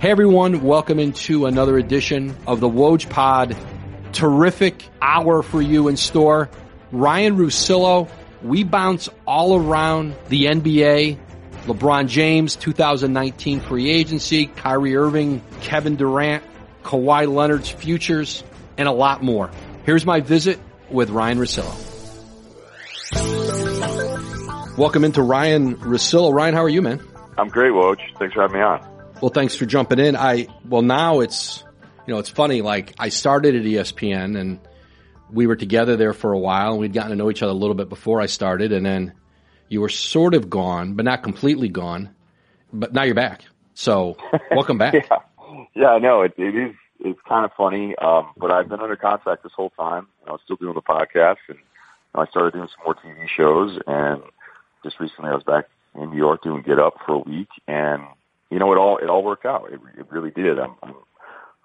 Hey 0.00 0.12
everyone, 0.12 0.62
welcome 0.62 1.00
into 1.00 1.46
another 1.46 1.76
edition 1.76 2.36
of 2.46 2.60
the 2.60 2.68
Woj 2.68 3.10
Pod. 3.10 3.56
Terrific 4.12 4.84
hour 5.02 5.42
for 5.42 5.60
you 5.60 5.88
in 5.88 5.96
store. 5.96 6.48
Ryen 6.92 7.36
Russillo, 7.36 8.08
we 8.40 8.62
bounce 8.62 9.08
all 9.26 9.56
around 9.56 10.14
the 10.28 10.44
NBA. 10.44 11.18
LeBron 11.64 12.06
James, 12.06 12.54
2019 12.54 13.58
free 13.58 13.90
agency, 13.90 14.46
Kyrie 14.46 14.94
Irving, 14.94 15.42
Kevin 15.62 15.96
Durant, 15.96 16.44
Kawhi 16.84 17.26
Leonard's 17.26 17.68
futures, 17.68 18.44
and 18.76 18.86
a 18.86 18.92
lot 18.92 19.20
more. 19.20 19.50
Here's 19.84 20.06
my 20.06 20.20
visit 20.20 20.60
with 20.90 21.10
Ryen 21.10 21.38
Russillo. 21.38 21.74
Welcome 24.78 25.02
into 25.02 25.22
Ryen 25.22 25.74
Russillo. 25.78 26.32
Ryen, 26.32 26.54
how 26.54 26.62
are 26.62 26.68
you, 26.68 26.82
man? 26.82 27.02
I'm 27.36 27.48
great, 27.48 27.72
Woj. 27.72 27.96
Thanks 28.20 28.34
for 28.34 28.42
having 28.42 28.58
me 28.58 28.62
on. 28.62 28.97
Well, 29.20 29.30
thanks 29.30 29.56
for 29.56 29.66
jumping 29.66 29.98
in. 29.98 30.14
I, 30.14 30.46
well, 30.64 30.82
now 30.82 31.20
it's, 31.20 31.64
you 32.06 32.14
know, 32.14 32.20
it's 32.20 32.28
funny. 32.28 32.62
Like 32.62 32.94
I 33.00 33.08
started 33.08 33.56
at 33.56 33.62
ESPN 33.62 34.38
and 34.38 34.60
we 35.28 35.48
were 35.48 35.56
together 35.56 35.96
there 35.96 36.12
for 36.12 36.32
a 36.32 36.38
while 36.38 36.72
and 36.72 36.80
we'd 36.80 36.92
gotten 36.92 37.10
to 37.10 37.16
know 37.16 37.28
each 37.28 37.42
other 37.42 37.50
a 37.50 37.56
little 37.56 37.74
bit 37.74 37.88
before 37.88 38.20
I 38.20 38.26
started. 38.26 38.72
And 38.72 38.86
then 38.86 39.14
you 39.68 39.80
were 39.80 39.88
sort 39.88 40.34
of 40.34 40.48
gone, 40.48 40.94
but 40.94 41.04
not 41.04 41.24
completely 41.24 41.68
gone. 41.68 42.14
But 42.72 42.92
now 42.92 43.02
you're 43.02 43.16
back. 43.16 43.42
So 43.74 44.16
welcome 44.52 44.78
back. 44.78 44.94
yeah. 45.10 45.18
yeah, 45.74 45.88
I 45.88 45.98
know 45.98 46.22
it, 46.22 46.34
it 46.38 46.54
is. 46.54 46.76
It's 47.00 47.20
kind 47.28 47.44
of 47.44 47.50
funny. 47.56 47.96
Um, 47.96 48.28
but 48.36 48.52
I've 48.52 48.68
been 48.68 48.80
under 48.80 48.96
contract 48.96 49.42
this 49.42 49.52
whole 49.52 49.70
time. 49.70 50.06
I 50.28 50.30
was 50.30 50.40
still 50.44 50.56
doing 50.56 50.74
the 50.74 50.82
podcast 50.82 51.38
and 51.48 51.58
I 52.14 52.26
started 52.26 52.52
doing 52.52 52.68
some 52.68 52.84
more 52.84 52.94
TV 52.94 53.28
shows 53.28 53.80
and 53.88 54.22
just 54.84 55.00
recently 55.00 55.30
I 55.30 55.34
was 55.34 55.42
back 55.42 55.64
in 55.96 56.10
New 56.10 56.16
York 56.16 56.44
doing 56.44 56.62
Get 56.62 56.78
Up 56.78 56.94
for 57.04 57.16
a 57.16 57.18
week 57.18 57.48
and 57.66 58.02
you 58.50 58.58
know, 58.58 58.72
it 58.72 58.76
all 58.76 58.98
it 58.98 59.08
all 59.08 59.22
worked 59.22 59.46
out. 59.46 59.70
It, 59.72 59.80
it 59.98 60.06
really 60.10 60.30
did. 60.30 60.58
I'm, 60.58 60.74
I'm 60.82 60.94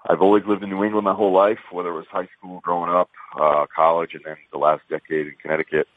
I've 0.09 0.21
always 0.21 0.43
lived 0.45 0.63
in 0.63 0.69
New 0.69 0.83
England 0.83 1.05
my 1.05 1.13
whole 1.13 1.31
life, 1.31 1.59
whether 1.71 1.89
it 1.89 1.95
was 1.95 2.05
high 2.11 2.27
school, 2.37 2.59
growing 2.61 2.91
up, 2.91 3.09
uh, 3.39 3.65
college, 3.73 4.13
and 4.13 4.23
then 4.25 4.35
the 4.51 4.57
last 4.57 4.81
decade 4.89 5.27
in 5.27 5.35
Connecticut. 5.41 5.87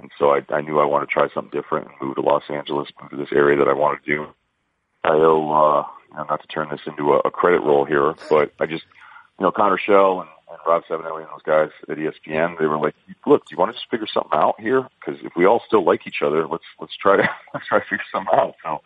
And 0.00 0.10
so 0.18 0.30
I, 0.30 0.40
I 0.48 0.62
knew 0.62 0.78
I 0.78 0.86
wanted 0.86 1.06
to 1.06 1.12
try 1.12 1.28
something 1.34 1.50
different 1.50 1.88
and 1.88 1.94
move 2.00 2.14
to 2.14 2.22
Los 2.22 2.44
Angeles, 2.48 2.88
move 3.00 3.10
to 3.10 3.16
this 3.16 3.32
area 3.32 3.58
that 3.58 3.68
I 3.68 3.74
wanted 3.74 4.02
to 4.04 4.16
do. 4.16 4.26
I 5.04 5.10
owe, 5.10 5.52
uh, 5.52 6.24
not 6.24 6.40
to 6.40 6.48
turn 6.48 6.68
this 6.70 6.80
into 6.86 7.12
a, 7.12 7.18
a 7.18 7.30
credit 7.30 7.60
roll 7.60 7.84
here, 7.84 8.14
but 8.30 8.52
I 8.60 8.66
just, 8.66 8.84
you 9.38 9.44
know, 9.44 9.52
Connor 9.52 9.78
Schell 9.78 10.20
and, 10.20 10.30
and 10.50 10.58
Rob 10.66 10.82
Savinelli 10.88 11.22
and 11.22 11.30
those 11.30 11.42
guys 11.44 11.70
at 11.88 11.98
ESPN, 11.98 12.58
they 12.58 12.66
were 12.66 12.78
like, 12.78 12.94
look, 13.26 13.44
do 13.44 13.52
you 13.52 13.58
want 13.58 13.72
to 13.72 13.78
just 13.78 13.90
figure 13.90 14.06
something 14.12 14.38
out 14.38 14.58
here? 14.58 14.88
Because 14.98 15.20
if 15.22 15.32
we 15.36 15.44
all 15.44 15.62
still 15.66 15.84
like 15.84 16.06
each 16.06 16.22
other, 16.24 16.46
let's, 16.46 16.64
let's 16.80 16.96
try 16.96 17.16
to, 17.18 17.28
let's 17.54 17.66
try 17.66 17.78
to 17.80 17.84
figure 17.84 18.04
something 18.10 18.34
out. 18.34 18.54
So, 18.62 18.80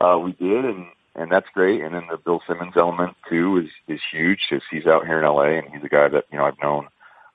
uh, 0.00 0.18
we 0.18 0.32
did, 0.32 0.64
and 0.64 0.86
and 1.14 1.30
that's 1.30 1.46
great. 1.54 1.82
And 1.82 1.94
then 1.94 2.06
the 2.10 2.16
Bill 2.16 2.42
Simmons 2.46 2.74
element 2.76 3.16
too 3.28 3.58
is 3.58 3.70
is 3.88 4.00
huge 4.10 4.40
because 4.48 4.64
he's 4.70 4.86
out 4.86 5.06
here 5.06 5.18
in 5.18 5.24
LA, 5.24 5.58
and 5.58 5.68
he's 5.72 5.84
a 5.84 5.88
guy 5.88 6.08
that 6.08 6.24
you 6.32 6.38
know 6.38 6.44
I've 6.44 6.60
known 6.62 6.88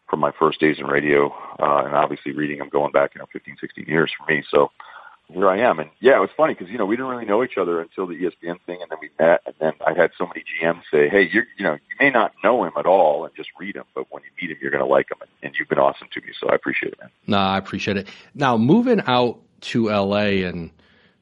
from 0.10 0.20
my 0.20 0.32
first 0.38 0.60
days 0.60 0.78
in 0.80 0.88
radio, 0.88 1.28
uh, 1.60 1.84
and 1.86 1.96
obviously 1.96 2.32
reading 2.32 2.58
him 2.58 2.70
going 2.70 2.92
back 2.92 3.14
you 3.16 3.20
know 3.20 3.28
15, 3.32 3.58
16 3.60 3.86
years 3.86 4.12
for 4.18 4.32
me. 4.32 4.44
So 4.50 4.72
here 5.32 5.48
I 5.48 5.60
am, 5.60 5.80
and 5.80 5.90
yeah, 6.00 6.18
it 6.18 6.22
was 6.22 6.32
funny 6.36 6.56
because 6.56 6.70
you 6.70 6.78
know 6.78 6.86
we 6.86 6.96
didn't 6.96 7.12
really 7.12 7.26
know 7.26 7.44
each 7.44 7.58
other 7.58 7.80
until 7.80 8.08
the 8.08 8.16
ESPN 8.16 8.60
thing, 8.66 8.80
and 8.82 8.90
then 8.90 8.98
we 9.02 9.10
met, 9.20 9.42
and 9.46 9.56
then 9.60 9.74
I 9.86 9.94
had 9.94 10.12
so 10.18 10.26
many 10.26 10.44
GMs 10.44 10.82
say, 10.92 11.08
"Hey, 11.08 11.30
you're 11.32 11.46
you 11.58 11.64
know 11.64 11.74
you 11.74 11.96
may 12.00 12.10
not 12.10 12.34
know 12.44 12.64
him 12.64 12.74
at 12.78 12.86
all 12.86 13.26
and 13.26 13.36
just 13.36 13.50
read 13.60 13.76
him, 13.76 13.86
but 13.94 14.08
when 14.10 14.24
you 14.24 14.30
meet 14.42 14.52
him, 14.52 14.58
you're 14.62 14.72
going 14.72 14.84
to 14.84 14.90
like 14.90 15.12
him," 15.12 15.18
and, 15.22 15.30
and 15.44 15.56
you've 15.58 15.70
been 15.70 15.80
awesome 15.80 16.08
to 16.14 16.22
me, 16.22 16.30
so 16.40 16.50
I 16.50 16.56
appreciate 16.56 16.94
it, 16.94 17.00
man. 17.00 17.12
No, 17.28 17.38
I 17.38 17.58
appreciate 17.58 17.98
it. 17.98 18.08
Now 18.34 18.58
moving 18.58 19.02
out 19.06 19.40
to 19.62 19.90
LA, 19.90 20.48
and 20.48 20.72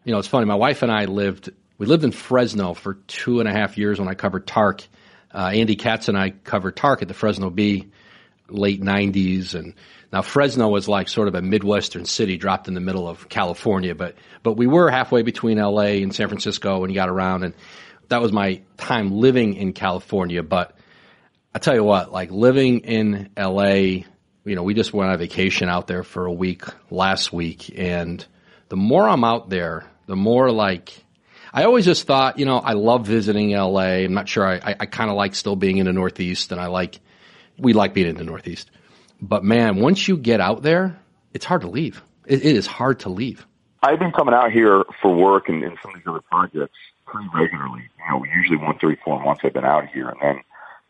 you 0.05 0.13
know 0.13 0.19
it's 0.19 0.27
funny, 0.27 0.45
my 0.45 0.55
wife 0.55 0.81
and 0.83 0.91
I 0.91 1.05
lived 1.05 1.49
we 1.77 1.85
lived 1.85 2.03
in 2.03 2.11
Fresno 2.11 2.73
for 2.73 2.95
two 3.07 3.39
and 3.39 3.47
a 3.47 3.51
half 3.51 3.77
years 3.77 3.99
when 3.99 4.07
I 4.07 4.13
covered 4.13 4.47
Tark. 4.47 4.83
Uh, 5.33 5.51
Andy 5.53 5.75
Katz 5.75 6.07
and 6.07 6.17
I 6.17 6.31
covered 6.31 6.75
Tark 6.75 7.01
at 7.01 7.07
the 7.07 7.13
Fresno 7.13 7.49
Bee 7.49 7.91
late 8.49 8.81
90s 8.81 9.55
and 9.55 9.73
now 10.11 10.21
Fresno 10.21 10.69
was 10.69 10.87
like 10.87 11.09
sort 11.09 11.27
of 11.27 11.35
a 11.35 11.41
midwestern 11.41 12.05
city 12.05 12.37
dropped 12.37 12.67
in 12.67 12.73
the 12.73 12.79
middle 12.79 13.07
of 13.07 13.27
California 13.27 13.93
but 13.93 14.15
but 14.41 14.53
we 14.53 14.67
were 14.67 14.89
halfway 14.89 15.21
between 15.21 15.57
LA 15.57 15.99
and 16.01 16.15
San 16.15 16.29
Francisco 16.29 16.83
and 16.83 16.91
you 16.91 16.95
got 16.95 17.09
around 17.09 17.43
and 17.43 17.53
that 18.07 18.21
was 18.21 18.31
my 18.31 18.61
time 18.77 19.11
living 19.11 19.55
in 19.55 19.73
California 19.73 20.43
but 20.43 20.77
I 21.53 21.59
tell 21.59 21.75
you 21.75 21.83
what 21.83 22.11
like 22.11 22.31
living 22.31 22.79
in 22.79 23.29
LA 23.37 23.73
you 24.45 24.55
know 24.55 24.63
we 24.63 24.73
just 24.73 24.93
went 24.93 25.11
on 25.11 25.17
vacation 25.17 25.67
out 25.67 25.87
there 25.87 26.03
for 26.03 26.25
a 26.25 26.31
week 26.33 26.63
last 26.89 27.33
week 27.33 27.77
and 27.77 28.25
the 28.69 28.77
more 28.77 29.07
I'm 29.07 29.25
out 29.25 29.49
there 29.49 29.85
the 30.05 30.15
more 30.15 30.51
like 30.51 31.03
I 31.57 31.63
always 31.63 31.85
just 31.85 32.05
thought, 32.05 32.37
you 32.37 32.45
know, 32.45 32.59
I 32.59 32.73
love 32.73 33.07
visiting 33.07 33.49
LA. 33.49 34.03
I'm 34.05 34.13
not 34.13 34.29
sure 34.29 34.45
I, 34.45 34.57
I, 34.57 34.75
I 34.81 34.85
kind 34.85 35.09
of 35.09 35.15
like 35.15 35.33
still 35.33 35.55
being 35.55 35.77
in 35.77 35.87
the 35.87 35.91
Northeast 35.91 36.51
and 36.51 36.61
I 36.61 36.67
like, 36.67 36.99
we 37.57 37.73
like 37.73 37.95
being 37.95 38.05
in 38.05 38.15
the 38.15 38.23
Northeast. 38.23 38.69
But 39.19 39.43
man, 39.43 39.77
once 39.77 40.07
you 40.07 40.17
get 40.17 40.39
out 40.39 40.61
there, 40.61 40.99
it's 41.33 41.45
hard 41.45 41.61
to 41.61 41.67
leave. 41.67 42.03
it, 42.27 42.45
it 42.45 42.55
is 42.55 42.67
hard 42.67 42.99
to 42.99 43.09
leave. 43.09 43.47
I've 43.81 43.97
been 43.97 44.11
coming 44.11 44.35
out 44.35 44.51
here 44.51 44.83
for 45.01 45.15
work 45.15 45.49
and, 45.49 45.63
and 45.63 45.75
some 45.81 45.95
of 45.95 45.97
these 45.97 46.05
other 46.05 46.21
projects 46.31 46.77
pretty 47.07 47.27
regularly. 47.33 47.89
You 48.05 48.11
know, 48.11 48.23
usually 48.35 48.57
once 48.57 48.77
every 48.83 48.99
four 49.03 49.19
months 49.19 49.41
I've 49.43 49.53
been 49.53 49.65
out 49.65 49.87
here. 49.87 50.09
And 50.09 50.19
then, 50.21 50.43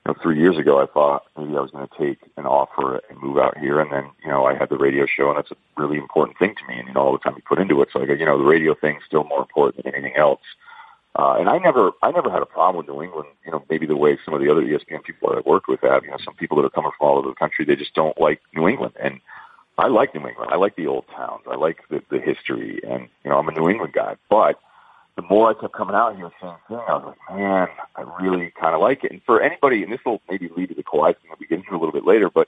know, 0.07 0.15
three 0.21 0.39
years 0.39 0.57
ago 0.57 0.81
I 0.81 0.85
thought 0.85 1.23
maybe 1.37 1.55
I 1.55 1.61
was 1.61 1.71
going 1.71 1.87
to 1.87 1.97
take 1.97 2.19
an 2.37 2.45
offer 2.45 3.01
and 3.09 3.21
move 3.21 3.37
out 3.37 3.57
here. 3.57 3.79
And 3.79 3.91
then, 3.91 4.09
you 4.23 4.29
know, 4.29 4.45
I 4.45 4.55
had 4.55 4.69
the 4.69 4.77
radio 4.77 5.05
show 5.05 5.29
and 5.29 5.37
that's 5.37 5.51
a 5.51 5.55
really 5.75 5.97
important 5.97 6.37
thing 6.37 6.55
to 6.55 6.67
me. 6.67 6.79
And, 6.79 6.87
you 6.87 6.93
know, 6.93 7.01
all 7.01 7.11
the 7.11 7.19
time 7.19 7.33
you 7.35 7.43
put 7.47 7.59
into 7.59 7.81
it. 7.81 7.89
So 7.91 8.01
I 8.01 8.05
go, 8.05 8.13
you 8.13 8.25
know, 8.25 8.37
the 8.37 8.43
radio 8.43 8.73
thing's 8.73 9.03
still 9.05 9.23
more 9.23 9.41
important 9.41 9.83
than 9.83 9.93
anything 9.93 10.15
else. 10.15 10.41
Uh, 11.17 11.37
and 11.39 11.49
I 11.49 11.57
never, 11.57 11.91
I 12.03 12.11
never 12.11 12.29
had 12.29 12.43
a 12.43 12.45
problem 12.45 12.77
with 12.77 12.93
New 12.93 13.01
England. 13.01 13.29
You 13.43 13.51
know, 13.51 13.63
maybe 13.69 13.87
the 13.87 13.97
way 13.97 14.19
some 14.23 14.35
of 14.35 14.41
the 14.41 14.51
other 14.51 14.61
ESPN 14.61 15.03
people 15.03 15.29
that 15.29 15.39
I've 15.39 15.45
worked 15.45 15.67
with 15.67 15.81
have. 15.81 16.03
You 16.03 16.11
know, 16.11 16.17
some 16.23 16.35
people 16.35 16.57
that 16.57 16.65
are 16.65 16.69
coming 16.69 16.91
from 16.97 17.07
all 17.07 17.17
over 17.17 17.29
the 17.29 17.35
country, 17.35 17.65
they 17.65 17.75
just 17.75 17.95
don't 17.95 18.19
like 18.21 18.39
New 18.53 18.67
England. 18.67 18.93
And 19.01 19.19
I 19.79 19.87
like 19.87 20.13
New 20.13 20.27
England. 20.27 20.51
I 20.51 20.57
like 20.57 20.75
the 20.75 20.87
old 20.87 21.05
towns. 21.15 21.41
I 21.49 21.55
like 21.55 21.79
the, 21.89 22.03
the 22.09 22.19
history. 22.19 22.81
And 22.87 23.07
you 23.23 23.31
know, 23.31 23.39
I'm 23.39 23.47
a 23.47 23.51
New 23.51 23.67
England 23.67 23.93
guy. 23.93 24.15
But 24.29 24.59
the 25.17 25.23
more 25.23 25.49
I 25.49 25.59
kept 25.59 25.73
coming 25.73 25.95
out 25.95 26.15
here, 26.15 26.29
same 26.39 26.53
thing. 26.67 26.77
I 26.77 26.93
was 26.93 27.15
like, 27.27 27.37
man, 27.37 27.67
I 27.95 28.23
really 28.23 28.53
kind 28.59 28.75
of 28.75 28.81
like 28.81 29.03
it. 29.03 29.11
And 29.11 29.21
for 29.25 29.41
anybody, 29.41 29.81
and 29.83 29.91
this 29.91 29.99
will 30.05 30.21
maybe 30.29 30.47
lead 30.55 30.69
to 30.69 30.75
the 30.75 30.83
Kawhi 30.83 31.17
thing 31.17 31.29
that 31.29 31.39
we 31.39 31.47
get 31.47 31.57
into 31.57 31.71
a 31.71 31.79
little 31.79 31.91
bit 31.91 32.05
later, 32.05 32.29
but 32.29 32.47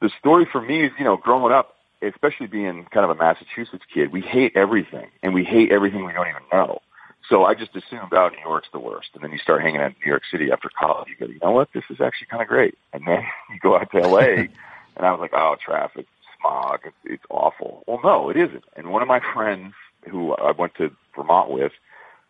the 0.00 0.08
story 0.18 0.46
for 0.50 0.62
me 0.62 0.84
is, 0.84 0.92
you 0.98 1.04
know, 1.04 1.16
growing 1.16 1.52
up, 1.52 1.74
especially 2.00 2.46
being 2.46 2.86
kind 2.92 3.04
of 3.04 3.10
a 3.10 3.16
Massachusetts 3.16 3.84
kid, 3.92 4.12
we 4.12 4.20
hate 4.20 4.56
everything, 4.56 5.08
and 5.22 5.34
we 5.34 5.44
hate 5.44 5.72
everything 5.72 6.06
we 6.06 6.12
don't 6.12 6.28
even 6.28 6.42
know. 6.52 6.80
So 7.28 7.44
I 7.44 7.54
just 7.54 7.74
assumed, 7.74 8.12
oh, 8.12 8.28
New 8.28 8.48
York's 8.48 8.68
the 8.72 8.78
worst. 8.78 9.10
And 9.14 9.22
then 9.22 9.32
you 9.32 9.38
start 9.38 9.60
hanging 9.60 9.80
out 9.80 9.90
in 9.90 9.96
New 10.04 10.10
York 10.10 10.22
City 10.30 10.50
after 10.52 10.70
college. 10.80 11.08
You 11.08 11.26
go, 11.26 11.30
you 11.30 11.38
know 11.42 11.50
what? 11.50 11.68
This 11.74 11.84
is 11.90 12.00
actually 12.00 12.28
kind 12.28 12.42
of 12.42 12.48
great. 12.48 12.78
And 12.92 13.06
then 13.06 13.24
you 13.50 13.58
go 13.60 13.76
out 13.76 13.90
to 13.90 13.98
LA, 13.98 14.18
and 14.20 14.48
I 14.96 15.10
was 15.10 15.20
like, 15.20 15.34
oh, 15.34 15.56
traffic, 15.62 16.06
smog, 16.38 16.80
it's, 16.84 16.96
it's 17.04 17.24
awful. 17.28 17.82
Well, 17.88 17.98
no, 18.02 18.30
it 18.30 18.36
isn't. 18.36 18.64
And 18.76 18.90
one 18.90 19.02
of 19.02 19.08
my 19.08 19.20
friends 19.34 19.74
who 20.08 20.32
I 20.32 20.52
went 20.52 20.74
to 20.76 20.90
Vermont 21.14 21.50
with, 21.50 21.72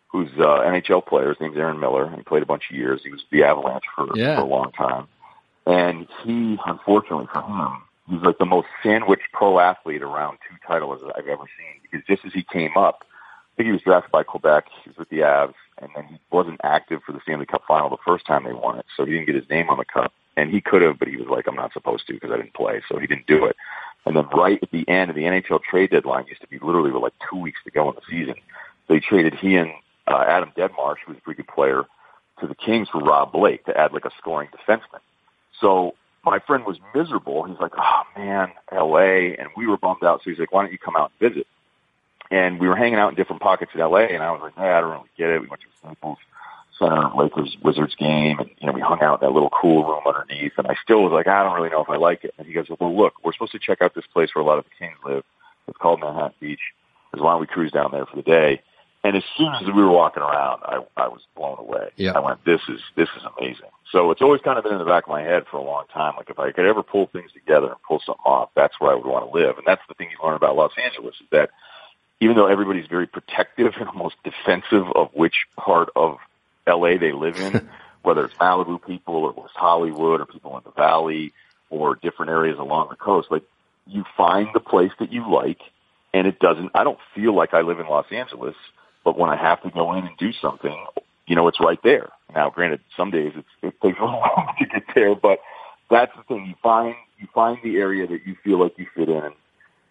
who's 0.07 0.29
uh, 0.37 0.59
NHL 0.61 1.05
player, 1.05 1.29
his 1.29 1.39
name's 1.39 1.57
Aaron 1.57 1.79
Miller. 1.79 2.05
And 2.05 2.17
he 2.17 2.23
played 2.23 2.43
a 2.43 2.47
bunch 2.47 2.63
of 2.69 2.75
years. 2.75 3.01
He 3.03 3.11
was 3.11 3.23
the 3.31 3.43
Avalanche 3.43 3.85
for, 3.95 4.07
yeah. 4.15 4.35
for 4.35 4.41
a 4.41 4.45
long 4.45 4.71
time. 4.71 5.07
And 5.65 6.07
he, 6.23 6.57
unfortunately 6.65 7.27
for 7.31 7.41
him, 7.41 7.83
he's 8.09 8.21
like 8.21 8.37
the 8.37 8.45
most 8.45 8.67
sandwiched 8.83 9.31
pro 9.31 9.59
athlete 9.59 10.01
around 10.01 10.39
two 10.49 10.57
titles 10.67 11.01
I've 11.15 11.27
ever 11.27 11.43
seen. 11.57 11.81
Because 11.81 12.05
just 12.07 12.25
as 12.25 12.33
he 12.33 12.43
came 12.43 12.75
up, 12.75 13.05
I 13.53 13.57
think 13.57 13.67
he 13.67 13.71
was 13.73 13.81
drafted 13.81 14.11
by 14.11 14.23
Quebec. 14.23 14.65
He 14.83 14.89
was 14.89 14.97
with 14.97 15.09
the 15.09 15.19
Avs, 15.19 15.53
and 15.81 15.91
then 15.95 16.05
he 16.05 16.19
wasn't 16.31 16.61
active 16.63 17.01
for 17.05 17.11
the 17.11 17.19
Stanley 17.23 17.45
Cup 17.45 17.63
final 17.67 17.89
the 17.89 17.97
first 18.05 18.25
time 18.25 18.43
they 18.43 18.53
won 18.53 18.79
it, 18.79 18.85
so 18.95 19.05
he 19.05 19.11
didn't 19.11 19.27
get 19.27 19.35
his 19.35 19.49
name 19.49 19.69
on 19.69 19.77
the 19.77 19.85
cup. 19.85 20.13
And 20.37 20.49
he 20.49 20.61
could 20.61 20.81
have, 20.81 20.97
but 20.97 21.09
he 21.09 21.17
was 21.17 21.27
like, 21.27 21.47
"I'm 21.47 21.55
not 21.55 21.73
supposed 21.73 22.07
to 22.07 22.13
because 22.13 22.31
I 22.31 22.37
didn't 22.37 22.53
play," 22.53 22.81
so 22.87 22.97
he 22.97 23.07
didn't 23.07 23.27
do 23.27 23.45
it. 23.45 23.57
And 24.05 24.15
then 24.15 24.25
right 24.33 24.57
at 24.61 24.71
the 24.71 24.87
end 24.87 25.09
of 25.09 25.15
the 25.15 25.23
NHL 25.23 25.61
trade 25.61 25.91
deadline, 25.91 26.25
used 26.27 26.41
to 26.41 26.47
be 26.47 26.59
literally 26.59 26.91
with 26.91 27.03
like 27.03 27.13
two 27.29 27.37
weeks 27.37 27.59
to 27.65 27.71
go 27.71 27.89
in 27.89 27.95
the 27.95 28.01
season, 28.09 28.35
they 28.91 28.99
traded 28.99 29.35
he 29.35 29.55
and 29.55 29.71
uh, 30.07 30.23
Adam 30.27 30.51
Deadmarsh, 30.55 30.97
who 31.05 31.13
was 31.13 31.17
a 31.17 31.21
pretty 31.21 31.43
good 31.43 31.53
player, 31.53 31.83
to 32.39 32.47
the 32.47 32.55
Kings 32.55 32.89
for 32.89 32.99
Rob 32.99 33.31
Blake 33.31 33.65
to 33.65 33.77
add 33.77 33.93
like 33.93 34.05
a 34.05 34.11
scoring 34.17 34.49
defenseman. 34.49 34.99
So 35.59 35.95
my 36.25 36.39
friend 36.39 36.65
was 36.65 36.77
miserable. 36.93 37.43
He's 37.43 37.59
like, 37.59 37.73
"Oh 37.77 38.01
man, 38.17 38.51
L.A." 38.71 39.35
and 39.37 39.49
we 39.55 39.67
were 39.67 39.77
bummed 39.77 40.03
out. 40.03 40.21
So 40.23 40.29
he's 40.29 40.39
like, 40.39 40.51
"Why 40.51 40.63
don't 40.63 40.71
you 40.71 40.77
come 40.77 40.95
out 40.95 41.11
and 41.19 41.31
visit?" 41.31 41.47
and 42.31 42.59
we 42.59 42.67
were 42.67 42.75
hanging 42.75 42.97
out 42.97 43.09
in 43.09 43.15
different 43.15 43.41
pockets 43.41 43.71
in 43.75 43.81
LA, 43.81 44.07
and 44.07 44.23
I 44.23 44.31
was 44.31 44.41
like, 44.41 44.53
"Yeah, 44.57 44.77
I 44.77 44.81
don't 44.81 44.91
really 44.91 45.09
get 45.17 45.29
it." 45.29 45.41
We 45.41 45.47
went 45.47 45.61
to 45.61 45.67
Staples 45.77 46.17
Center 46.79 47.11
Lakers 47.15 47.57
Wizards 47.61 47.93
game, 47.95 48.39
and 48.39 48.49
you 48.59 48.67
know, 48.67 48.73
we 48.73 48.81
hung 48.81 49.01
out 49.01 49.21
in 49.21 49.27
that 49.27 49.33
little 49.33 49.49
cool 49.49 49.83
room 49.83 50.01
underneath, 50.07 50.53
and 50.57 50.65
I 50.65 50.75
still 50.81 51.03
was 51.03 51.11
like, 51.11 51.27
"I 51.27 51.43
don't 51.43 51.55
really 51.55 51.69
know 51.69 51.83
if 51.83 51.89
I 51.89 51.97
like 51.97 52.23
it." 52.23 52.33
And 52.37 52.47
he 52.47 52.53
goes, 52.53 52.67
"Well, 52.79 52.95
look, 52.95 53.13
we're 53.23 53.33
supposed 53.33 53.51
to 53.51 53.59
check 53.59 53.81
out 53.81 53.93
this 53.93 54.07
place 54.07 54.33
where 54.33 54.41
a 54.41 54.45
lot 54.45 54.57
of 54.57 54.63
the 54.63 54.71
Kings 54.79 54.97
live. 55.05 55.23
It's 55.67 55.77
called 55.77 55.99
Manhattan 55.99 56.33
Beach. 56.39 56.73
Because 57.11 57.23
why 57.23 57.33
don't 57.33 57.41
we 57.41 57.47
cruise 57.47 57.73
down 57.73 57.91
there 57.91 58.05
for 58.05 58.15
the 58.15 58.23
day?" 58.23 58.61
And 59.03 59.17
as 59.17 59.23
soon 59.35 59.51
as 59.55 59.65
we 59.65 59.73
were 59.73 59.89
walking 59.89 60.21
around, 60.21 60.61
I, 60.63 60.79
I 60.95 61.07
was 61.07 61.21
blown 61.35 61.57
away. 61.57 61.89
Yeah. 61.95 62.11
I 62.11 62.19
went, 62.19 62.45
"This 62.45 62.61
is 62.69 62.79
this 62.95 63.09
is 63.17 63.23
amazing." 63.37 63.69
So 63.91 64.11
it's 64.11 64.21
always 64.21 64.41
kind 64.41 64.57
of 64.59 64.63
been 64.63 64.73
in 64.73 64.79
the 64.79 64.85
back 64.85 65.03
of 65.03 65.09
my 65.09 65.23
head 65.23 65.45
for 65.49 65.57
a 65.57 65.63
long 65.63 65.85
time. 65.91 66.13
Like 66.17 66.29
if 66.29 66.37
I 66.37 66.51
could 66.51 66.65
ever 66.65 66.83
pull 66.83 67.07
things 67.07 67.31
together 67.33 67.67
and 67.67 67.81
pull 67.87 67.99
something 68.05 68.23
off, 68.25 68.49
that's 68.55 68.79
where 68.79 68.91
I 68.91 68.95
would 68.95 69.05
want 69.05 69.29
to 69.29 69.37
live. 69.37 69.57
And 69.57 69.65
that's 69.65 69.81
the 69.87 69.95
thing 69.95 70.09
you 70.11 70.17
learn 70.23 70.35
about 70.35 70.55
Los 70.55 70.71
Angeles 70.77 71.15
is 71.19 71.27
that 71.31 71.49
even 72.19 72.35
though 72.35 72.45
everybody's 72.45 72.87
very 72.87 73.07
protective 73.07 73.73
and 73.79 73.89
almost 73.89 74.15
defensive 74.23 74.85
of 74.93 75.09
which 75.13 75.47
part 75.57 75.89
of 75.95 76.17
LA 76.67 76.97
they 76.97 77.11
live 77.11 77.37
in, 77.37 77.69
whether 78.03 78.25
it's 78.25 78.35
Malibu 78.35 78.85
people 78.85 79.15
or 79.15 79.31
West 79.31 79.55
Hollywood 79.55 80.21
or 80.21 80.25
people 80.27 80.55
in 80.57 80.63
the 80.63 80.71
valley 80.71 81.33
or 81.71 81.95
different 81.95 82.29
areas 82.29 82.59
along 82.59 82.89
the 82.89 82.95
coast. 82.95 83.29
Like 83.31 83.43
you 83.87 84.05
find 84.15 84.49
the 84.53 84.59
place 84.59 84.91
that 84.99 85.11
you 85.11 85.31
like 85.31 85.59
and 86.13 86.27
it 86.27 86.39
doesn't, 86.39 86.71
I 86.75 86.83
don't 86.83 86.99
feel 87.15 87.35
like 87.35 87.53
I 87.53 87.61
live 87.61 87.79
in 87.79 87.87
Los 87.87 88.05
Angeles, 88.11 88.55
but 89.03 89.17
when 89.17 89.29
I 89.29 89.35
have 89.35 89.61
to 89.63 89.69
go 89.69 89.93
in 89.93 90.05
and 90.05 90.17
do 90.17 90.31
something, 90.33 90.75
you 91.27 91.35
know, 91.35 91.47
it's 91.47 91.59
right 91.59 91.79
there. 91.83 92.09
Now, 92.35 92.49
granted, 92.49 92.81
some 92.95 93.11
days 93.11 93.33
it's, 93.35 93.47
it 93.61 93.81
takes 93.81 93.99
a 93.99 94.01
little 94.05 94.19
while 94.19 94.53
to 94.59 94.65
get 94.65 94.83
there, 94.95 95.15
but 95.15 95.39
that's 95.89 96.11
the 96.15 96.23
thing. 96.23 96.45
You 96.47 96.55
find, 96.61 96.95
you 97.17 97.27
find 97.33 97.57
the 97.63 97.77
area 97.77 98.07
that 98.07 98.25
you 98.25 98.35
feel 98.43 98.59
like 98.59 98.77
you 98.77 98.87
fit 98.95 99.09
in 99.09 99.31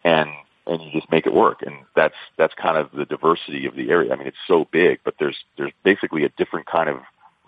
and, 0.04 0.30
and 0.66 0.82
you 0.82 0.90
just 0.92 1.10
make 1.10 1.26
it 1.26 1.34
work. 1.34 1.62
And 1.62 1.74
that's, 1.94 2.14
that's 2.36 2.54
kind 2.54 2.76
of 2.76 2.90
the 2.92 3.04
diversity 3.04 3.66
of 3.66 3.74
the 3.74 3.90
area. 3.90 4.12
I 4.12 4.16
mean, 4.16 4.26
it's 4.26 4.36
so 4.46 4.66
big, 4.70 5.00
but 5.04 5.14
there's, 5.18 5.36
there's 5.56 5.72
basically 5.84 6.24
a 6.24 6.28
different 6.30 6.66
kind 6.66 6.88
of 6.88 7.00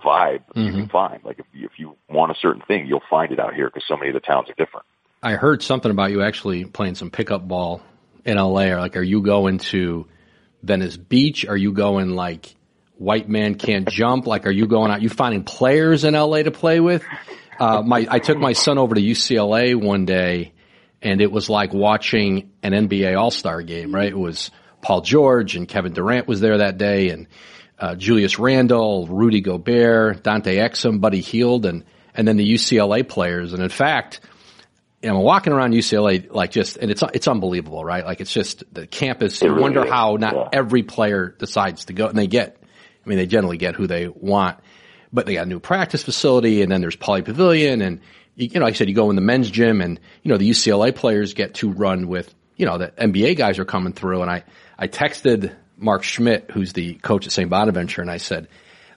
vibe 0.02 0.42
mm-hmm. 0.48 0.60
you 0.60 0.72
can 0.72 0.88
find. 0.88 1.22
Like 1.24 1.38
if, 1.38 1.46
you, 1.52 1.66
if 1.66 1.78
you 1.78 1.96
want 2.08 2.32
a 2.32 2.34
certain 2.40 2.62
thing, 2.62 2.86
you'll 2.86 3.02
find 3.08 3.32
it 3.32 3.38
out 3.38 3.54
here 3.54 3.68
because 3.68 3.84
so 3.86 3.96
many 3.96 4.08
of 4.08 4.14
the 4.14 4.20
towns 4.20 4.48
are 4.50 4.54
different. 4.54 4.86
I 5.22 5.34
heard 5.34 5.62
something 5.62 5.90
about 5.90 6.10
you 6.10 6.22
actually 6.22 6.64
playing 6.64 6.96
some 6.96 7.10
pickup 7.10 7.46
ball 7.46 7.80
in 8.24 8.36
LA. 8.36 8.64
Or 8.64 8.80
like, 8.80 8.96
are 8.96 9.02
you 9.02 9.22
going 9.22 9.58
to 9.58 10.06
Venice 10.62 10.96
Beach? 10.96 11.46
Are 11.46 11.56
you 11.56 11.72
going 11.72 12.10
like 12.10 12.54
white 12.96 13.28
man 13.28 13.56
can't 13.56 13.88
jump? 13.88 14.26
Like, 14.26 14.46
are 14.46 14.52
you 14.52 14.66
going 14.66 14.90
out? 14.90 15.02
You 15.02 15.08
finding 15.08 15.44
players 15.44 16.04
in 16.04 16.14
LA 16.14 16.42
to 16.42 16.50
play 16.50 16.80
with? 16.80 17.04
Uh, 17.58 17.82
my 17.82 18.06
I 18.10 18.18
took 18.18 18.38
my 18.38 18.52
son 18.52 18.78
over 18.78 18.94
to 18.94 19.00
UCLA 19.00 19.74
one 19.74 20.04
day, 20.04 20.52
and 21.00 21.20
it 21.20 21.30
was 21.30 21.48
like 21.48 21.72
watching 21.72 22.50
an 22.62 22.72
NBA 22.72 23.18
All 23.18 23.30
Star 23.30 23.62
game. 23.62 23.94
Right? 23.94 24.08
It 24.08 24.18
was 24.18 24.50
Paul 24.80 25.02
George 25.02 25.56
and 25.56 25.68
Kevin 25.68 25.92
Durant 25.92 26.26
was 26.26 26.40
there 26.40 26.58
that 26.58 26.78
day, 26.78 27.10
and 27.10 27.26
uh, 27.78 27.94
Julius 27.94 28.38
Randle, 28.38 29.06
Rudy 29.06 29.40
Gobert, 29.40 30.22
Dante 30.22 30.56
Exum, 30.56 31.00
Buddy 31.00 31.20
Hield, 31.20 31.66
and 31.66 31.84
and 32.14 32.26
then 32.26 32.36
the 32.36 32.54
UCLA 32.54 33.08
players. 33.08 33.52
And 33.52 33.62
in 33.62 33.68
fact, 33.68 34.20
you 35.02 35.08
know, 35.08 35.20
walking 35.20 35.52
around 35.52 35.72
UCLA, 35.72 36.32
like 36.32 36.52
just, 36.52 36.76
and 36.76 36.90
it's, 36.90 37.02
it's 37.12 37.26
unbelievable, 37.26 37.84
right? 37.84 38.04
Like 38.04 38.20
it's 38.20 38.32
just 38.32 38.62
the 38.72 38.86
campus. 38.86 39.42
You 39.42 39.54
wonder 39.54 39.84
is. 39.84 39.90
how 39.90 40.16
not 40.16 40.34
yeah. 40.34 40.48
every 40.52 40.82
player 40.84 41.34
decides 41.38 41.86
to 41.86 41.92
go 41.92 42.06
and 42.06 42.16
they 42.16 42.28
get, 42.28 42.56
I 43.04 43.08
mean, 43.08 43.18
they 43.18 43.26
generally 43.26 43.56
get 43.56 43.74
who 43.74 43.86
they 43.86 44.06
want, 44.06 44.58
but 45.12 45.26
they 45.26 45.34
got 45.34 45.46
a 45.46 45.48
new 45.48 45.60
practice 45.60 46.04
facility 46.04 46.62
and 46.62 46.70
then 46.70 46.80
there's 46.80 46.96
Pauley 46.96 47.24
Pavilion 47.24 47.82
and, 47.82 48.00
you 48.36 48.48
know, 48.54 48.60
like 48.60 48.74
I 48.74 48.76
said, 48.76 48.88
you 48.88 48.94
go 48.94 49.10
in 49.10 49.16
the 49.16 49.22
men's 49.22 49.50
gym 49.50 49.80
and, 49.80 49.98
you 50.22 50.30
know, 50.30 50.38
the 50.38 50.48
UCLA 50.48 50.94
players 50.94 51.34
get 51.34 51.54
to 51.54 51.70
run 51.70 52.06
with, 52.06 52.32
you 52.56 52.64
know, 52.64 52.78
the 52.78 52.88
NBA 52.88 53.36
guys 53.36 53.58
are 53.58 53.64
coming 53.64 53.92
through 53.92 54.22
and 54.22 54.30
I, 54.30 54.44
I 54.78 54.86
texted 54.86 55.52
Mark 55.76 56.04
Schmidt, 56.04 56.50
who's 56.52 56.72
the 56.72 56.94
coach 56.94 57.26
at 57.26 57.32
St. 57.32 57.50
Bonaventure, 57.50 58.02
and 58.02 58.10
I 58.10 58.18
said, 58.18 58.48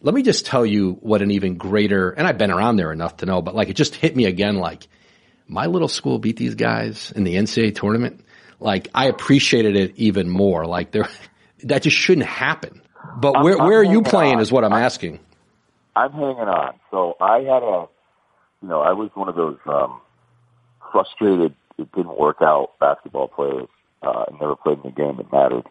let 0.01 0.13
me 0.13 0.21
just 0.21 0.45
tell 0.45 0.65
you 0.65 0.93
what 1.01 1.23
an 1.23 1.31
even 1.31 1.57
greater, 1.57 2.11
and 2.11 2.27
I've 2.27 2.37
been 2.37 2.51
around 2.51 2.75
there 2.75 2.91
enough 2.91 3.17
to 3.17 3.25
know, 3.25 3.41
but 3.41 3.55
like 3.55 3.69
it 3.69 3.75
just 3.75 3.95
hit 3.95 4.15
me 4.15 4.25
again, 4.25 4.57
like, 4.57 4.87
my 5.47 5.65
little 5.67 5.87
school 5.87 6.19
beat 6.19 6.37
these 6.37 6.55
guys 6.55 7.11
in 7.15 7.23
the 7.23 7.35
NCAA 7.35 7.75
tournament. 7.75 8.21
Like 8.59 8.87
I 8.93 9.07
appreciated 9.07 9.75
it 9.75 9.93
even 9.95 10.29
more. 10.29 10.65
Like 10.65 10.91
there, 10.91 11.09
that 11.63 11.83
just 11.83 11.97
shouldn't 11.97 12.27
happen. 12.27 12.81
But 13.17 13.43
where 13.43 13.59
I'm, 13.59 13.67
where 13.67 13.79
are 13.79 13.83
you 13.83 14.01
playing 14.01 14.35
on. 14.35 14.41
is 14.41 14.51
what 14.51 14.63
I'm, 14.63 14.73
I'm, 14.73 14.83
asking. 14.83 15.19
I'm 15.95 16.11
hanging 16.11 16.37
on. 16.37 16.73
So 16.91 17.15
I 17.21 17.39
had 17.39 17.63
a, 17.63 17.87
you 18.61 18.69
know, 18.69 18.81
I 18.81 18.93
was 18.93 19.11
one 19.13 19.29
of 19.29 19.35
those 19.35 19.57
um, 19.67 20.01
frustrated. 20.91 21.53
It 21.77 21.91
didn't 21.91 22.17
work 22.17 22.37
out 22.41 22.71
basketball 22.79 23.27
players. 23.27 23.67
Uh, 24.01 24.25
never 24.39 24.55
played 24.55 24.79
in 24.83 24.91
a 24.91 24.93
game 24.93 25.17
that 25.17 25.31
mattered, 25.31 25.65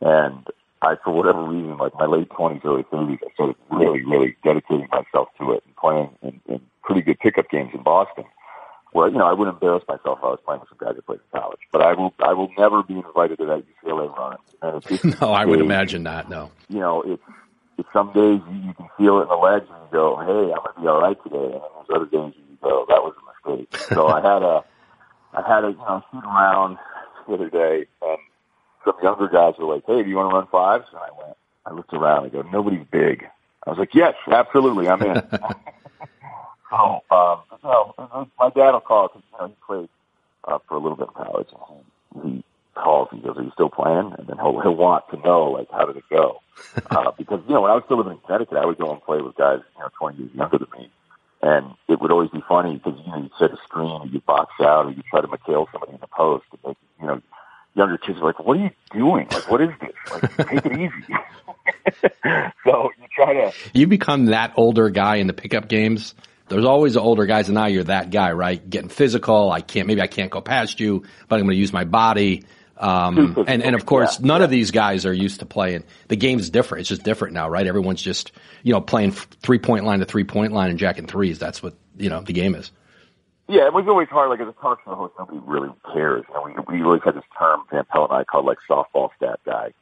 and 0.00 0.44
I, 0.82 0.96
for 1.04 1.12
whatever 1.12 1.44
reason, 1.44 1.76
like 1.76 1.94
my 1.94 2.06
late 2.06 2.28
twenties, 2.30 2.62
early 2.64 2.84
thirties, 2.90 3.18
I 3.24 3.32
started 3.34 3.56
really, 3.70 4.04
really 4.04 4.36
dedicating 4.42 4.88
myself 4.90 5.28
to 5.38 5.52
it 5.52 5.62
and 5.64 5.76
playing 5.76 6.10
in, 6.22 6.40
in 6.52 6.60
pretty 6.82 7.02
good 7.02 7.20
pickup 7.20 7.48
games 7.50 7.70
in 7.74 7.82
Boston 7.84 8.24
where 8.92 9.08
you 9.08 9.18
know 9.18 9.26
I 9.26 9.32
wouldn't 9.32 9.56
embarrass 9.56 9.84
myself 9.88 10.18
if 10.18 10.24
I 10.24 10.28
was 10.28 10.40
playing 10.44 10.60
with 10.60 10.68
some 10.70 10.78
guys 10.78 10.96
that 10.96 11.06
played 11.06 11.20
in 11.32 11.40
college. 11.40 11.60
But 11.72 11.82
I 11.82 11.94
will 11.94 12.14
I 12.20 12.32
will 12.32 12.50
never 12.56 12.82
be 12.82 12.94
invited 12.94 13.38
to 13.38 13.46
that 13.46 13.64
UCLA 13.84 14.16
run. 14.16 14.36
And 14.62 14.84
it's 14.84 15.04
no, 15.20 15.32
I 15.32 15.44
would 15.44 15.60
imagine 15.60 16.02
not. 16.02 16.28
No, 16.30 16.50
you 16.68 16.80
know 16.80 17.02
it's 17.02 17.22
it's 17.78 17.88
some 17.92 18.12
days 18.12 18.40
you, 18.50 18.68
you 18.68 18.74
can 18.74 18.88
feel 18.96 19.18
it 19.18 19.22
in 19.22 19.28
the 19.28 19.36
legs 19.36 19.66
and 19.68 19.78
you 19.82 19.88
go, 19.92 20.16
hey, 20.18 20.52
I'm 20.52 20.60
gonna 20.64 20.80
be 20.80 20.88
all 20.88 21.00
right 21.00 21.22
today, 21.22 21.36
and 21.36 21.52
then 21.54 21.70
there's 21.86 21.96
other 21.96 22.06
days 22.06 22.34
you 22.36 22.58
go, 22.62 22.86
that 22.88 23.02
was 23.02 23.14
a 23.16 23.50
mistake. 23.50 23.76
so 23.94 24.08
I 24.08 24.20
had 24.20 24.42
a 24.42 24.64
I 25.32 25.42
had 25.46 25.64
a 25.64 25.70
you 25.70 25.76
know 25.76 26.02
shoot 26.10 26.24
around 26.24 26.78
the 27.26 27.34
other 27.34 27.50
day, 27.50 27.86
and 28.02 28.18
some 28.84 28.94
younger 29.02 29.28
guys 29.28 29.54
were 29.58 29.74
like, 29.74 29.84
hey, 29.86 30.02
do 30.02 30.08
you 30.08 30.16
want 30.16 30.30
to 30.30 30.36
run 30.36 30.46
fives? 30.50 30.86
And 30.90 30.98
I 30.98 31.08
went. 31.22 31.36
I 31.66 31.72
looked 31.72 31.92
around. 31.92 32.24
I 32.24 32.28
go, 32.30 32.42
nobody's 32.42 32.86
big. 32.90 33.26
I 33.66 33.70
was 33.70 33.78
like, 33.78 33.94
yes, 33.94 34.14
absolutely, 34.30 34.88
I'm 34.88 35.02
in. 35.02 35.16
Oh, 36.70 37.00
um, 37.10 37.58
no, 37.64 38.28
my 38.38 38.50
dad 38.50 38.72
will 38.72 38.80
call 38.80 39.08
because 39.08 39.22
you 39.32 39.38
know 39.38 39.46
he 39.48 39.54
played 39.66 39.88
uh, 40.44 40.58
for 40.68 40.76
a 40.76 40.80
little 40.80 40.96
bit 40.96 41.08
in 41.08 41.24
college, 41.24 41.48
and 42.14 42.34
he 42.34 42.44
calls 42.74 43.08
and 43.10 43.20
he 43.20 43.26
goes, 43.26 43.36
"Are 43.38 43.42
you 43.42 43.50
still 43.52 43.70
playing?" 43.70 44.14
And 44.18 44.26
then 44.26 44.36
he'll 44.36 44.60
he'll 44.60 44.76
want 44.76 45.08
to 45.10 45.16
know 45.18 45.50
like 45.50 45.70
how 45.70 45.86
did 45.86 45.96
it 45.96 46.04
go, 46.10 46.40
uh, 46.90 47.12
because 47.16 47.40
you 47.48 47.54
know 47.54 47.62
when 47.62 47.70
I 47.70 47.74
was 47.74 47.84
still 47.86 47.98
living 47.98 48.12
in 48.12 48.18
Connecticut, 48.18 48.58
I 48.58 48.66
would 48.66 48.78
go 48.78 48.92
and 48.92 49.02
play 49.02 49.20
with 49.22 49.36
guys 49.36 49.60
you 49.76 49.80
know 49.80 49.88
20 49.98 50.18
years 50.18 50.30
younger 50.34 50.58
than 50.58 50.68
me, 50.78 50.90
and 51.42 51.74
it 51.88 52.00
would 52.00 52.10
always 52.10 52.30
be 52.30 52.42
funny 52.46 52.76
because 52.76 52.98
you 53.04 53.10
know 53.10 53.18
you'd 53.18 53.32
set 53.38 53.50
a 53.50 53.56
screen 53.64 53.90
or 53.90 54.06
you'd 54.06 54.26
box 54.26 54.52
out 54.60 54.86
or 54.86 54.90
you 54.90 55.02
try 55.10 55.20
to 55.20 55.28
McHale 55.28 55.66
somebody 55.72 55.92
in 55.92 56.00
the 56.00 56.06
post, 56.06 56.44
and 56.52 56.60
they, 56.64 56.76
you 57.00 57.06
know 57.06 57.22
younger 57.74 57.96
kids 57.96 58.18
are 58.18 58.24
like, 58.26 58.38
"What 58.40 58.58
are 58.58 58.60
you 58.60 58.70
doing? 58.92 59.26
Like, 59.30 59.50
what 59.50 59.60
is 59.62 59.70
this? 59.80 60.12
Like, 60.12 60.48
take 60.48 60.66
it 60.66 60.72
easy." 60.72 61.14
so 62.64 62.90
you 63.00 63.06
try 63.14 63.32
to 63.34 63.52
you 63.72 63.86
become 63.86 64.26
that 64.26 64.52
older 64.56 64.90
guy 64.90 65.16
in 65.16 65.26
the 65.26 65.32
pickup 65.32 65.68
games 65.68 66.14
there's 66.48 66.64
always 66.64 66.94
the 66.94 67.00
older 67.00 67.26
guys, 67.26 67.48
and 67.48 67.54
now 67.54 67.66
you're 67.66 67.84
that 67.84 68.10
guy, 68.10 68.32
right? 68.32 68.68
Getting 68.68 68.88
physical. 68.88 69.50
I 69.50 69.60
can't, 69.60 69.86
maybe 69.86 70.00
I 70.00 70.06
can't 70.06 70.30
go 70.30 70.40
past 70.40 70.80
you, 70.80 71.04
but 71.28 71.36
I'm 71.36 71.42
going 71.42 71.54
to 71.54 71.60
use 71.60 71.72
my 71.72 71.84
body. 71.84 72.44
Um, 72.76 73.44
and, 73.48 73.62
and 73.62 73.74
of 73.74 73.84
course, 73.86 74.20
yeah, 74.20 74.26
none 74.26 74.40
yeah. 74.40 74.44
of 74.44 74.50
these 74.50 74.70
guys 74.70 75.04
are 75.04 75.12
used 75.12 75.40
to 75.40 75.46
playing. 75.46 75.84
The 76.06 76.16
game's 76.16 76.48
different. 76.50 76.80
It's 76.80 76.88
just 76.88 77.02
different 77.02 77.34
now, 77.34 77.48
right? 77.48 77.66
Everyone's 77.66 78.02
just, 78.02 78.32
you 78.62 78.72
know, 78.72 78.80
playing 78.80 79.12
three 79.12 79.58
point 79.58 79.84
line 79.84 79.98
to 79.98 80.04
three 80.04 80.24
point 80.24 80.52
line 80.52 80.70
and 80.70 80.78
jacking 80.78 81.06
threes. 81.06 81.38
That's 81.38 81.62
what, 81.62 81.74
you 81.96 82.08
know, 82.08 82.20
the 82.20 82.32
game 82.32 82.54
is. 82.54 82.70
Yeah, 83.48 83.66
it 83.66 83.72
was 83.72 83.86
always 83.88 84.08
hard. 84.08 84.30
Like 84.30 84.40
as 84.40 84.48
a 84.48 84.60
talk 84.60 84.78
show 84.84 84.94
host, 84.94 85.14
nobody 85.18 85.40
really 85.44 85.70
cares. 85.92 86.24
You 86.28 86.34
know, 86.34 86.64
we, 86.68 86.78
we 86.78 86.84
always 86.84 87.00
had 87.04 87.16
this 87.16 87.24
term, 87.36 87.62
Van 87.72 87.84
Pelt 87.90 88.10
and 88.10 88.20
I 88.20 88.24
called 88.24 88.44
like 88.44 88.58
softball 88.70 89.08
stat 89.16 89.40
guy 89.44 89.72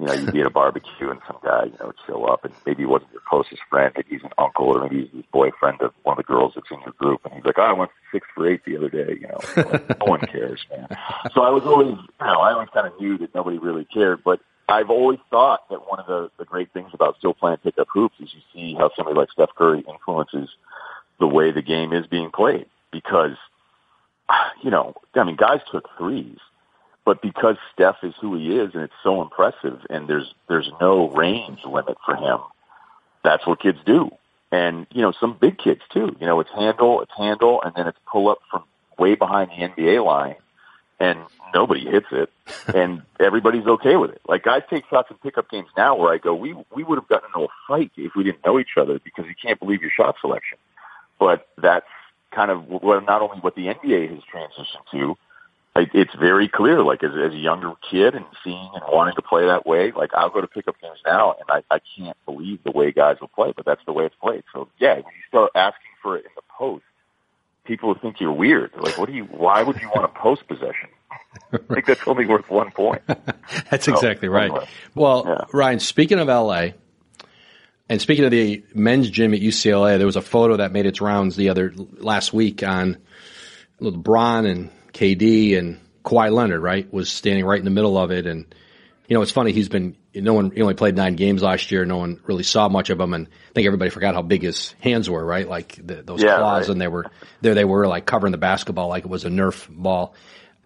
you 0.00 0.06
know, 0.06 0.14
you'd 0.14 0.32
be 0.32 0.40
at 0.40 0.46
a 0.46 0.50
barbecue 0.50 1.10
and 1.10 1.20
some 1.26 1.36
guy, 1.42 1.64
you 1.64 1.76
know, 1.78 1.86
would 1.86 1.96
show 2.06 2.24
up 2.24 2.44
and 2.44 2.54
maybe 2.64 2.82
he 2.82 2.86
wasn't 2.86 3.12
your 3.12 3.20
closest 3.28 3.60
friend, 3.68 3.92
maybe 3.94 4.08
he's 4.10 4.22
an 4.22 4.30
uncle 4.38 4.66
or 4.66 4.82
maybe 4.82 5.02
he's 5.02 5.12
his 5.12 5.24
boyfriend 5.30 5.80
of 5.82 5.92
one 6.04 6.14
of 6.14 6.16
the 6.16 6.32
girls 6.32 6.52
that's 6.54 6.70
in 6.70 6.80
your 6.80 6.94
group 6.98 7.20
and 7.24 7.34
he's 7.34 7.44
like, 7.44 7.58
oh, 7.58 7.62
I 7.62 7.72
went 7.72 7.90
six 8.10 8.26
for 8.34 8.48
eight 8.48 8.64
the 8.64 8.76
other 8.76 8.88
day, 8.88 9.18
you 9.20 9.28
know. 9.28 9.38
Like, 9.56 10.00
no 10.00 10.06
one 10.06 10.20
cares, 10.20 10.64
man. 10.70 10.88
So 11.34 11.42
I 11.42 11.50
was 11.50 11.64
always, 11.64 11.90
you 11.90 12.26
know, 12.26 12.40
I 12.40 12.52
always 12.52 12.70
kind 12.72 12.86
of 12.86 12.98
knew 12.98 13.18
that 13.18 13.34
nobody 13.34 13.58
really 13.58 13.84
cared, 13.84 14.24
but 14.24 14.40
I've 14.68 14.88
always 14.88 15.18
thought 15.30 15.68
that 15.68 15.88
one 15.88 15.98
of 16.00 16.06
the, 16.06 16.30
the 16.38 16.44
great 16.44 16.72
things 16.72 16.90
about 16.94 17.18
still 17.18 17.34
playing 17.34 17.58
pickup 17.58 17.88
hoops 17.92 18.14
is 18.20 18.30
you 18.32 18.40
see 18.54 18.74
how 18.74 18.90
somebody 18.96 19.18
like 19.18 19.30
Steph 19.32 19.54
Curry 19.54 19.84
influences 19.86 20.48
the 21.18 21.26
way 21.26 21.50
the 21.50 21.62
game 21.62 21.92
is 21.92 22.06
being 22.06 22.30
played 22.30 22.66
because, 22.90 23.36
you 24.62 24.70
know, 24.70 24.94
I 25.14 25.24
mean, 25.24 25.36
guys 25.36 25.60
took 25.70 25.88
threes 25.98 26.38
but 27.10 27.22
because 27.22 27.56
Steph 27.72 28.04
is 28.04 28.14
who 28.20 28.36
he 28.36 28.56
is 28.56 28.72
and 28.72 28.84
it's 28.84 28.94
so 29.02 29.20
impressive 29.20 29.84
and 29.90 30.06
there's 30.06 30.32
there's 30.48 30.70
no 30.80 31.08
range 31.08 31.58
limit 31.64 31.96
for 32.06 32.14
him, 32.14 32.38
that's 33.24 33.44
what 33.48 33.58
kids 33.60 33.78
do. 33.84 34.12
And, 34.52 34.86
you 34.92 35.02
know, 35.02 35.10
some 35.18 35.36
big 35.36 35.58
kids 35.58 35.80
too. 35.92 36.14
You 36.20 36.26
know, 36.28 36.38
it's 36.38 36.50
handle, 36.56 37.00
it's 37.00 37.10
handle, 37.18 37.62
and 37.62 37.74
then 37.74 37.88
it's 37.88 37.98
pull 38.06 38.28
up 38.28 38.38
from 38.48 38.62
way 38.96 39.16
behind 39.16 39.50
the 39.50 39.56
NBA 39.56 40.06
line 40.06 40.36
and 41.00 41.18
nobody 41.52 41.84
hits 41.84 42.06
it 42.12 42.30
and 42.76 43.02
everybody's 43.18 43.66
okay 43.66 43.96
with 43.96 44.12
it. 44.12 44.20
Like 44.28 44.44
guys 44.44 44.62
take 44.70 44.88
shots 44.88 45.10
in 45.10 45.16
pickup 45.16 45.50
games 45.50 45.70
now 45.76 45.96
where 45.96 46.14
I 46.14 46.18
go, 46.18 46.32
we 46.32 46.54
we 46.72 46.84
would 46.84 46.96
have 46.96 47.08
gotten 47.08 47.30
into 47.34 47.46
a 47.46 47.52
fight 47.66 47.90
if 47.96 48.12
we 48.14 48.22
didn't 48.22 48.46
know 48.46 48.60
each 48.60 48.76
other 48.76 49.00
because 49.00 49.24
you 49.26 49.34
can't 49.34 49.58
believe 49.58 49.82
your 49.82 49.90
shot 49.90 50.14
selection. 50.20 50.58
But 51.18 51.48
that's 51.58 51.90
kind 52.30 52.52
of 52.52 52.68
what 52.68 53.04
not 53.04 53.20
only 53.20 53.40
what 53.40 53.56
the 53.56 53.66
NBA 53.66 54.10
has 54.10 54.20
transitioned 54.32 54.86
to, 54.92 55.16
it's 55.76 56.14
very 56.14 56.48
clear, 56.48 56.82
like 56.82 57.02
as, 57.04 57.12
as 57.12 57.32
a 57.32 57.38
younger 57.38 57.72
kid 57.90 58.14
and 58.14 58.24
seeing 58.42 58.70
and 58.74 58.82
wanting 58.88 59.14
to 59.14 59.22
play 59.22 59.46
that 59.46 59.66
way, 59.66 59.92
like 59.92 60.10
I'll 60.14 60.30
go 60.30 60.40
to 60.40 60.46
pickup 60.46 60.80
games 60.80 60.98
now 61.06 61.36
and 61.38 61.48
I, 61.48 61.74
I 61.74 61.80
can't 61.96 62.16
believe 62.26 62.62
the 62.64 62.72
way 62.72 62.90
guys 62.92 63.16
will 63.20 63.28
play, 63.28 63.52
but 63.54 63.64
that's 63.64 63.84
the 63.86 63.92
way 63.92 64.06
it's 64.06 64.14
played. 64.20 64.42
So 64.52 64.68
yeah, 64.78 64.94
when 64.94 65.04
you 65.04 65.22
start 65.28 65.52
asking 65.54 65.92
for 66.02 66.16
it 66.16 66.24
in 66.24 66.30
the 66.34 66.42
post, 66.58 66.84
people 67.64 67.88
will 67.88 67.98
think 67.98 68.20
you're 68.20 68.32
weird. 68.32 68.72
They're 68.72 68.82
like, 68.82 68.98
what 68.98 69.08
do 69.08 69.14
you, 69.14 69.24
why 69.24 69.62
would 69.62 69.80
you 69.80 69.88
want 69.88 70.04
a 70.04 70.20
post 70.20 70.46
possession? 70.48 70.88
I 71.52 71.58
think 71.74 71.86
that's 71.86 72.06
only 72.06 72.26
worth 72.26 72.50
one 72.50 72.72
point. 72.72 73.02
that's 73.70 73.86
so, 73.86 73.92
exactly 73.92 74.28
right. 74.28 74.50
Anyway, 74.50 74.66
well, 74.94 75.24
yeah. 75.26 75.44
Ryen, 75.52 75.78
speaking 75.78 76.18
of 76.18 76.26
LA, 76.28 76.70
and 77.88 78.00
speaking 78.00 78.24
of 78.24 78.30
the 78.30 78.64
men's 78.74 79.10
gym 79.10 79.34
at 79.34 79.40
UCLA, 79.40 79.98
there 79.98 80.06
was 80.06 80.16
a 80.16 80.22
photo 80.22 80.58
that 80.58 80.72
made 80.72 80.86
its 80.86 81.00
rounds 81.00 81.36
the 81.36 81.48
other 81.48 81.72
last 81.76 82.32
week 82.32 82.62
on 82.62 82.98
LeBron 83.80 84.50
and 84.50 84.70
KD 84.92 85.58
and 85.58 85.80
Kawhi 86.04 86.32
Leonard, 86.32 86.62
right, 86.62 86.92
was 86.92 87.10
standing 87.10 87.44
right 87.44 87.58
in 87.58 87.64
the 87.64 87.70
middle 87.70 87.98
of 87.98 88.10
it. 88.10 88.26
And 88.26 88.52
you 89.08 89.14
know, 89.14 89.22
it's 89.22 89.32
funny. 89.32 89.52
He's 89.52 89.68
been 89.68 89.96
no 90.14 90.34
one. 90.34 90.50
He 90.52 90.62
only 90.62 90.74
played 90.74 90.96
nine 90.96 91.16
games 91.16 91.42
last 91.42 91.70
year. 91.70 91.84
No 91.84 91.96
one 91.98 92.20
really 92.26 92.42
saw 92.44 92.68
much 92.68 92.90
of 92.90 93.00
him, 93.00 93.12
and 93.12 93.26
I 93.26 93.52
think 93.54 93.66
everybody 93.66 93.90
forgot 93.90 94.14
how 94.14 94.22
big 94.22 94.42
his 94.42 94.74
hands 94.80 95.10
were. 95.10 95.24
Right, 95.24 95.48
like 95.48 95.78
the, 95.84 96.02
those 96.02 96.22
Yeah, 96.22 96.36
claws, 96.36 96.62
right. 96.62 96.72
and 96.72 96.80
they 96.80 96.88
were 96.88 97.06
there. 97.40 97.54
They 97.54 97.64
were 97.64 97.86
like 97.88 98.06
covering 98.06 98.30
the 98.32 98.38
basketball 98.38 98.88
like 98.88 99.04
it 99.04 99.10
was 99.10 99.24
a 99.24 99.28
Nerf 99.30 99.68
ball. 99.68 100.14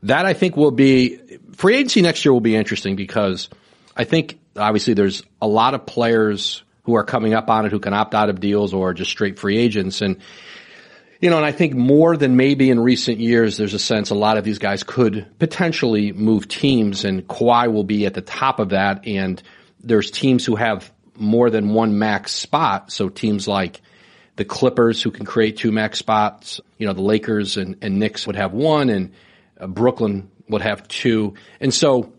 That 0.02 0.26
I 0.26 0.35
think 0.35 0.57
will 0.57 0.71
be 0.71 1.19
free 1.52 1.76
agency 1.76 2.02
next 2.02 2.25
year 2.25 2.33
will 2.35 2.40
be 2.43 2.54
interesting 2.54 2.95
because 2.97 3.49
I 3.97 4.04
think 4.04 4.38
obviously 4.57 4.93
there's 4.93 5.23
a 5.40 5.47
lot 5.49 5.73
of 5.73 5.87
players 5.87 6.62
who 6.83 6.97
are 6.97 7.04
coming 7.04 7.33
up 7.33 7.49
on 7.49 7.64
it 7.64 7.73
who 7.73 7.81
can 7.81 7.95
opt 7.95 8.14
out 8.14 8.28
of 8.28 8.40
deals 8.40 8.75
or 8.75 8.93
just 8.93 9.11
straight 9.11 9.38
free 9.38 9.57
agents 9.57 10.02
and 10.02 10.19
you 11.25 11.31
know, 11.31 11.38
and 11.38 11.47
I 11.47 11.52
think 11.52 11.73
more 11.73 12.19
than 12.19 12.37
maybe 12.37 12.69
in 12.69 12.78
recent 12.78 13.19
years, 13.19 13.57
there's 13.57 13.73
a 13.73 13.78
sense 13.78 14.11
a 14.11 14.14
lot 14.14 14.37
of 14.37 14.45
these 14.45 14.59
guys 14.59 14.83
could 14.83 15.26
potentially 15.38 16.12
move 16.12 16.49
teams, 16.49 17.07
and 17.07 17.26
Kawhi 17.26 17.73
will 17.73 17.83
be 17.83 18.04
at 18.04 18.12
the 18.12 18.21
top 18.21 18.59
of 18.59 18.69
that. 18.69 19.07
And 19.07 19.43
there's 19.81 20.11
teams 20.11 20.45
who 20.45 20.54
have 20.54 20.93
more 21.16 21.49
than 21.49 21.71
one 21.71 21.99
max 21.99 22.33
spot. 22.33 22.93
So 22.93 23.09
teams 23.09 23.49
like 23.49 23.81
the 24.37 24.45
Clippers 24.45 25.02
who 25.02 25.11
can 25.11 25.25
create 25.25 25.57
two 25.57 25.73
max 25.73 25.99
spots. 25.99 26.61
You 26.76 26.88
know, 26.88 26.93
the 26.93 27.00
Lakers 27.00 27.57
and, 27.57 27.78
and 27.81 27.99
Knicks 27.99 28.26
would 28.26 28.37
have 28.37 28.52
one, 28.52 28.90
and 28.90 29.14
uh, 29.59 29.66
Brooklyn 29.66 30.31
would 30.50 30.61
have 30.61 30.87
two. 30.88 31.37
And 31.59 31.73
so 31.73 32.12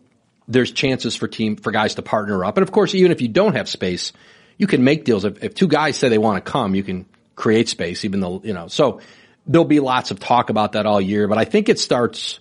there's 0.48 0.72
chances 0.72 1.16
for 1.16 1.28
team 1.28 1.58
for 1.58 1.72
guys 1.72 1.94
to 1.94 2.02
partner 2.02 2.44
up. 2.44 2.58
And 2.58 2.64
of 2.64 2.72
course, 2.72 2.96
even 2.96 3.12
if 3.12 3.22
you 3.22 3.28
don't 3.28 3.56
have 3.56 3.70
space, 3.70 4.14
you 4.58 4.66
can 4.66 4.84
make 4.84 5.06
deals. 5.06 5.26
If, 5.26 5.44
if 5.44 5.54
two 5.54 5.68
guys 5.68 5.96
say 5.96 6.10
they 6.10 6.18
want 6.18 6.44
to 6.44 6.52
come, 6.52 6.74
you 6.74 6.82
can 6.82 7.06
create 7.36 7.70
space, 7.70 8.06
even 8.06 8.20
though, 8.20 8.42
you 8.44 8.54
know, 8.54 8.68
so 8.68 9.02
there'll 9.48 9.66
be 9.66 9.80
lots 9.80 10.12
of 10.12 10.20
talk 10.20 10.50
about 10.50 10.74
that 10.74 10.86
all 10.86 11.02
year. 11.02 11.28
But 11.28 11.38
I 11.38 11.46
think 11.46 11.70
it 11.70 11.80
starts 11.80 12.40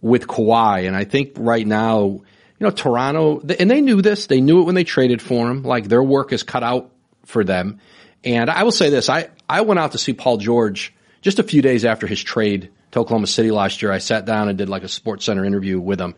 with 0.00 0.26
Kawhi. 0.26 0.86
And 0.86 0.96
I 0.96 1.04
think 1.04 1.32
right 1.36 1.66
now, 1.66 2.02
you 2.04 2.24
know, 2.60 2.70
Toronto, 2.70 3.40
and 3.58 3.70
they 3.70 3.80
knew 3.80 4.02
this. 4.02 4.26
They 4.26 4.40
knew 4.40 4.60
it 4.60 4.64
when 4.64 4.74
they 4.74 4.84
traded 4.84 5.20
for 5.20 5.50
him. 5.50 5.62
Like 5.62 5.88
their 5.88 6.02
work 6.02 6.32
is 6.32 6.42
cut 6.42 6.62
out 6.62 6.90
for 7.24 7.44
them. 7.44 7.80
And 8.24 8.50
I 8.50 8.62
will 8.62 8.72
say 8.72 8.90
this. 8.90 9.08
I, 9.08 9.30
I 9.48 9.60
went 9.62 9.78
out 9.78 9.92
to 9.92 9.98
see 9.98 10.12
Paul 10.12 10.38
George 10.38 10.94
just 11.20 11.38
a 11.38 11.42
few 11.42 11.62
days 11.62 11.84
after 11.84 12.06
his 12.06 12.22
trade 12.22 12.70
to 12.92 13.00
Oklahoma 13.00 13.26
City 13.26 13.50
last 13.50 13.82
year. 13.82 13.92
I 13.92 13.98
sat 13.98 14.24
down 14.24 14.48
and 14.48 14.56
did 14.56 14.68
like 14.68 14.84
a 14.84 14.88
sports 14.88 15.24
center 15.24 15.44
interview 15.44 15.78
with 15.78 16.00
him. 16.00 16.14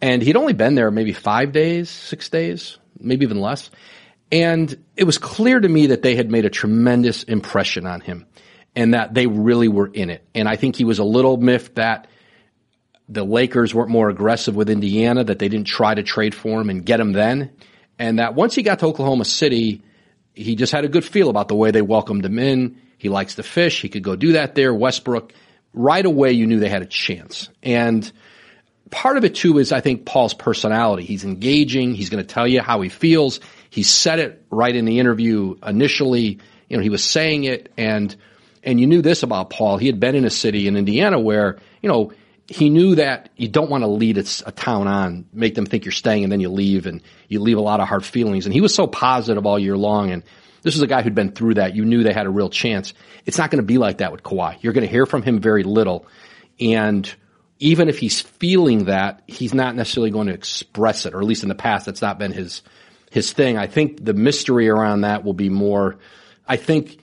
And 0.00 0.22
he'd 0.22 0.36
only 0.36 0.52
been 0.52 0.74
there 0.74 0.90
maybe 0.90 1.12
five 1.12 1.52
days, 1.52 1.88
six 1.88 2.28
days, 2.28 2.78
maybe 2.98 3.24
even 3.24 3.40
less. 3.40 3.70
And 4.34 4.84
it 4.96 5.04
was 5.04 5.16
clear 5.16 5.60
to 5.60 5.68
me 5.68 5.86
that 5.86 6.02
they 6.02 6.16
had 6.16 6.28
made 6.28 6.44
a 6.44 6.50
tremendous 6.50 7.22
impression 7.22 7.86
on 7.86 8.00
him 8.00 8.26
and 8.74 8.92
that 8.92 9.14
they 9.14 9.28
really 9.28 9.68
were 9.68 9.86
in 9.86 10.10
it. 10.10 10.26
And 10.34 10.48
I 10.48 10.56
think 10.56 10.74
he 10.74 10.82
was 10.82 10.98
a 10.98 11.04
little 11.04 11.36
miffed 11.36 11.76
that 11.76 12.08
the 13.08 13.22
Lakers 13.22 13.72
weren't 13.72 13.90
more 13.90 14.08
aggressive 14.08 14.56
with 14.56 14.68
Indiana, 14.68 15.22
that 15.22 15.38
they 15.38 15.48
didn't 15.48 15.68
try 15.68 15.94
to 15.94 16.02
trade 16.02 16.34
for 16.34 16.60
him 16.60 16.68
and 16.68 16.84
get 16.84 16.98
him 16.98 17.12
then. 17.12 17.52
And 17.96 18.18
that 18.18 18.34
once 18.34 18.56
he 18.56 18.64
got 18.64 18.80
to 18.80 18.86
Oklahoma 18.86 19.24
City, 19.24 19.82
he 20.34 20.56
just 20.56 20.72
had 20.72 20.84
a 20.84 20.88
good 20.88 21.04
feel 21.04 21.30
about 21.30 21.46
the 21.46 21.54
way 21.54 21.70
they 21.70 21.82
welcomed 21.82 22.24
him 22.24 22.40
in. 22.40 22.80
He 22.98 23.08
likes 23.08 23.36
to 23.36 23.44
fish. 23.44 23.82
He 23.82 23.88
could 23.88 24.02
go 24.02 24.16
do 24.16 24.32
that 24.32 24.56
there. 24.56 24.74
Westbrook, 24.74 25.32
right 25.72 26.04
away, 26.04 26.32
you 26.32 26.48
knew 26.48 26.58
they 26.58 26.68
had 26.68 26.82
a 26.82 26.86
chance. 26.86 27.50
And 27.62 28.10
part 28.90 29.16
of 29.16 29.24
it 29.24 29.36
too 29.36 29.58
is 29.58 29.70
I 29.70 29.80
think 29.80 30.04
Paul's 30.04 30.34
personality. 30.34 31.04
He's 31.04 31.24
engaging. 31.24 31.94
He's 31.94 32.10
going 32.10 32.24
to 32.24 32.34
tell 32.34 32.48
you 32.48 32.62
how 32.62 32.80
he 32.80 32.88
feels. 32.88 33.38
He 33.74 33.82
said 33.82 34.20
it 34.20 34.46
right 34.50 34.74
in 34.74 34.84
the 34.84 35.00
interview 35.00 35.56
initially. 35.66 36.38
You 36.68 36.76
know, 36.76 36.82
he 36.84 36.90
was 36.90 37.02
saying 37.02 37.42
it 37.42 37.72
and, 37.76 38.14
and 38.62 38.78
you 38.78 38.86
knew 38.86 39.02
this 39.02 39.24
about 39.24 39.50
Paul. 39.50 39.78
He 39.78 39.88
had 39.88 39.98
been 39.98 40.14
in 40.14 40.24
a 40.24 40.30
city 40.30 40.68
in 40.68 40.76
Indiana 40.76 41.18
where, 41.18 41.58
you 41.82 41.88
know, 41.88 42.12
he 42.46 42.70
knew 42.70 42.94
that 42.94 43.30
you 43.36 43.48
don't 43.48 43.68
want 43.68 43.82
to 43.82 43.88
lead 43.88 44.18
a, 44.18 44.24
a 44.46 44.52
town 44.52 44.86
on, 44.86 45.26
make 45.32 45.56
them 45.56 45.66
think 45.66 45.84
you're 45.84 45.90
staying 45.90 46.22
and 46.22 46.30
then 46.30 46.38
you 46.38 46.50
leave 46.50 46.86
and 46.86 47.02
you 47.26 47.40
leave 47.40 47.58
a 47.58 47.60
lot 47.62 47.80
of 47.80 47.88
hard 47.88 48.04
feelings. 48.04 48.46
And 48.46 48.54
he 48.54 48.60
was 48.60 48.72
so 48.72 48.86
positive 48.86 49.44
all 49.44 49.58
year 49.58 49.76
long. 49.76 50.12
And 50.12 50.22
this 50.62 50.76
was 50.76 50.82
a 50.82 50.86
guy 50.86 51.02
who'd 51.02 51.16
been 51.16 51.32
through 51.32 51.54
that. 51.54 51.74
You 51.74 51.84
knew 51.84 52.04
they 52.04 52.12
had 52.12 52.26
a 52.26 52.30
real 52.30 52.50
chance. 52.50 52.94
It's 53.26 53.38
not 53.38 53.50
going 53.50 53.60
to 53.60 53.66
be 53.66 53.78
like 53.78 53.98
that 53.98 54.12
with 54.12 54.22
Kawhi. 54.22 54.62
You're 54.62 54.72
going 54.72 54.86
to 54.86 54.92
hear 54.92 55.04
from 55.04 55.22
him 55.22 55.40
very 55.40 55.64
little. 55.64 56.06
And 56.60 57.12
even 57.58 57.88
if 57.88 57.98
he's 57.98 58.20
feeling 58.20 58.84
that, 58.84 59.22
he's 59.26 59.52
not 59.52 59.74
necessarily 59.74 60.12
going 60.12 60.28
to 60.28 60.34
express 60.34 61.06
it, 61.06 61.14
or 61.14 61.18
at 61.18 61.26
least 61.26 61.42
in 61.42 61.48
the 61.48 61.56
past, 61.56 61.86
that's 61.86 62.02
not 62.02 62.20
been 62.20 62.30
his, 62.30 62.62
his 63.14 63.32
thing. 63.32 63.56
I 63.56 63.68
think 63.68 64.04
the 64.04 64.12
mystery 64.12 64.68
around 64.68 65.02
that 65.02 65.22
will 65.22 65.34
be 65.34 65.48
more, 65.48 65.98
I 66.48 66.56
think 66.56 66.98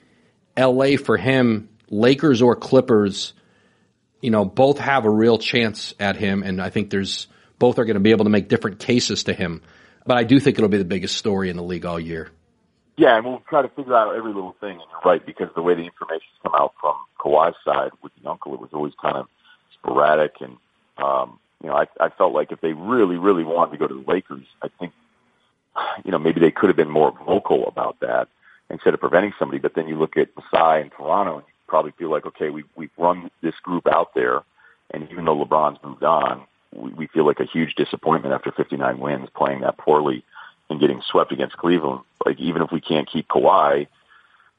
LA 0.58 0.98
for 1.02 1.16
him, 1.16 1.70
Lakers 1.88 2.42
or 2.42 2.54
Clippers, 2.54 3.32
you 4.20 4.30
know, 4.30 4.44
both 4.44 4.78
have 4.78 5.06
a 5.06 5.10
real 5.10 5.38
chance 5.38 5.94
at 5.98 6.16
him. 6.16 6.42
And 6.42 6.60
I 6.60 6.68
think 6.68 6.90
there's, 6.90 7.28
both 7.58 7.78
are 7.78 7.86
going 7.86 7.94
to 7.94 8.00
be 8.00 8.10
able 8.10 8.26
to 8.26 8.30
make 8.30 8.48
different 8.48 8.78
cases 8.78 9.24
to 9.24 9.32
him. 9.32 9.62
But 10.04 10.18
I 10.18 10.24
do 10.24 10.38
think 10.38 10.58
it'll 10.58 10.68
be 10.68 10.76
the 10.76 10.84
biggest 10.84 11.16
story 11.16 11.48
in 11.48 11.56
the 11.56 11.62
league 11.62 11.86
all 11.86 11.98
year. 11.98 12.28
Yeah, 12.98 13.16
and 13.16 13.24
we'll 13.24 13.42
try 13.48 13.62
to 13.62 13.68
figure 13.70 13.96
out 13.96 14.14
every 14.14 14.34
little 14.34 14.54
thing. 14.60 14.72
And 14.72 14.84
you're 14.90 15.12
right, 15.12 15.24
because 15.24 15.48
the 15.54 15.62
way 15.62 15.74
the 15.74 15.86
information's 15.86 16.36
come 16.42 16.52
out 16.54 16.74
from 16.78 16.96
Kawhi's 17.18 17.56
side 17.64 17.92
with 18.02 18.12
the 18.22 18.28
uncle, 18.28 18.52
it 18.52 18.60
was 18.60 18.68
always 18.74 18.92
kind 19.00 19.16
of 19.16 19.28
sporadic. 19.78 20.34
And, 20.40 20.58
um, 20.98 21.38
you 21.62 21.70
know, 21.70 21.74
I, 21.74 21.86
I 21.98 22.10
felt 22.10 22.34
like 22.34 22.52
if 22.52 22.60
they 22.60 22.74
really, 22.74 23.16
really 23.16 23.44
wanted 23.44 23.70
to 23.70 23.78
go 23.78 23.86
to 23.86 23.94
the 23.94 24.12
Lakers, 24.12 24.44
I 24.62 24.68
think, 24.78 24.92
you 26.04 26.10
know, 26.10 26.18
maybe 26.18 26.40
they 26.40 26.50
could 26.50 26.68
have 26.68 26.76
been 26.76 26.90
more 26.90 27.12
vocal 27.26 27.66
about 27.66 28.00
that 28.00 28.28
instead 28.70 28.94
of 28.94 29.00
preventing 29.00 29.32
somebody. 29.38 29.58
But 29.58 29.74
then 29.74 29.88
you 29.88 29.96
look 29.96 30.16
at 30.16 30.28
Masai 30.36 30.80
and 30.80 30.90
Toronto, 30.90 31.38
and 31.38 31.46
you 31.46 31.52
probably 31.66 31.92
feel 31.92 32.10
like, 32.10 32.26
okay, 32.26 32.50
we, 32.50 32.64
we've 32.76 32.90
run 32.98 33.30
this 33.42 33.54
group 33.62 33.86
out 33.86 34.14
there. 34.14 34.42
And 34.90 35.08
even 35.10 35.24
though 35.24 35.44
LeBron's 35.44 35.82
moved 35.82 36.04
on, 36.04 36.42
we, 36.74 36.92
we 36.92 37.06
feel 37.08 37.26
like 37.26 37.40
a 37.40 37.44
huge 37.44 37.74
disappointment 37.74 38.34
after 38.34 38.52
59 38.52 38.98
wins 38.98 39.28
playing 39.34 39.60
that 39.60 39.78
poorly 39.78 40.24
and 40.70 40.80
getting 40.80 41.02
swept 41.02 41.32
against 41.32 41.56
Cleveland. 41.56 42.00
Like 42.24 42.38
even 42.40 42.62
if 42.62 42.70
we 42.72 42.80
can't 42.80 43.10
keep 43.10 43.28
Kawhi, 43.28 43.86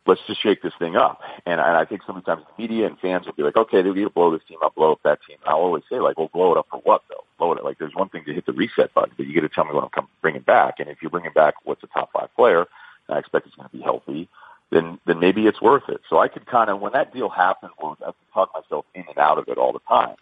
let's 0.05 0.21
just 0.27 0.41
shake 0.41 0.61
this 0.61 0.73
thing 0.79 0.95
up. 0.95 1.21
And, 1.45 1.59
and 1.59 1.77
I 1.77 1.85
think 1.85 2.01
sometimes 2.05 2.43
the 2.43 2.61
media 2.61 2.87
and 2.87 2.99
fans 2.99 3.25
will 3.25 3.33
be 3.33 3.43
like, 3.43 3.55
okay, 3.55 3.81
they 3.81 3.91
need 3.91 4.03
to 4.03 4.09
blow 4.09 4.31
this 4.31 4.45
team 4.47 4.59
up, 4.63 4.75
blow 4.75 4.93
up 4.93 5.01
that 5.03 5.19
team. 5.27 5.37
And 5.41 5.49
I'll 5.49 5.61
always 5.61 5.83
say 5.89 5.99
like, 5.99 6.17
well, 6.17 6.29
blow 6.33 6.51
it 6.51 6.57
up 6.57 6.67
for 6.69 6.79
what 6.79 7.03
though? 7.09 7.22
Blow 7.37 7.53
it. 7.53 7.63
Like 7.63 7.77
there's 7.77 7.95
one 7.95 8.09
thing 8.09 8.25
to 8.25 8.33
hit 8.33 8.45
the 8.45 8.53
reset 8.53 8.93
button, 8.93 9.13
but 9.17 9.27
you 9.27 9.33
got 9.33 9.41
to 9.41 9.49
tell 9.49 9.65
me 9.65 9.73
what 9.73 9.83
I'm 9.83 9.89
coming 9.89 10.09
bringing 10.21 10.41
back. 10.41 10.79
And 10.79 10.89
if 10.89 11.01
you're 11.01 11.11
bringing 11.11 11.33
back 11.33 11.55
what's 11.63 11.83
a 11.83 11.87
top 11.87 12.11
five 12.13 12.33
player, 12.35 12.67
and 13.07 13.15
I 13.15 13.19
expect 13.19 13.47
it's 13.47 13.55
going 13.55 13.69
to 13.69 13.75
be 13.75 13.83
healthy, 13.83 14.29
then 14.71 14.99
then 15.05 15.19
maybe 15.19 15.47
it's 15.47 15.61
worth 15.61 15.89
it. 15.89 16.01
So 16.09 16.19
I 16.19 16.27
could 16.27 16.45
kind 16.45 16.69
of 16.69 16.79
when 16.79 16.93
that 16.93 17.13
deal 17.13 17.29
happened, 17.29 17.71
well, 17.81 17.97
I 18.01 18.07
could 18.07 18.33
talk 18.33 18.51
myself 18.53 18.85
in 18.93 19.05
and 19.07 19.17
out 19.17 19.37
of 19.37 19.47
it 19.47 19.57
all 19.57 19.73
the 19.73 19.79
time. 19.87 20.15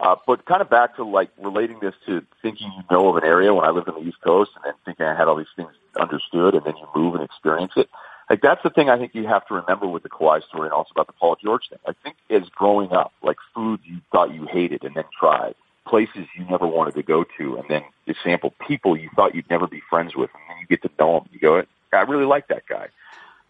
Uh, 0.00 0.16
but 0.26 0.44
kind 0.44 0.60
of 0.60 0.68
back 0.68 0.96
to 0.96 1.04
like 1.04 1.30
relating 1.38 1.78
this 1.78 1.94
to 2.06 2.22
thinking 2.42 2.70
you 2.76 2.82
know 2.90 3.08
of 3.08 3.16
an 3.16 3.24
area 3.24 3.54
when 3.54 3.64
I 3.64 3.70
lived 3.70 3.88
on 3.88 3.94
the 3.94 4.08
East 4.08 4.20
Coast 4.22 4.50
and 4.56 4.64
then 4.64 4.74
thinking 4.84 5.06
I 5.06 5.16
had 5.16 5.28
all 5.28 5.36
these 5.36 5.46
things 5.54 5.70
understood 5.98 6.54
and 6.54 6.64
then 6.64 6.76
you 6.76 6.86
move 6.96 7.14
and 7.14 7.22
experience 7.22 7.72
it. 7.76 7.88
Like 8.28 8.40
that's 8.40 8.62
the 8.62 8.70
thing 8.70 8.88
I 8.88 8.98
think 8.98 9.14
you 9.14 9.26
have 9.26 9.46
to 9.48 9.54
remember 9.54 9.86
with 9.86 10.02
the 10.02 10.08
Kawhi 10.08 10.42
story 10.44 10.66
and 10.66 10.72
also 10.72 10.90
about 10.92 11.06
the 11.06 11.12
Paul 11.12 11.36
George 11.42 11.68
thing. 11.68 11.78
I 11.86 11.92
think 12.02 12.16
as 12.30 12.48
growing 12.48 12.92
up, 12.92 13.12
like 13.22 13.36
foods 13.54 13.82
you 13.84 14.00
thought 14.10 14.34
you 14.34 14.46
hated 14.46 14.82
and 14.82 14.94
then 14.94 15.04
tried, 15.18 15.54
places 15.86 16.26
you 16.36 16.44
never 16.44 16.66
wanted 16.66 16.94
to 16.94 17.02
go 17.02 17.24
to 17.38 17.56
and 17.56 17.68
then 17.68 17.82
you 18.06 18.14
sample 18.22 18.54
people 18.66 18.96
you 18.96 19.10
thought 19.14 19.34
you'd 19.34 19.48
never 19.50 19.66
be 19.66 19.82
friends 19.90 20.16
with 20.16 20.30
and 20.34 20.42
then 20.48 20.56
you 20.60 20.66
get 20.66 20.82
to 20.82 20.90
know 20.98 21.20
them. 21.20 21.28
You 21.32 21.38
go, 21.38 21.62
I 21.92 22.00
really 22.02 22.24
like 22.24 22.48
that 22.48 22.66
guy 22.66 22.88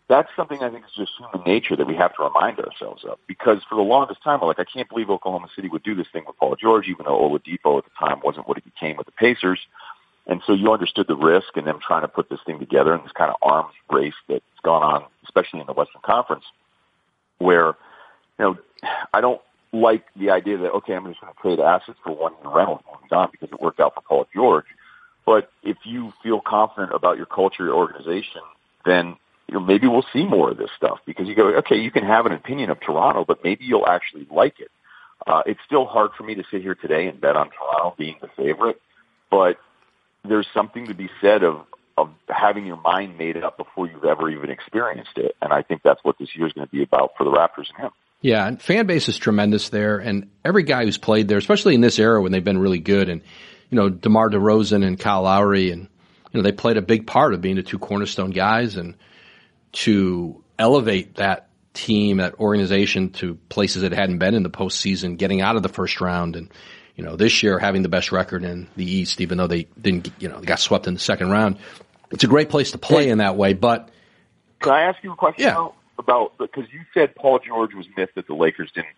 that's 0.09 0.29
something 0.37 0.62
I 0.62 0.71
think 0.71 0.85
is 0.85 0.93
just 0.95 1.12
human 1.19 1.47
nature 1.47 1.76
that 1.76 1.87
we 1.87 1.95
have 1.97 2.14
to 2.17 2.25
remind 2.25 2.59
ourselves 2.61 3.05
of. 3.05 3.19
Because 3.26 3.62
for 3.69 3.75
the 3.75 3.83
longest 3.83 4.23
time, 4.23 4.41
we're 4.41 4.49
like, 4.49 4.59
I 4.59 4.64
can't 4.64 4.88
believe 4.88 5.09
Oklahoma 5.09 5.49
City 5.57 5.69
would 5.69 5.83
do 5.83 5.95
this 5.95 6.07
thing 6.12 6.25
with 6.26 6.37
Paul 6.37 6.57
George, 6.57 6.88
even 6.88 7.07
though 7.07 7.19
Oladipo 7.19 7.79
at 7.79 7.85
the 7.85 7.91
time 7.99 8.21
wasn't 8.23 8.47
what 8.47 8.59
he 8.59 8.62
became 8.62 8.97
with 8.97 9.07
the 9.07 9.12
Pacers. 9.12 9.61
And 10.26 10.43
so 10.47 10.53
you 10.53 10.73
understood 10.73 11.07
the 11.07 11.17
risk 11.17 11.57
and 11.57 11.67
them 11.67 11.79
trying 11.81 12.03
to 12.03 12.09
put 12.09 12.29
this 12.29 12.41
thing 12.45 12.59
together 12.59 12.93
and 12.93 13.03
this 13.05 13.12
kind 13.12 13.31
of 13.31 13.37
arms 13.43 13.75
race 13.91 14.14
that's 14.29 14.45
gone 14.62 14.83
on, 14.83 15.05
especially 15.25 15.61
in 15.61 15.67
the 15.67 15.73
Western 15.73 16.03
Conference, 16.03 16.45
where, 17.38 17.75
you 18.38 18.45
know, 18.45 18.59
I 19.12 19.21
don't 19.21 19.41
like 19.75 20.04
the 20.16 20.31
idea 20.31 20.59
that, 20.59 20.71
okay, 20.71 20.95
I'm 20.95 21.07
just 21.07 21.21
going 21.21 21.33
to 21.33 21.40
trade 21.40 21.61
assets 21.61 21.99
for 22.04 22.14
one 22.14 22.33
year 22.43 22.54
rental 22.54 22.76
and 22.76 22.85
moving 23.02 23.19
on 23.19 23.28
because 23.33 23.50
it 23.50 23.61
worked 23.61 23.81
out 23.81 23.95
for 23.95 24.02
Paul 24.02 24.26
George. 24.35 24.66
But 25.26 25.50
if 25.62 25.76
you 25.85 26.12
feel 26.23 26.40
confident 26.40 26.93
about 26.95 27.16
your 27.16 27.26
culture, 27.26 27.64
your 27.64 27.75
organization, 27.75 28.43
then 28.85 29.16
you 29.49 29.54
know, 29.54 29.61
maybe 29.61 29.87
we'll 29.87 30.07
see 30.12 30.25
more 30.25 30.50
of 30.50 30.57
this 30.57 30.71
stuff 30.76 30.99
because 31.07 31.26
you 31.28 31.35
go, 31.35 31.49
okay, 31.59 31.76
you 31.76 31.90
can 31.90 32.04
have 32.04 32.26
an 32.26 32.33
opinion 32.33 32.71
of 32.71 32.81
Toronto, 32.81 33.25
but 33.26 33.43
maybe 33.45 33.64
you'll 33.64 33.87
actually 33.87 34.26
like 34.31 34.61
it. 34.61 34.71
Uh, 35.26 35.43
it's 35.47 35.61
still 35.66 35.87
hard 35.87 36.11
for 36.16 36.23
me 36.23 36.35
to 36.35 36.45
sit 36.50 36.62
here 36.62 36.75
today 36.75 37.07
and 37.07 37.21
bet 37.21 37.37
on 37.37 37.50
Toronto 37.50 37.95
being 37.97 38.16
the 38.21 38.28
favorite, 38.37 38.81
but 39.31 39.59
there's 40.26 40.47
something 40.54 40.87
to 40.87 40.95
be 40.95 41.09
said 41.21 41.43
of, 41.43 41.66
of 41.97 42.11
having 42.28 42.66
your 42.66 42.81
mind 42.81 43.16
made 43.19 43.37
up 43.37 43.57
before 43.57 43.87
you've 43.87 44.04
ever 44.04 44.31
even 44.31 44.50
experienced 44.50 45.16
it. 45.16 45.37
And 45.40 45.52
I 45.52 45.62
think 45.62 45.83
that's 45.83 46.02
what 46.02 46.19
this 46.19 46.28
year 46.35 46.47
is 46.47 46.52
going 46.52 46.66
to 46.66 46.71
be 46.71 46.83
about 46.83 47.12
for 47.16 47.25
the 47.25 47.31
Raptors 47.31 47.69
and 47.75 47.85
him. 47.85 47.90
Yeah, 48.25 48.47
and 48.47 48.61
fan 48.61 48.87
base 48.87 49.11
is 49.11 49.19
tremendous 49.19 49.69
there, 49.69 49.99
and 49.99 50.31
every 50.47 50.62
guy 50.62 50.87
who's 50.87 50.97
played 50.97 51.28
there, 51.28 51.37
especially 51.37 51.75
in 51.75 51.83
this 51.83 51.99
era 51.99 52.23
when 52.23 52.33
they've 52.33 52.43
been 52.43 52.57
really 52.57 52.78
good, 52.78 53.11
and 53.11 53.21
you 53.69 53.76
know 53.76 53.90
DeMar 53.90 54.31
DeRozan 54.31 54.83
and 54.83 54.99
Kyle 54.99 55.25
Lowry, 55.25 55.71
and 55.71 55.83
you 56.33 56.38
know 56.38 56.43
they 56.43 56.50
played 56.50 56.78
a 56.78 56.83
big 56.83 57.07
part 57.07 57.35
of 57.35 57.43
being 57.43 57.57
the 57.57 57.62
two 57.62 57.78
cornerstone 57.78 58.31
guys, 58.31 58.76
and 58.76 58.95
to 59.73 60.43
elevate 60.59 61.16
that 61.16 61.50
team, 61.75 62.16
that 62.16 62.40
organization 62.40 63.11
to 63.11 63.35
places 63.50 63.83
it 63.83 63.93
hadn't 63.93 64.21
been 64.21 64.35
in 64.35 64.43
the 64.43 64.49
postseason, 64.49 65.19
getting 65.19 65.43
out 65.43 65.57
of 65.57 65.62
the 65.62 65.69
first 65.69 66.00
round, 66.00 66.35
and 66.35 66.50
you 66.97 67.04
know, 67.04 67.16
this 67.16 67.43
year 67.43 67.59
having 67.59 67.83
the 67.83 67.90
best 67.90 68.11
record 68.11 68.43
in 68.43 68.69
the 68.75 68.90
East, 68.90 69.21
even 69.21 69.37
though 69.37 69.49
they 69.49 69.64
didn't, 69.78 70.11
you 70.19 70.31
know, 70.31 70.40
they 70.40 70.47
got 70.47 70.61
swept 70.61 70.87
in 70.87 70.95
the 70.95 71.00
second 71.00 71.28
round. 71.28 71.59
It's 72.11 72.25
a 72.25 72.28
great 72.28 72.49
place 72.49 72.71
to 72.71 72.78
play 72.78 73.11
in 73.11 73.19
that 73.19 73.37
way, 73.37 73.52
but. 73.52 73.90
Can 74.61 74.73
I 74.73 74.85
ask 74.85 75.04
you 75.04 75.12
a 75.12 75.16
question 75.16 75.45
yeah. 75.45 75.69
About, 75.98 76.36
because 76.38 76.64
you 76.72 76.80
said 76.92 77.14
Paul 77.14 77.38
George 77.38 77.74
was 77.74 77.86
myth 77.96 78.10
that 78.14 78.26
the 78.26 78.34
Lakers 78.34 78.70
didn't 78.72 78.94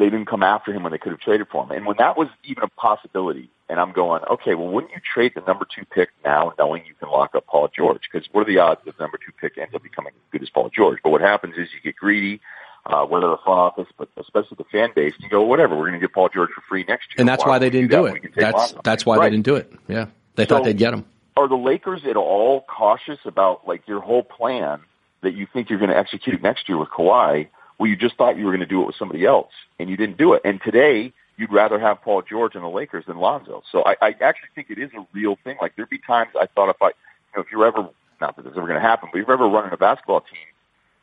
they 0.00 0.06
didn't 0.06 0.26
come 0.26 0.42
after 0.42 0.72
him 0.72 0.82
when 0.82 0.92
they 0.92 0.98
could 0.98 1.12
have 1.12 1.20
traded 1.20 1.48
for 1.48 1.62
him. 1.62 1.70
And 1.70 1.86
when 1.86 1.98
that 1.98 2.16
was 2.16 2.28
even 2.42 2.64
a 2.64 2.68
possibility, 2.68 3.50
and 3.68 3.78
I'm 3.78 3.92
going, 3.92 4.22
okay, 4.30 4.54
well, 4.54 4.68
wouldn't 4.68 4.92
you 4.92 5.00
trade 5.00 5.32
the 5.36 5.42
number 5.42 5.66
two 5.66 5.84
pick 5.84 6.08
now, 6.24 6.54
knowing 6.58 6.84
you 6.86 6.94
can 6.94 7.10
lock 7.10 7.34
up 7.34 7.46
Paul 7.46 7.68
George? 7.68 8.00
Because 8.10 8.26
what 8.32 8.40
are 8.40 8.44
the 8.50 8.58
odds 8.58 8.80
that 8.86 8.96
the 8.96 9.04
number 9.04 9.18
two 9.18 9.32
pick 9.38 9.58
ends 9.58 9.74
up 9.74 9.82
becoming 9.82 10.12
as 10.14 10.32
good 10.32 10.42
as 10.42 10.48
Paul 10.50 10.70
George? 10.70 10.98
But 11.04 11.10
what 11.10 11.20
happens 11.20 11.56
is 11.56 11.68
you 11.74 11.80
get 11.82 11.96
greedy, 11.96 12.40
uh, 12.86 13.04
whether 13.04 13.28
the 13.28 13.36
front 13.44 13.60
office, 13.60 13.88
but 13.98 14.08
especially 14.16 14.56
the 14.56 14.64
fan 14.64 14.90
base, 14.96 15.12
and 15.14 15.22
you 15.22 15.28
go, 15.28 15.42
whatever, 15.42 15.76
we're 15.76 15.88
going 15.88 16.00
to 16.00 16.06
get 16.06 16.14
Paul 16.14 16.30
George 16.30 16.50
for 16.54 16.62
free 16.62 16.84
next 16.88 17.10
year. 17.10 17.16
And 17.18 17.28
that's 17.28 17.44
why, 17.44 17.50
why 17.50 17.58
they 17.58 17.70
didn't 17.70 17.90
do, 17.90 17.96
do 17.96 18.06
it. 18.06 18.34
That's 18.34 18.74
that's 18.82 19.04
why 19.04 19.18
right. 19.18 19.26
they 19.26 19.36
didn't 19.36 19.44
do 19.44 19.56
it. 19.56 19.70
Yeah, 19.86 20.06
they 20.34 20.44
so, 20.44 20.48
thought 20.48 20.64
they'd 20.64 20.78
get 20.78 20.94
him. 20.94 21.04
Are 21.36 21.46
the 21.46 21.56
Lakers 21.56 22.06
at 22.06 22.16
all 22.16 22.62
cautious 22.62 23.18
about 23.26 23.68
like 23.68 23.86
your 23.86 24.00
whole 24.00 24.22
plan 24.22 24.80
that 25.22 25.34
you 25.34 25.46
think 25.52 25.70
you're 25.70 25.78
going 25.78 25.90
to 25.90 25.96
execute 25.96 26.42
next 26.42 26.68
year 26.68 26.78
with 26.78 26.88
Kawhi? 26.88 27.48
Well, 27.78 27.88
you 27.88 27.96
just 27.96 28.16
thought 28.16 28.36
you 28.36 28.44
were 28.44 28.50
going 28.50 28.60
to 28.60 28.66
do 28.66 28.82
it 28.82 28.86
with 28.86 28.96
somebody 28.96 29.24
else, 29.24 29.52
and 29.78 29.88
you 29.88 29.96
didn't 29.96 30.18
do 30.18 30.34
it. 30.34 30.42
And 30.44 30.60
today, 30.62 31.12
you'd 31.40 31.52
rather 31.52 31.80
have 31.80 32.02
Paul 32.02 32.22
George 32.22 32.54
and 32.54 32.62
the 32.62 32.68
Lakers 32.68 33.06
than 33.06 33.16
Lonzo. 33.16 33.62
So 33.72 33.82
I, 33.84 33.96
I 34.02 34.08
actually 34.20 34.50
think 34.54 34.70
it 34.70 34.78
is 34.78 34.90
a 34.92 35.06
real 35.12 35.38
thing. 35.42 35.56
Like 35.60 35.74
there'd 35.74 35.88
be 35.88 35.98
times 35.98 36.32
I 36.38 36.46
thought 36.46 36.68
if 36.68 36.76
I, 36.82 36.88
you 36.88 36.92
know, 37.36 37.42
if 37.42 37.46
you're 37.50 37.66
ever, 37.66 37.88
not 38.20 38.36
that 38.36 38.42
this 38.42 38.52
is 38.52 38.58
ever 38.58 38.66
going 38.66 38.80
to 38.80 38.86
happen, 38.86 39.08
but 39.10 39.18
if 39.18 39.26
you're 39.26 39.34
ever 39.34 39.48
running 39.48 39.72
a 39.72 39.78
basketball 39.78 40.20
team, 40.20 40.38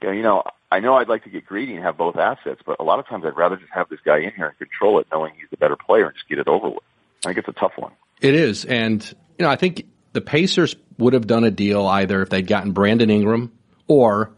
you 0.01 0.07
know, 0.07 0.13
you 0.13 0.21
know, 0.21 0.43
I 0.71 0.79
know 0.79 0.95
I'd 0.95 1.09
like 1.09 1.23
to 1.23 1.29
get 1.29 1.45
greedy 1.45 1.73
and 1.73 1.83
have 1.83 1.97
both 1.97 2.17
assets, 2.17 2.61
but 2.63 2.79
a 2.79 2.83
lot 2.83 2.99
of 2.99 3.07
times 3.07 3.25
I'd 3.25 3.35
rather 3.35 3.55
just 3.55 3.71
have 3.73 3.89
this 3.89 3.99
guy 4.05 4.19
in 4.19 4.31
here 4.35 4.47
and 4.47 4.57
control 4.59 4.99
it, 4.99 5.07
knowing 5.11 5.33
he's 5.35 5.49
the 5.49 5.57
better 5.57 5.75
player, 5.75 6.05
and 6.05 6.13
just 6.13 6.29
get 6.29 6.37
it 6.37 6.47
over 6.47 6.69
with. 6.69 6.83
I 7.25 7.29
think 7.29 7.39
it's 7.39 7.47
a 7.47 7.59
tough 7.59 7.73
one. 7.77 7.93
It 8.21 8.35
is, 8.35 8.65
and 8.65 9.03
you 9.39 9.45
know, 9.45 9.49
I 9.49 9.55
think 9.55 9.87
the 10.13 10.21
Pacers 10.21 10.75
would 10.99 11.13
have 11.13 11.25
done 11.25 11.43
a 11.43 11.51
deal 11.51 11.87
either 11.87 12.21
if 12.21 12.29
they'd 12.29 12.45
gotten 12.45 12.73
Brandon 12.73 13.09
Ingram 13.09 13.56
or 13.87 14.31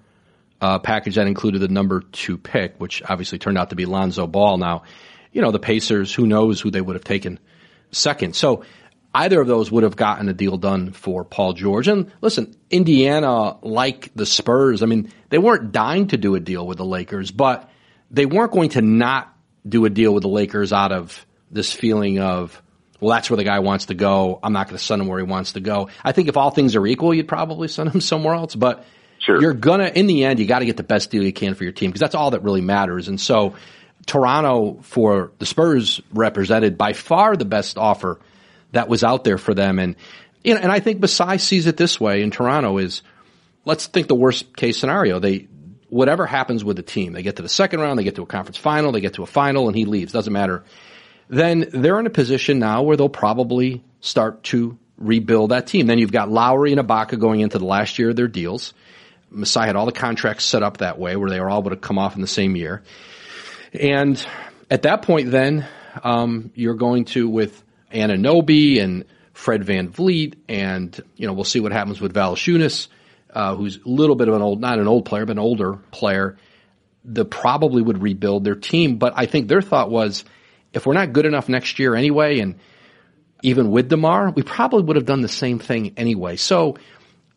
a 0.61 0.79
package 0.79 1.15
that 1.15 1.27
included 1.27 1.59
the 1.59 1.67
number 1.67 2.01
two 2.01 2.37
pick, 2.37 2.75
which 2.77 3.01
obviously 3.07 3.37
turned 3.37 3.57
out 3.57 3.69
to 3.69 3.75
be 3.75 3.85
Lonzo 3.85 4.27
Ball. 4.27 4.57
Now, 4.57 4.83
you 5.31 5.41
know, 5.41 5.51
the 5.51 5.59
Pacers, 5.59 6.13
who 6.13 6.27
knows 6.27 6.59
who 6.59 6.71
they 6.71 6.81
would 6.81 6.95
have 6.95 7.03
taken 7.03 7.39
second. 7.91 8.35
So 8.35 8.63
either 9.13 9.39
of 9.41 9.47
those 9.47 9.71
would 9.71 9.83
have 9.83 9.95
gotten 9.95 10.29
a 10.29 10.33
deal 10.33 10.57
done 10.57 10.91
for 10.91 11.23
Paul 11.23 11.53
George. 11.53 11.87
And 11.87 12.11
listen, 12.21 12.55
Indiana, 12.69 13.57
like 13.61 14.11
the 14.15 14.25
Spurs, 14.25 14.83
I 14.83 14.85
mean, 14.85 15.11
they 15.29 15.37
weren't 15.37 15.71
dying 15.71 16.07
to 16.07 16.17
do 16.17 16.35
a 16.35 16.39
deal 16.39 16.65
with 16.65 16.77
the 16.77 16.85
Lakers, 16.85 17.31
but 17.31 17.69
they 18.11 18.25
weren't 18.25 18.51
going 18.51 18.69
to 18.69 18.81
not 18.81 19.33
do 19.67 19.85
a 19.85 19.89
deal 19.89 20.13
with 20.13 20.23
the 20.23 20.29
Lakers 20.29 20.73
out 20.73 20.91
of 20.91 21.25
this 21.51 21.71
feeling 21.73 22.19
of, 22.19 22.61
well, 22.99 23.15
that's 23.15 23.29
where 23.29 23.37
the 23.37 23.43
guy 23.43 23.59
wants 23.59 23.87
to 23.87 23.93
go. 23.93 24.39
I'm 24.43 24.53
not 24.53 24.67
going 24.67 24.77
to 24.77 24.83
send 24.83 25.01
him 25.01 25.07
where 25.07 25.19
he 25.19 25.25
wants 25.25 25.53
to 25.53 25.59
go. 25.59 25.89
I 26.03 26.11
think 26.11 26.27
if 26.27 26.37
all 26.37 26.51
things 26.51 26.75
are 26.75 26.85
equal, 26.85 27.13
you'd 27.13 27.27
probably 27.27 27.67
send 27.67 27.89
him 27.89 28.01
somewhere 28.01 28.35
else. 28.35 28.55
But 28.55 28.85
Sure. 29.19 29.41
You're 29.41 29.53
gonna, 29.53 29.87
in 29.87 30.07
the 30.07 30.23
end, 30.23 30.39
you 30.39 30.45
got 30.45 30.59
to 30.59 30.65
get 30.65 30.77
the 30.77 30.83
best 30.83 31.11
deal 31.11 31.23
you 31.23 31.33
can 31.33 31.53
for 31.55 31.63
your 31.63 31.73
team 31.73 31.89
because 31.89 31.99
that's 31.99 32.15
all 32.15 32.31
that 32.31 32.43
really 32.43 32.61
matters. 32.61 33.07
And 33.07 33.19
so, 33.19 33.55
Toronto 34.05 34.79
for 34.81 35.31
the 35.39 35.45
Spurs 35.45 36.01
represented 36.11 36.77
by 36.77 36.93
far 36.93 37.35
the 37.35 37.45
best 37.45 37.77
offer 37.77 38.19
that 38.71 38.87
was 38.87 39.03
out 39.03 39.23
there 39.23 39.37
for 39.37 39.53
them. 39.53 39.77
And 39.79 39.95
you 40.43 40.53
know, 40.53 40.61
and 40.61 40.71
I 40.71 40.79
think 40.79 40.99
Masai 40.99 41.37
sees 41.37 41.67
it 41.67 41.77
this 41.77 41.99
way 41.99 42.21
in 42.21 42.31
Toronto 42.31 42.77
is 42.77 43.01
let's 43.65 43.87
think 43.87 44.07
the 44.07 44.15
worst 44.15 44.55
case 44.55 44.79
scenario. 44.79 45.19
They 45.19 45.47
whatever 45.89 46.25
happens 46.25 46.63
with 46.63 46.77
the 46.77 46.83
team, 46.83 47.13
they 47.13 47.23
get 47.23 47.37
to 47.37 47.41
the 47.41 47.49
second 47.49 47.81
round, 47.81 47.99
they 47.99 48.03
get 48.03 48.15
to 48.15 48.21
a 48.21 48.27
conference 48.27 48.57
final, 48.57 48.91
they 48.91 49.01
get 49.01 49.15
to 49.15 49.23
a 49.23 49.27
final, 49.27 49.67
and 49.67 49.75
he 49.75 49.85
leaves. 49.85 50.13
Doesn't 50.13 50.33
matter. 50.33 50.63
Then 51.29 51.67
they're 51.71 51.99
in 51.99 52.07
a 52.07 52.11
position 52.11 52.59
now 52.59 52.83
where 52.83 52.97
they'll 52.97 53.09
probably 53.09 53.83
start 54.01 54.43
to 54.45 54.77
rebuild 54.97 55.51
that 55.51 55.67
team. 55.67 55.87
Then 55.87 55.99
you've 55.99 56.11
got 56.11 56.29
Lowry 56.29 56.71
and 56.71 56.81
Ibaka 56.81 57.19
going 57.19 57.41
into 57.41 57.59
the 57.59 57.65
last 57.65 57.99
year 57.99 58.09
of 58.09 58.15
their 58.15 58.27
deals. 58.27 58.73
Masai 59.31 59.67
had 59.67 59.75
all 59.75 59.85
the 59.85 59.91
contracts 59.91 60.45
set 60.45 60.63
up 60.63 60.77
that 60.77 60.99
way 60.99 61.15
where 61.15 61.29
they 61.29 61.39
were 61.39 61.49
all 61.49 61.59
able 61.59 61.69
to 61.71 61.75
come 61.75 61.97
off 61.97 62.15
in 62.15 62.21
the 62.21 62.27
same 62.27 62.55
year. 62.55 62.83
And 63.73 64.23
at 64.69 64.83
that 64.83 65.03
point, 65.03 65.31
then, 65.31 65.67
um, 66.03 66.51
you're 66.55 66.75
going 66.75 67.05
to 67.05 67.29
with 67.29 67.63
Anunoby 67.91 68.81
and 68.81 69.05
Fred 69.33 69.63
VanVleet, 69.63 70.35
and, 70.47 70.99
you 71.15 71.27
know, 71.27 71.33
we'll 71.33 71.43
see 71.43 71.59
what 71.59 71.71
happens 71.71 72.01
with 72.01 72.13
Valanciunas, 72.13 72.87
uh, 73.33 73.55
who's 73.55 73.77
a 73.77 73.89
little 73.89 74.15
bit 74.15 74.27
of 74.27 74.33
an 74.35 74.41
old, 74.41 74.59
not 74.59 74.79
an 74.79 74.87
old 74.87 75.05
player, 75.05 75.25
but 75.25 75.33
an 75.33 75.39
older 75.39 75.73
player. 75.91 76.37
The 77.05 77.25
probably 77.25 77.81
would 77.81 78.01
rebuild 78.01 78.43
their 78.43 78.55
team, 78.55 78.97
but 78.97 79.13
I 79.15 79.25
think 79.25 79.47
their 79.47 79.61
thought 79.61 79.89
was, 79.89 80.25
if 80.73 80.85
we're 80.85 80.93
not 80.93 81.13
good 81.13 81.25
enough 81.25 81.47
next 81.47 81.79
year 81.79 81.95
anyway, 81.95 82.39
and 82.39 82.59
even 83.41 83.71
with 83.71 83.89
DeMar, 83.89 84.31
we 84.31 84.43
probably 84.43 84.83
would 84.83 84.97
have 84.97 85.05
done 85.05 85.21
the 85.21 85.27
same 85.29 85.59
thing 85.59 85.93
anyway. 85.95 86.35
So 86.35 86.75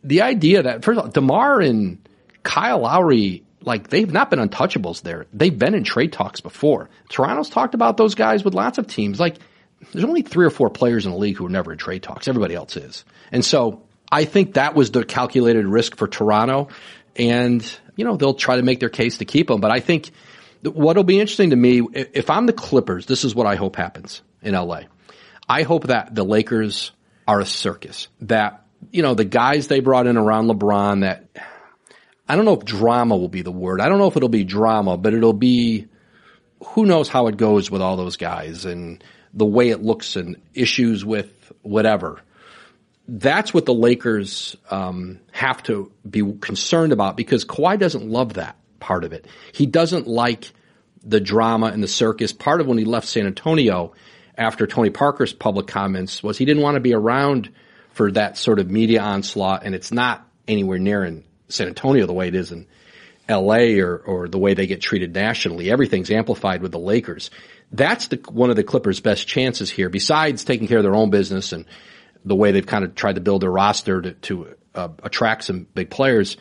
the 0.05 0.23
idea 0.23 0.63
that 0.63 0.85
first 0.85 0.99
of 0.99 1.05
all, 1.07 1.11
Demar 1.11 1.61
and 1.61 1.99
Kyle 2.43 2.81
Lowry, 2.81 3.45
like 3.61 3.89
they've 3.89 4.13
not 4.13 4.31
been 4.31 4.39
untouchables 4.39 5.03
there. 5.03 5.27
They've 5.33 5.57
been 5.57 5.75
in 5.75 5.85
trade 5.85 6.13
talks 6.13 6.41
before. 6.41 6.91
Toronto's 7.09 7.49
talked 7.49 7.75
about 7.75 7.97
those 7.97 8.15
guys 8.15 8.45
with 8.45 8.55
lots 8.55 8.79
of 8.79 8.87
teams. 8.87 9.21
Like 9.21 9.37
there's 9.93 10.05
only 10.05 10.23
three 10.23 10.47
or 10.47 10.51
four 10.51 10.71
players 10.71 11.07
in 11.07 11.13
the 11.13 11.19
league 11.19 11.37
who 11.37 11.47
are 11.47 11.51
never 11.51 11.73
in 11.73 11.79
trade 11.79 12.03
talks. 12.03 12.29
Everybody 12.29 12.55
else 12.55 12.77
is. 12.77 13.05
And 13.31 13.45
so 13.45 13.83
I 14.11 14.25
think 14.25 14.55
that 14.55 14.75
was 14.75 14.91
the 14.91 15.05
calculated 15.05 15.67
risk 15.67 15.97
for 15.97 16.09
Toronto. 16.09 16.69
And, 17.17 17.65
you 17.97 18.05
know, 18.05 18.17
they'll 18.17 18.35
try 18.35 18.57
to 18.57 18.63
make 18.63 18.81
their 18.81 18.89
case 18.89 19.19
to 19.19 19.25
keep 19.25 19.49
them. 19.49 19.61
But 19.61 19.71
I 19.71 19.81
think 19.81 20.11
what'll 20.63 21.05
be 21.05 21.21
interesting 21.21 21.51
to 21.51 21.57
me, 21.57 21.83
if 21.93 22.31
I'm 22.31 22.47
the 22.47 22.53
Clippers, 22.53 23.07
this 23.07 23.25
is 23.25 23.35
what 23.35 23.47
I 23.47 23.57
hope 23.57 23.77
happens 23.77 24.23
in 24.43 24.55
LA. 24.55 24.83
I 25.49 25.63
hope 25.63 25.89
that 25.89 26.15
the 26.15 26.25
Lakers 26.25 26.93
are 27.27 27.41
a 27.41 27.47
circus, 27.47 28.09
that 28.23 28.62
you 28.91 29.03
know, 29.03 29.15
the 29.15 29.25
guys 29.25 29.69
they 29.69 29.81
brought 29.81 30.07
in 30.07 30.17
around 30.17 30.49
LeBron 30.49 31.01
that 31.03 31.25
I 32.29 32.37
don't 32.37 32.45
know 32.45 32.55
if 32.55 32.65
drama 32.65 33.17
will 33.17 33.29
be 33.29 33.43
the 33.43 33.53
word. 33.53 33.81
I 33.81 33.89
don't 33.89 33.99
know 33.99 34.07
if 34.07 34.17
it'll 34.17 34.29
be 34.29 34.45
drama, 34.45 34.97
but 34.97 35.15
it'll 35.15 35.33
be 35.33 35.89
who 36.65 36.87
knows 36.87 37.09
how 37.09 37.27
it 37.27 37.37
goes 37.37 37.71
with 37.71 37.83
all 37.83 37.97
those 37.97 38.17
guys 38.17 38.65
and 38.65 39.03
the 39.35 39.47
way 39.47 39.71
it 39.71 39.83
looks 39.83 40.17
and 40.17 40.41
issues 40.55 41.05
with 41.05 41.53
whatever. 41.63 42.21
That's 43.09 43.53
what 43.53 43.67
the 43.67 43.75
Lakers 43.75 44.57
um, 44.71 45.21
have 45.33 45.63
to 45.65 45.91
be 46.09 46.23
concerned 46.41 46.93
about 46.93 47.17
because 47.17 47.45
Kawhi 47.45 47.79
doesn't 47.79 48.09
love 48.09 48.35
that 48.35 48.57
part 48.79 49.05
of 49.05 49.13
it. 49.13 49.27
He 49.53 49.67
doesn't 49.67 50.07
like 50.07 50.53
the 51.05 51.21
drama 51.21 51.67
and 51.67 51.83
the 51.83 51.89
circus. 51.89 52.33
Part 52.33 52.61
of 52.61 52.67
when 52.67 52.79
he 52.79 52.85
left 52.85 53.09
San 53.09 53.27
Antonio 53.27 53.93
after 54.39 54.67
Tony 54.67 54.91
Parker's 54.91 55.33
public 55.33 55.67
comments 55.67 56.23
was 56.23 56.39
he 56.39 56.45
didn't 56.45 56.63
want 56.63 56.77
to 56.77 56.81
be 56.81 56.95
around 56.95 57.51
for 57.93 58.11
that 58.13 58.37
sort 58.37 58.59
of 58.59 58.71
media 58.71 59.01
onslaught, 59.03 59.65
and 59.65 59.75
it's 59.75 59.93
not 59.93 60.27
anywhere 60.49 60.79
near 60.79 61.05
in 61.05 61.25
San 61.49 61.69
Antonio 61.69 62.07
the 62.07 62.13
way 62.13 62.29
it 62.29 62.35
is 62.35 62.53
in 62.53 62.67
LA 63.29 63.81
or, 63.81 63.97
or 63.97 64.29
the 64.29 64.39
way 64.39 64.55
they 64.55 64.67
get 64.67 64.81
treated 64.81 65.15
nationally. 65.15 65.71
Everything's 65.71 66.11
amplified 66.11 66.63
with 66.63 66.73
the 66.73 66.79
Lakers. 66.79 67.31
That's 67.71 68.09
the, 68.09 68.17
one 68.31 68.51
of 68.51 68.57
the 68.57 68.65
Clippers' 68.65 69.01
best 69.01 69.27
chances 69.27 69.71
here, 69.71 69.89
besides 69.89 70.45
taking 70.45 70.69
care 70.69 70.79
of 70.79 70.85
their 70.85 70.95
own 70.95 71.11
business 71.11 71.53
and 71.53 71.67
the 72.25 72.35
way 72.35 72.53
they've 72.53 72.67
kind 72.67 72.85
of 72.85 72.95
tried 72.95 73.15
to 73.15 73.21
build 73.21 73.43
their 73.43 73.51
roster 73.51 74.03
to, 74.03 74.13
to 74.13 74.55
uh, 74.75 74.89
attract 75.03 75.45
some 75.45 75.67
big 75.75 75.91
players. 75.91 76.37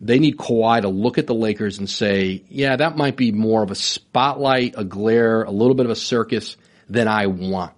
They 0.00 0.18
need 0.18 0.36
Kawhi 0.36 0.82
to 0.82 0.88
look 0.88 1.18
at 1.18 1.26
the 1.26 1.34
Lakers 1.34 1.78
and 1.78 1.88
say, 1.88 2.44
yeah, 2.48 2.76
that 2.76 2.96
might 2.96 3.16
be 3.16 3.32
more 3.32 3.62
of 3.62 3.70
a 3.70 3.74
spotlight, 3.74 4.74
a 4.76 4.84
glare, 4.84 5.42
a 5.42 5.50
little 5.50 5.74
bit 5.74 5.86
of 5.86 5.92
a 5.92 5.96
circus 5.96 6.56
than 6.88 7.08
I 7.08 7.26
want. 7.26 7.74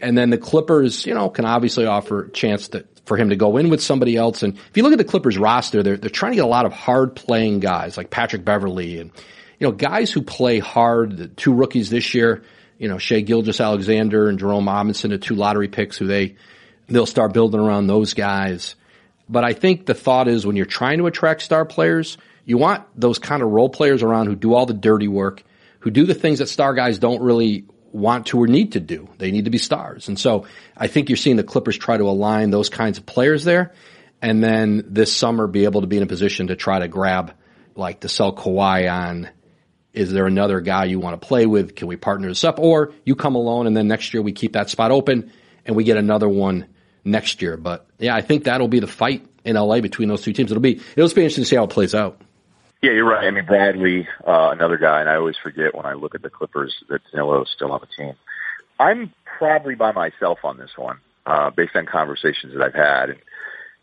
And 0.00 0.16
then 0.16 0.30
the 0.30 0.38
Clippers, 0.38 1.06
you 1.06 1.14
know, 1.14 1.30
can 1.30 1.44
obviously 1.44 1.86
offer 1.86 2.24
a 2.24 2.30
chance 2.30 2.68
to, 2.68 2.84
for 3.06 3.16
him 3.16 3.30
to 3.30 3.36
go 3.36 3.56
in 3.56 3.70
with 3.70 3.82
somebody 3.82 4.16
else. 4.16 4.42
And 4.42 4.56
if 4.56 4.76
you 4.76 4.82
look 4.82 4.92
at 4.92 4.98
the 4.98 5.04
Clippers 5.04 5.38
roster, 5.38 5.82
they're, 5.82 5.96
they're 5.96 6.10
trying 6.10 6.32
to 6.32 6.36
get 6.36 6.44
a 6.44 6.48
lot 6.48 6.66
of 6.66 6.72
hard 6.72 7.16
playing 7.16 7.60
guys 7.60 7.96
like 7.96 8.10
Patrick 8.10 8.44
Beverley 8.44 8.98
and, 8.98 9.10
you 9.58 9.66
know, 9.66 9.72
guys 9.72 10.12
who 10.12 10.20
play 10.20 10.58
hard. 10.58 11.16
The 11.16 11.28
two 11.28 11.54
rookies 11.54 11.88
this 11.88 12.14
year, 12.14 12.42
you 12.78 12.88
know, 12.88 12.98
Shai 12.98 13.20
Gilgeous-Alexander 13.20 14.28
and 14.28 14.38
Jerome 14.38 14.68
Robinson, 14.68 15.10
the 15.12 15.18
two 15.18 15.34
lottery 15.34 15.68
picks 15.68 15.96
who 15.96 16.06
they, 16.06 16.36
they'll 16.88 17.06
start 17.06 17.32
building 17.32 17.60
around 17.60 17.86
those 17.86 18.12
guys. 18.12 18.74
But 19.28 19.44
I 19.44 19.54
think 19.54 19.86
the 19.86 19.94
thought 19.94 20.28
is 20.28 20.46
when 20.46 20.56
you're 20.56 20.66
trying 20.66 20.98
to 20.98 21.06
attract 21.06 21.40
star 21.40 21.64
players, 21.64 22.18
you 22.44 22.58
want 22.58 22.84
those 22.94 23.18
kind 23.18 23.42
of 23.42 23.48
role 23.48 23.70
players 23.70 24.02
around 24.02 24.26
who 24.26 24.36
do 24.36 24.54
all 24.54 24.66
the 24.66 24.74
dirty 24.74 25.08
work, 25.08 25.42
who 25.80 25.90
do 25.90 26.04
the 26.04 26.14
things 26.14 26.38
that 26.40 26.48
star 26.48 26.74
guys 26.74 26.98
don't 26.98 27.22
really 27.22 27.64
want 27.96 28.26
to 28.26 28.38
or 28.38 28.46
need 28.46 28.72
to 28.72 28.80
do. 28.80 29.08
They 29.18 29.30
need 29.30 29.46
to 29.46 29.50
be 29.50 29.58
stars. 29.58 30.08
And 30.08 30.18
so 30.18 30.46
I 30.76 30.86
think 30.86 31.08
you're 31.08 31.16
seeing 31.16 31.36
the 31.36 31.42
Clippers 31.42 31.78
try 31.78 31.96
to 31.96 32.04
align 32.04 32.50
those 32.50 32.68
kinds 32.68 32.98
of 32.98 33.06
players 33.06 33.44
there. 33.44 33.72
And 34.20 34.42
then 34.42 34.84
this 34.86 35.12
summer 35.12 35.46
be 35.46 35.64
able 35.64 35.80
to 35.80 35.86
be 35.86 35.96
in 35.96 36.02
a 36.02 36.06
position 36.06 36.48
to 36.48 36.56
try 36.56 36.78
to 36.78 36.88
grab, 36.88 37.32
like 37.74 38.00
to 38.00 38.08
sell 38.08 38.34
Kawhi 38.34 38.90
on, 38.90 39.28
is 39.92 40.12
there 40.12 40.26
another 40.26 40.60
guy 40.60 40.84
you 40.84 41.00
want 41.00 41.20
to 41.20 41.26
play 41.26 41.46
with? 41.46 41.74
Can 41.74 41.88
we 41.88 41.96
partner 41.96 42.28
this 42.28 42.44
up? 42.44 42.58
Or 42.58 42.92
you 43.04 43.14
come 43.14 43.34
alone 43.34 43.66
and 43.66 43.76
then 43.76 43.88
next 43.88 44.12
year 44.12 44.22
we 44.22 44.32
keep 44.32 44.52
that 44.52 44.68
spot 44.68 44.90
open 44.90 45.32
and 45.64 45.74
we 45.74 45.84
get 45.84 45.96
another 45.96 46.28
one 46.28 46.66
next 47.02 47.40
year. 47.40 47.56
But 47.56 47.86
yeah, 47.98 48.14
I 48.14 48.20
think 48.20 48.44
that'll 48.44 48.68
be 48.68 48.80
the 48.80 48.86
fight 48.86 49.26
in 49.44 49.56
LA 49.56 49.80
between 49.80 50.08
those 50.08 50.22
two 50.22 50.34
teams. 50.34 50.50
It'll 50.50 50.60
be, 50.60 50.80
it'll 50.96 51.08
be 51.08 51.22
interesting 51.22 51.44
to 51.44 51.48
see 51.48 51.56
how 51.56 51.64
it 51.64 51.70
plays 51.70 51.94
out. 51.94 52.20
Yeah, 52.86 52.92
you're 52.92 53.04
right. 53.04 53.26
I 53.26 53.32
mean, 53.32 53.46
Bradley, 53.46 54.06
uh, 54.24 54.50
another 54.52 54.78
guy, 54.78 55.00
and 55.00 55.10
I 55.10 55.16
always 55.16 55.34
forget 55.42 55.74
when 55.74 55.86
I 55.86 55.94
look 55.94 56.14
at 56.14 56.22
the 56.22 56.30
Clippers 56.30 56.72
that 56.88 57.00
Danilo 57.10 57.44
still 57.44 57.72
on 57.72 57.80
the 57.80 57.88
team. 57.88 58.14
I'm 58.78 59.12
probably 59.24 59.74
by 59.74 59.90
myself 59.90 60.38
on 60.44 60.56
this 60.56 60.70
one, 60.76 60.98
uh, 61.26 61.50
based 61.50 61.74
on 61.74 61.86
conversations 61.86 62.52
that 62.54 62.62
I've 62.62 62.74
had, 62.74 63.10
and, 63.10 63.18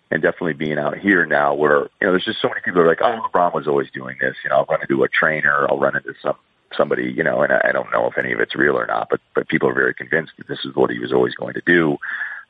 and 0.10 0.22
definitely 0.22 0.54
being 0.54 0.78
out 0.80 0.98
here 0.98 1.26
now, 1.26 1.54
where 1.54 1.90
you 2.00 2.08
know 2.08 2.12
there's 2.12 2.24
just 2.24 2.42
so 2.42 2.48
many 2.48 2.62
people 2.64 2.80
are 2.80 2.88
like, 2.88 3.02
oh, 3.02 3.28
LeBron 3.28 3.54
was 3.54 3.68
always 3.68 3.92
doing 3.92 4.16
this. 4.22 4.38
You 4.42 4.52
know, 4.52 4.60
I'll 4.60 4.66
run 4.68 4.80
into 4.80 5.04
a 5.04 5.10
trainer, 5.10 5.68
I'll 5.70 5.80
run 5.80 5.98
into 5.98 6.14
some 6.22 6.38
somebody, 6.78 7.12
you 7.12 7.26
know, 7.26 7.42
and 7.42 7.52
I, 7.52 7.60
I 7.66 7.72
don't 7.74 7.92
know 7.92 8.08
if 8.08 8.18
any 8.18 8.32
of 8.32 8.40
it's 8.40 8.56
real 8.56 8.80
or 8.80 8.88
not, 8.88 9.10
but 9.10 9.20
but 9.36 9.50
people 9.50 9.68
are 9.68 9.74
very 9.74 9.94
convinced 9.94 10.32
that 10.38 10.48
this 10.48 10.64
is 10.64 10.74
what 10.78 10.92
he 10.92 11.00
was 11.00 11.12
always 11.12 11.36
going 11.36 11.56
to 11.56 11.64
do. 11.66 11.98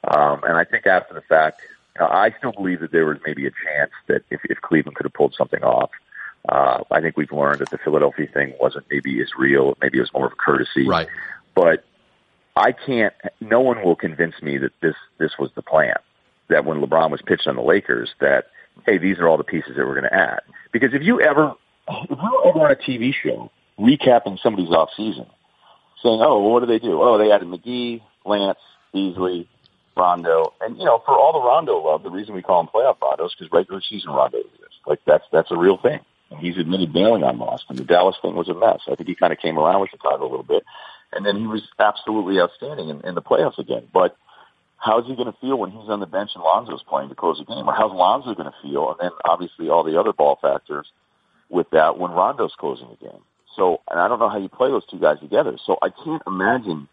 Um, 0.07 0.43
and 0.43 0.55
I 0.55 0.65
think 0.65 0.85
after 0.85 1.15
the 1.15 1.21
fact, 1.21 1.61
you 1.95 2.05
know, 2.05 2.11
I 2.11 2.31
still 2.37 2.51
believe 2.51 2.81
that 2.81 2.91
there 2.91 3.07
was 3.07 3.17
maybe 3.25 3.47
a 3.47 3.51
chance 3.51 3.91
that 4.05 4.21
if, 4.29 4.41
if 4.43 4.61
Cleveland 4.61 4.97
could 4.97 5.07
have 5.07 5.13
pulled 5.13 5.33
something 5.35 5.63
off. 5.63 5.89
Uh, 6.47 6.83
I 6.91 7.01
think 7.01 7.15
we've 7.15 7.31
learned 7.31 7.59
that 7.59 7.69
the 7.69 7.77
Philadelphia 7.77 8.27
thing 8.27 8.53
wasn't 8.59 8.85
maybe 8.89 9.21
as 9.21 9.29
real. 9.37 9.77
Maybe 9.81 9.97
it 9.97 10.01
was 10.01 10.13
more 10.13 10.27
of 10.27 10.33
a 10.33 10.35
courtesy. 10.35 10.87
Right. 10.87 11.07
But 11.55 11.85
I 12.55 12.71
can't. 12.71 13.13
No 13.39 13.61
one 13.61 13.83
will 13.83 13.95
convince 13.95 14.41
me 14.41 14.57
that 14.57 14.71
this 14.81 14.95
this 15.17 15.31
was 15.39 15.51
the 15.55 15.61
plan. 15.61 15.95
That 16.49 16.65
when 16.65 16.81
LeBron 16.81 17.09
was 17.09 17.21
pitched 17.25 17.47
on 17.47 17.55
the 17.55 17.61
Lakers, 17.61 18.11
that 18.19 18.47
hey, 18.85 18.97
these 18.97 19.19
are 19.19 19.27
all 19.27 19.37
the 19.37 19.43
pieces 19.43 19.75
that 19.77 19.85
we're 19.85 19.99
going 19.99 20.09
to 20.09 20.13
add. 20.13 20.41
Because 20.71 20.93
if 20.93 21.01
you 21.01 21.21
ever, 21.21 21.53
if 21.87 22.09
you're 22.09 22.47
ever 22.47 22.59
on 22.59 22.71
a 22.71 22.75
TV 22.75 23.13
show 23.13 23.49
recapping 23.79 24.39
somebody's 24.41 24.71
off 24.71 24.89
season, 24.95 25.25
saying, 26.01 26.21
"Oh, 26.21 26.41
well, 26.41 26.51
what 26.51 26.59
do 26.59 26.65
they 26.65 26.79
do? 26.79 27.01
Oh, 27.01 27.17
they 27.17 27.31
added 27.31 27.47
McGee, 27.47 28.01
Lance, 28.25 28.59
Beasley, 28.91 29.47
Rondo, 29.95 30.53
and 30.61 30.77
you 30.77 30.85
know, 30.85 31.01
for 31.05 31.17
all 31.17 31.33
the 31.33 31.47
Rondo 31.47 31.77
love, 31.77 32.03
the 32.03 32.11
reason 32.11 32.35
we 32.35 32.41
call 32.41 32.61
him 32.61 32.67
playoff 32.67 33.01
Rondo 33.01 33.25
is 33.25 33.33
because 33.37 33.51
regular 33.51 33.81
season 33.81 34.11
Rondo 34.11 34.39
exists. 34.39 34.77
Like 34.85 34.99
that's 35.05 35.23
that's 35.31 35.51
a 35.51 35.57
real 35.57 35.77
thing. 35.77 36.01
He's 36.39 36.57
admitted 36.57 36.93
bailing 36.93 37.23
on 37.23 37.37
Boston. 37.37 37.75
The 37.75 37.83
Dallas 37.83 38.15
thing 38.21 38.35
was 38.35 38.49
a 38.49 38.53
mess. 38.53 38.81
I 38.87 38.95
think 38.95 39.09
he 39.09 39.15
kind 39.15 39.33
of 39.33 39.39
came 39.39 39.57
around 39.57 39.81
with 39.81 39.89
Chicago 39.89 40.23
a 40.23 40.29
little 40.29 40.43
bit, 40.43 40.63
and 41.11 41.25
then 41.25 41.37
he 41.37 41.47
was 41.47 41.61
absolutely 41.79 42.39
outstanding 42.39 42.89
in, 42.89 43.01
in 43.01 43.15
the 43.15 43.21
playoffs 43.21 43.57
again. 43.57 43.87
But 43.93 44.17
how's 44.77 45.05
he 45.07 45.15
going 45.15 45.31
to 45.31 45.37
feel 45.39 45.57
when 45.57 45.71
he's 45.71 45.89
on 45.89 45.99
the 45.99 46.05
bench 46.05 46.31
and 46.35 46.43
Lonzo's 46.43 46.83
playing 46.83 47.09
to 47.09 47.15
close 47.15 47.37
the 47.39 47.45
game? 47.45 47.67
Or 47.67 47.73
how's 47.73 47.91
Lonzo 47.91 48.35
going 48.35 48.51
to 48.51 48.57
feel? 48.61 48.91
And 48.91 48.99
then 48.99 49.11
obviously 49.25 49.69
all 49.69 49.83
the 49.83 49.99
other 49.99 50.13
ball 50.13 50.37
factors 50.41 50.87
with 51.49 51.69
that 51.71 51.97
when 51.97 52.11
Rondo's 52.11 52.53
closing 52.57 52.89
the 52.89 53.05
game. 53.05 53.21
So, 53.55 53.81
and 53.89 53.99
I 53.99 54.07
don't 54.07 54.19
know 54.19 54.29
how 54.29 54.39
you 54.39 54.49
play 54.49 54.69
those 54.69 54.85
two 54.87 54.99
guys 54.99 55.19
together. 55.19 55.57
So 55.65 55.77
I 55.81 55.89
can't 55.89 56.23
imagine 56.25 56.87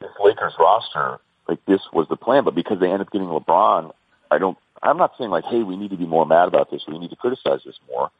this 0.00 0.10
Lakers 0.22 0.54
roster 0.58 1.18
like 1.48 1.64
this 1.66 1.80
was 1.92 2.06
the 2.08 2.16
plan, 2.16 2.44
but 2.44 2.54
because 2.54 2.80
they 2.80 2.86
ended 2.86 3.02
up 3.02 3.12
getting 3.12 3.28
LeBron, 3.28 3.92
I 4.30 4.38
don't. 4.38 4.58
I'm 4.82 4.98
not 4.98 5.12
saying 5.16 5.30
like, 5.30 5.44
hey, 5.44 5.62
we 5.62 5.76
need 5.76 5.90
to 5.90 5.96
be 5.96 6.06
more 6.06 6.26
mad 6.26 6.48
about 6.48 6.70
this. 6.70 6.82
We 6.86 6.98
need 6.98 7.10
to 7.10 7.16
criticize 7.16 7.60
this 7.64 7.78
more. 7.88 8.10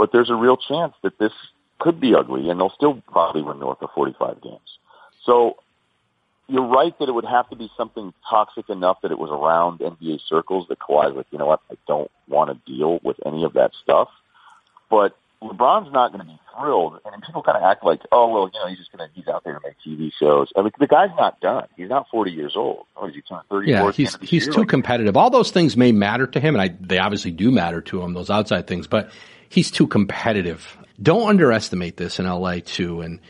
But 0.00 0.12
there's 0.12 0.30
a 0.30 0.34
real 0.34 0.56
chance 0.56 0.94
that 1.02 1.18
this 1.18 1.32
could 1.78 2.00
be 2.00 2.14
ugly, 2.14 2.48
and 2.48 2.58
they'll 2.58 2.70
still 2.70 3.02
probably 3.12 3.42
win 3.42 3.58
north 3.58 3.82
of 3.82 3.90
45 3.94 4.40
games. 4.40 4.78
So 5.26 5.56
you're 6.48 6.66
right 6.66 6.98
that 6.98 7.10
it 7.10 7.12
would 7.12 7.26
have 7.26 7.50
to 7.50 7.56
be 7.56 7.70
something 7.76 8.14
toxic 8.30 8.70
enough 8.70 9.02
that 9.02 9.10
it 9.10 9.18
was 9.18 9.28
around 9.30 9.80
NBA 9.80 10.20
circles 10.26 10.68
that 10.70 10.78
Kawhi's 10.78 11.14
like, 11.14 11.26
you 11.30 11.36
know 11.36 11.44
what, 11.44 11.60
I 11.70 11.74
don't 11.86 12.10
want 12.28 12.48
to 12.48 12.72
deal 12.72 12.98
with 13.02 13.18
any 13.26 13.44
of 13.44 13.52
that 13.52 13.72
stuff. 13.82 14.08
But 14.88 15.18
LeBron's 15.42 15.90
not 15.92 16.12
going 16.12 16.20
to 16.20 16.26
be 16.26 16.38
thrilled, 16.54 17.00
and 17.04 17.22
people 17.22 17.42
kind 17.42 17.56
of 17.56 17.64
act 17.64 17.82
like, 17.82 18.00
oh 18.12 18.28
well, 18.28 18.50
you 18.52 18.60
know, 18.60 18.68
he's 18.68 18.78
just 18.78 18.92
going 18.92 19.08
to 19.08 19.14
he's 19.14 19.26
out 19.26 19.42
there 19.42 19.54
to 19.54 19.60
make 19.64 19.76
TV 19.86 20.10
shows. 20.18 20.50
I 20.54 20.60
mean, 20.60 20.72
the 20.78 20.86
guy's 20.86 21.10
not 21.16 21.40
done. 21.40 21.66
He's 21.76 21.88
not 21.88 22.06
forty 22.10 22.30
years 22.30 22.54
old. 22.56 22.86
Oh, 22.96 23.08
is 23.08 23.14
he 23.14 23.22
turning 23.22 23.44
thirty? 23.48 23.70
Yeah, 23.70 23.90
he's 23.90 24.16
he's 24.20 24.44
year? 24.46 24.52
too 24.52 24.66
competitive. 24.66 25.16
All 25.16 25.30
those 25.30 25.50
things 25.50 25.76
may 25.76 25.92
matter 25.92 26.26
to 26.26 26.40
him, 26.40 26.54
and 26.54 26.62
I, 26.62 26.76
they 26.80 26.98
obviously 26.98 27.30
do 27.30 27.50
matter 27.50 27.80
to 27.80 28.02
him. 28.02 28.12
Those 28.12 28.28
outside 28.28 28.66
things, 28.66 28.86
but 28.86 29.10
he's 29.48 29.70
too 29.70 29.86
competitive. 29.86 30.76
Don't 31.00 31.28
underestimate 31.28 31.96
this 31.96 32.18
in 32.18 32.26
LA 32.26 32.58
too, 32.62 33.00
and 33.00 33.20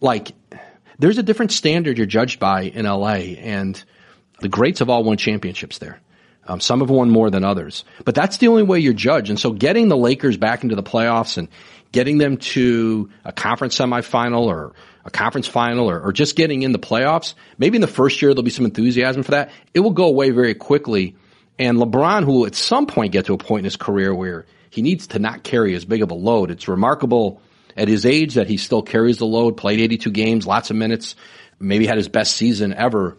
like 0.00 0.32
there's 1.00 1.18
a 1.18 1.22
different 1.24 1.50
standard 1.50 1.98
you're 1.98 2.06
judged 2.06 2.38
by 2.38 2.62
in 2.62 2.86
LA, 2.86 3.34
and 3.40 3.82
the 4.40 4.48
greats 4.48 4.78
have 4.78 4.88
all 4.88 5.02
won 5.02 5.16
championships 5.16 5.78
there. 5.78 6.00
Um, 6.50 6.58
some 6.58 6.80
have 6.80 6.90
won 6.90 7.10
more 7.10 7.30
than 7.30 7.44
others, 7.44 7.84
but 8.04 8.16
that's 8.16 8.38
the 8.38 8.48
only 8.48 8.64
way 8.64 8.80
you're 8.80 8.92
judged. 8.92 9.30
And 9.30 9.38
so 9.38 9.52
getting 9.52 9.86
the 9.86 9.96
Lakers 9.96 10.36
back 10.36 10.64
into 10.64 10.74
the 10.74 10.82
playoffs 10.82 11.38
and 11.38 11.46
getting 11.92 12.18
them 12.18 12.38
to 12.38 13.08
a 13.24 13.30
conference 13.30 13.78
semifinal 13.78 14.46
or 14.46 14.72
a 15.04 15.12
conference 15.12 15.46
final 15.46 15.88
or, 15.88 16.00
or 16.00 16.12
just 16.12 16.34
getting 16.34 16.62
in 16.62 16.72
the 16.72 16.78
playoffs, 16.80 17.34
maybe 17.56 17.76
in 17.76 17.80
the 17.82 17.86
first 17.86 18.20
year 18.20 18.34
there'll 18.34 18.42
be 18.42 18.50
some 18.50 18.64
enthusiasm 18.64 19.22
for 19.22 19.30
that. 19.30 19.52
It 19.74 19.80
will 19.80 19.92
go 19.92 20.06
away 20.06 20.30
very 20.30 20.56
quickly. 20.56 21.14
And 21.56 21.78
LeBron, 21.78 22.24
who 22.24 22.32
will 22.32 22.46
at 22.46 22.56
some 22.56 22.86
point 22.86 23.12
get 23.12 23.26
to 23.26 23.34
a 23.34 23.38
point 23.38 23.60
in 23.60 23.64
his 23.66 23.76
career 23.76 24.12
where 24.12 24.44
he 24.70 24.82
needs 24.82 25.06
to 25.08 25.20
not 25.20 25.44
carry 25.44 25.76
as 25.76 25.84
big 25.84 26.02
of 26.02 26.10
a 26.10 26.14
load. 26.14 26.50
It's 26.50 26.66
remarkable 26.66 27.40
at 27.76 27.86
his 27.86 28.04
age 28.04 28.34
that 28.34 28.48
he 28.48 28.56
still 28.56 28.82
carries 28.82 29.18
the 29.18 29.26
load, 29.26 29.56
played 29.56 29.78
82 29.78 30.10
games, 30.10 30.48
lots 30.48 30.70
of 30.70 30.76
minutes, 30.76 31.14
maybe 31.60 31.86
had 31.86 31.96
his 31.96 32.08
best 32.08 32.34
season 32.34 32.74
ever 32.74 33.18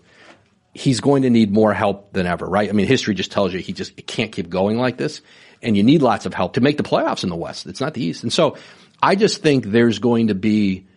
he's 0.74 1.02
going 1.02 1.24
to 1.24 1.30
need 1.30 1.52
more 1.52 1.74
help 1.74 2.14
than 2.14 2.26
ever, 2.26 2.46
right? 2.46 2.70
I 2.70 2.72
mean, 2.72 2.88
history 2.88 3.14
just 3.14 3.32
tells 3.32 3.54
you 3.54 3.60
he 3.60 3.74
just 3.74 3.96
can't 4.08 4.32
keep 4.32 4.50
going 4.50 4.78
like 4.78 4.98
this. 4.98 5.22
And 5.62 5.78
you 5.78 5.84
need 5.84 6.02
lots 6.02 6.26
of 6.26 6.34
help 6.34 6.54
to 6.54 6.62
make 6.62 6.78
the 6.78 6.84
playoffs 6.84 7.24
in 7.24 7.30
the 7.30 7.36
West. 7.36 7.68
It's 7.68 7.82
not 7.82 7.94
the 7.94 8.04
East. 8.04 8.24
And 8.24 8.34
so 8.34 8.58
I 9.02 9.16
just 9.16 9.42
think 9.42 9.66
there's 9.66 10.00
going 10.00 10.28
to 10.28 10.36
be 10.36 10.88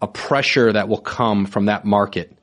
a 0.00 0.06
pressure 0.06 0.72
that 0.72 0.88
will 0.88 1.00
come 1.00 1.46
from 1.46 1.66
that 1.66 1.84
market. 1.84 2.36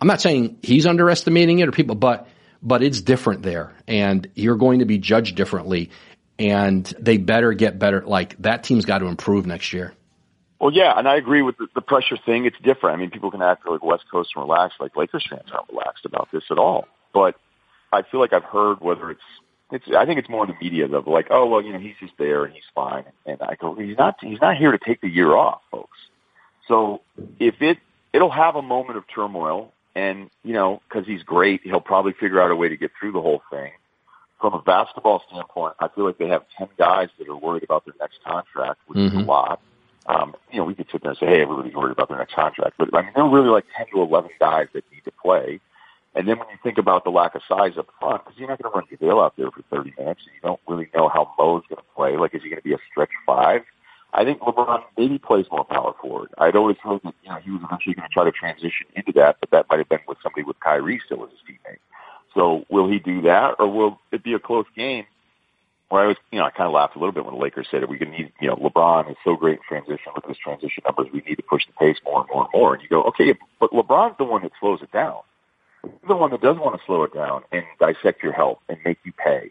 I'm 0.00 0.08
not 0.08 0.20
saying 0.20 0.58
he's 0.62 0.86
underestimating 0.86 1.60
it 1.60 1.68
or 1.68 1.72
people, 1.72 1.94
but, 1.94 2.28
but 2.62 2.82
it's 2.82 3.00
different 3.00 3.42
there 3.42 3.72
and 3.86 4.28
you're 4.34 4.56
going 4.56 4.80
to 4.80 4.84
be 4.84 4.98
judged 4.98 5.36
differently 5.36 5.90
and 6.38 6.84
they 6.98 7.18
better 7.18 7.52
get 7.52 7.78
better. 7.78 8.02
Like 8.02 8.36
that 8.42 8.64
team's 8.64 8.84
got 8.84 8.98
to 8.98 9.06
improve 9.06 9.46
next 9.46 9.72
year. 9.72 9.94
Well, 10.62 10.72
yeah, 10.72 10.96
and 10.96 11.08
I 11.08 11.16
agree 11.16 11.42
with 11.42 11.56
the, 11.58 11.66
the 11.74 11.80
pressure 11.80 12.16
thing. 12.24 12.44
It's 12.44 12.56
different. 12.62 12.96
I 12.96 13.00
mean, 13.00 13.10
people 13.10 13.32
can 13.32 13.42
act 13.42 13.68
like 13.68 13.82
West 13.82 14.04
Coast 14.08 14.30
and 14.36 14.44
relaxed, 14.44 14.76
like 14.78 14.96
Lakers 14.96 15.26
fans 15.28 15.48
aren't 15.52 15.68
relaxed 15.68 16.04
about 16.04 16.28
this 16.32 16.44
at 16.52 16.58
all. 16.58 16.86
But 17.12 17.34
I 17.92 18.02
feel 18.02 18.20
like 18.20 18.32
I've 18.32 18.44
heard 18.44 18.80
whether 18.80 19.10
it's 19.10 19.20
it's 19.72 19.84
I 19.98 20.06
think 20.06 20.20
it's 20.20 20.28
more 20.28 20.44
in 20.44 20.50
the 20.52 20.64
media 20.64 20.86
though, 20.86 21.02
like, 21.04 21.26
oh 21.30 21.46
well, 21.46 21.62
you 21.62 21.72
know, 21.72 21.80
he's 21.80 21.96
just 21.98 22.12
there 22.16 22.44
and 22.44 22.54
he's 22.54 22.62
fine. 22.76 23.06
And 23.26 23.42
I 23.42 23.56
go, 23.60 23.74
he's 23.74 23.98
not 23.98 24.18
he's 24.20 24.40
not 24.40 24.56
here 24.56 24.70
to 24.70 24.78
take 24.78 25.00
the 25.00 25.08
year 25.08 25.34
off, 25.34 25.62
folks. 25.72 25.98
So 26.68 27.00
if 27.40 27.60
it 27.60 27.78
it'll 28.12 28.30
have 28.30 28.54
a 28.54 28.62
moment 28.62 28.98
of 28.98 29.04
turmoil, 29.12 29.72
and 29.96 30.30
you 30.44 30.52
know, 30.52 30.80
because 30.88 31.08
he's 31.08 31.24
great, 31.24 31.62
he'll 31.64 31.80
probably 31.80 32.12
figure 32.12 32.40
out 32.40 32.52
a 32.52 32.56
way 32.56 32.68
to 32.68 32.76
get 32.76 32.92
through 33.00 33.10
the 33.10 33.20
whole 33.20 33.42
thing. 33.50 33.72
From 34.40 34.54
a 34.54 34.62
basketball 34.62 35.24
standpoint, 35.28 35.74
I 35.80 35.88
feel 35.88 36.04
like 36.04 36.18
they 36.18 36.28
have 36.28 36.44
ten 36.56 36.68
guys 36.78 37.08
that 37.18 37.28
are 37.28 37.36
worried 37.36 37.64
about 37.64 37.84
their 37.84 37.94
next 37.98 38.22
contract, 38.24 38.78
which 38.86 38.98
mm-hmm. 38.98 39.18
is 39.18 39.24
a 39.24 39.26
lot. 39.26 39.60
Um, 40.06 40.34
you 40.50 40.58
know, 40.58 40.64
we 40.64 40.74
could 40.74 40.88
sit 40.90 41.02
there 41.02 41.10
and 41.10 41.18
say, 41.18 41.26
hey, 41.26 41.42
everybody's 41.42 41.74
worried 41.74 41.92
about 41.92 42.08
their 42.08 42.18
next 42.18 42.34
contract. 42.34 42.74
But, 42.78 42.94
I 42.94 43.02
mean, 43.02 43.12
there 43.14 43.24
are 43.24 43.30
really 43.30 43.48
like 43.48 43.64
10 43.76 43.86
to 43.94 44.02
11 44.02 44.30
guys 44.40 44.66
that 44.74 44.84
need 44.92 45.04
to 45.04 45.12
play. 45.12 45.60
And 46.14 46.28
then 46.28 46.38
when 46.38 46.48
you 46.48 46.58
think 46.62 46.78
about 46.78 47.04
the 47.04 47.10
lack 47.10 47.34
of 47.34 47.42
size 47.48 47.78
up 47.78 47.88
front, 47.98 48.24
because 48.24 48.38
you're 48.38 48.48
not 48.48 48.60
going 48.60 48.72
to 48.72 48.78
run 48.78 48.86
JaVale 48.90 49.24
out 49.24 49.34
there 49.36 49.50
for 49.50 49.62
30 49.70 49.94
minutes, 49.96 50.20
and 50.26 50.34
you 50.34 50.40
don't 50.42 50.60
really 50.68 50.88
know 50.94 51.08
how 51.08 51.32
Mo's 51.38 51.62
going 51.68 51.78
to 51.78 51.94
play. 51.96 52.16
Like, 52.16 52.34
is 52.34 52.42
he 52.42 52.50
going 52.50 52.60
to 52.60 52.68
be 52.68 52.74
a 52.74 52.78
stretch 52.90 53.10
five? 53.26 53.62
I 54.12 54.24
think 54.24 54.40
LeBron 54.40 54.82
maybe 54.98 55.18
plays 55.18 55.46
more 55.50 55.64
power 55.64 55.94
forward. 56.00 56.28
I'd 56.36 56.54
always 56.54 56.76
heard 56.82 57.00
that, 57.04 57.14
you 57.22 57.30
know, 57.30 57.38
he 57.38 57.50
was 57.50 57.62
eventually 57.64 57.94
going 57.94 58.08
to 58.08 58.12
try 58.12 58.24
to 58.24 58.32
transition 58.32 58.86
into 58.94 59.12
that, 59.12 59.36
but 59.40 59.50
that 59.52 59.66
might 59.70 59.78
have 59.78 59.88
been 59.88 60.00
with 60.06 60.18
somebody 60.22 60.42
with 60.42 60.60
Kyrie 60.60 61.00
still 61.06 61.24
as 61.24 61.30
his 61.30 61.38
teammate. 61.48 61.78
So 62.34 62.66
will 62.68 62.90
he 62.90 62.98
do 62.98 63.22
that, 63.22 63.54
or 63.58 63.68
will 63.68 63.98
it 64.10 64.22
be 64.22 64.34
a 64.34 64.38
close 64.38 64.66
game 64.76 65.06
where 65.92 66.04
I 66.04 66.06
was, 66.06 66.16
you 66.30 66.38
know, 66.38 66.46
I 66.46 66.50
kind 66.50 66.66
of 66.66 66.72
laughed 66.72 66.96
a 66.96 66.98
little 66.98 67.12
bit 67.12 67.26
when 67.26 67.34
the 67.34 67.40
Lakers 67.40 67.68
said, 67.70 67.82
"Are 67.82 67.86
we 67.86 67.98
to 67.98 68.06
need, 68.06 68.32
you 68.40 68.48
know, 68.48 68.56
LeBron 68.56 69.10
is 69.10 69.16
so 69.22 69.36
great 69.36 69.58
in 69.58 69.62
transition. 69.68 70.10
Look 70.14 70.24
at 70.24 70.30
his 70.30 70.38
transition 70.38 70.82
numbers. 70.86 71.08
We 71.12 71.20
need 71.20 71.34
to 71.34 71.42
push 71.42 71.66
the 71.66 71.74
pace 71.74 71.98
more 72.02 72.20
and 72.22 72.30
more 72.32 72.44
and 72.44 72.52
more." 72.58 72.72
And 72.72 72.82
you 72.82 72.88
go, 72.88 73.02
"Okay, 73.02 73.34
but 73.60 73.72
LeBron's 73.72 74.16
the 74.16 74.24
one 74.24 74.40
that 74.40 74.52
slows 74.58 74.80
it 74.80 74.90
down. 74.90 75.18
He's 75.82 76.08
the 76.08 76.16
one 76.16 76.30
that 76.30 76.40
does 76.40 76.56
want 76.56 76.80
to 76.80 76.86
slow 76.86 77.02
it 77.02 77.12
down 77.12 77.42
and 77.52 77.62
dissect 77.78 78.22
your 78.22 78.32
help 78.32 78.60
and 78.70 78.78
make 78.86 79.00
you 79.04 79.12
pay. 79.12 79.50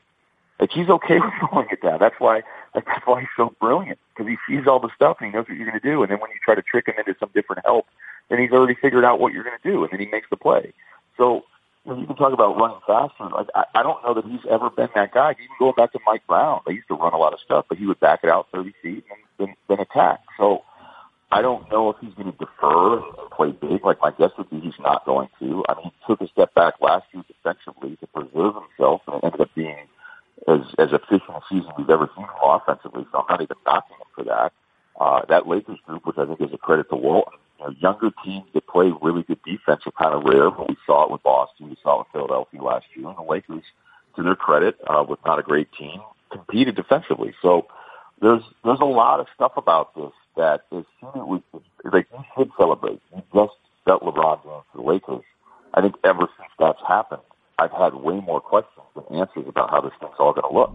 Like 0.59 0.71
he's 0.71 0.89
okay 0.89 1.19
with 1.23 1.31
slowing 1.39 1.67
it 1.71 1.83
down. 1.83 1.99
That's 1.99 2.15
why, 2.17 2.41
like, 2.73 2.85
that's 2.87 3.05
why 3.05 3.19
he's 3.19 3.29
so 3.37 3.53
brilliant 3.61 3.99
because 4.09 4.27
he 4.27 4.37
sees 4.49 4.65
all 4.65 4.79
the 4.79 4.89
stuff 4.95 5.17
and 5.19 5.29
he 5.29 5.37
knows 5.37 5.47
what 5.47 5.57
you're 5.57 5.69
going 5.69 5.79
to 5.79 5.87
do. 5.87 6.01
And 6.01 6.11
then 6.11 6.19
when 6.19 6.31
you 6.31 6.37
try 6.43 6.55
to 6.55 6.63
trick 6.63 6.87
him 6.87 6.95
into 6.97 7.15
some 7.19 7.29
different 7.35 7.61
help, 7.65 7.85
then 8.29 8.39
he's 8.39 8.51
already 8.51 8.73
figured 8.73 9.05
out 9.05 9.19
what 9.19 9.31
you're 9.31 9.43
going 9.43 9.59
to 9.61 9.71
do, 9.71 9.83
and 9.83 9.91
then 9.91 9.99
he 9.99 10.07
makes 10.07 10.27
the 10.31 10.37
play. 10.37 10.73
So 11.17 11.45
you, 11.95 12.01
you 12.01 12.07
can 12.07 12.15
talk 12.15 12.33
about 12.33 12.57
running 12.57 12.79
faster. 12.85 13.25
Like 13.25 13.47
I, 13.55 13.65
I 13.75 13.83
don't 13.83 14.03
know 14.03 14.13
that 14.13 14.25
he's 14.25 14.45
ever 14.49 14.69
been 14.69 14.89
that 14.95 15.13
guy. 15.13 15.31
Even 15.31 15.47
going 15.59 15.73
back 15.75 15.91
to 15.93 15.99
Mike 16.05 16.25
Brown, 16.27 16.61
they 16.65 16.73
used 16.73 16.87
to 16.89 16.95
run 16.95 17.13
a 17.13 17.17
lot 17.17 17.33
of 17.33 17.39
stuff, 17.39 17.65
but 17.69 17.77
he 17.77 17.85
would 17.85 17.99
back 17.99 18.21
it 18.23 18.29
out 18.29 18.47
30 18.53 18.73
feet 18.81 19.05
and 19.09 19.19
then, 19.37 19.55
then 19.67 19.79
attack. 19.79 20.19
So 20.37 20.63
I 21.31 21.41
don't 21.41 21.69
know 21.71 21.89
if 21.89 21.97
he's 22.01 22.13
going 22.13 22.31
to 22.31 22.37
defer 22.37 22.97
and 22.97 23.31
play 23.31 23.51
big. 23.51 23.85
Like 23.85 24.01
my 24.01 24.11
guess 24.11 24.31
would 24.37 24.49
be 24.49 24.59
he's 24.59 24.79
not 24.79 25.05
going 25.05 25.29
to. 25.39 25.63
I 25.69 25.75
mean, 25.75 25.85
he 25.85 25.91
took 26.07 26.21
a 26.21 26.27
step 26.27 26.53
back 26.53 26.75
last 26.81 27.05
year 27.13 27.23
defensively 27.27 27.95
to 27.97 28.07
preserve 28.07 28.55
himself, 28.55 29.01
and 29.07 29.15
it 29.17 29.23
ended 29.23 29.41
up 29.41 29.49
being 29.55 29.87
as 30.47 30.61
as 30.77 30.89
efficient 30.91 31.29
a 31.29 31.41
season 31.49 31.71
we've 31.77 31.89
ever 31.89 32.09
seen 32.15 32.25
offensively. 32.43 33.05
So 33.11 33.19
I'm 33.19 33.25
not 33.29 33.41
even 33.41 33.57
knocking 33.65 33.95
him 33.95 34.07
for 34.15 34.23
that. 34.25 34.53
Uh, 34.99 35.21
that 35.29 35.47
Lakers 35.47 35.79
group, 35.85 36.05
which 36.05 36.17
I 36.17 36.25
think 36.25 36.41
is 36.41 36.53
a 36.53 36.57
credit 36.57 36.89
to 36.89 36.95
Walton, 36.95 37.39
you 37.61 37.67
know, 37.67 37.75
younger 37.79 38.11
teams 38.23 38.45
that 38.53 38.67
play 38.67 38.91
really 39.01 39.23
good 39.23 39.39
defense 39.43 39.81
are 39.85 39.91
kind 39.91 40.15
of 40.15 40.23
rare, 40.23 40.49
but 40.49 40.69
we 40.69 40.77
saw 40.85 41.05
it 41.05 41.11
with 41.11 41.23
Boston, 41.23 41.69
we 41.69 41.77
saw 41.83 41.95
it 41.95 41.99
with 41.99 42.07
Philadelphia 42.13 42.61
last 42.61 42.85
year, 42.95 43.07
and 43.07 43.17
the 43.17 43.23
Lakers, 43.23 43.63
to 44.15 44.23
their 44.23 44.35
credit, 44.35 44.77
uh, 44.87 45.03
with 45.07 45.19
not 45.25 45.39
a 45.39 45.43
great 45.43 45.67
team, 45.77 46.01
competed 46.31 46.75
defensively. 46.75 47.33
So 47.41 47.67
there's 48.21 48.43
there's 48.63 48.79
a 48.79 48.85
lot 48.85 49.19
of 49.19 49.27
stuff 49.35 49.53
about 49.57 49.95
this 49.95 50.11
that 50.37 50.61
is 50.71 50.85
like 51.91 52.07
you 52.11 52.23
should 52.35 52.51
celebrate. 52.57 53.01
You 53.15 53.21
just 53.33 53.53
bet 53.85 54.01
LeBron 54.01 54.43
James 54.43 54.63
to 54.71 54.77
the 54.77 54.83
Lakers. 54.83 55.23
I 55.73 55.81
think 55.81 55.95
ever 56.03 56.27
since 56.37 56.49
that's 56.59 56.79
happened, 56.87 57.21
I've 57.57 57.71
had 57.71 57.93
way 57.93 58.19
more 58.19 58.41
questions 58.41 58.85
than 58.95 59.19
answers 59.19 59.45
about 59.47 59.69
how 59.69 59.81
this 59.81 59.93
thing's 59.99 60.13
all 60.19 60.33
going 60.33 60.49
to 60.49 60.57
look. 60.57 60.71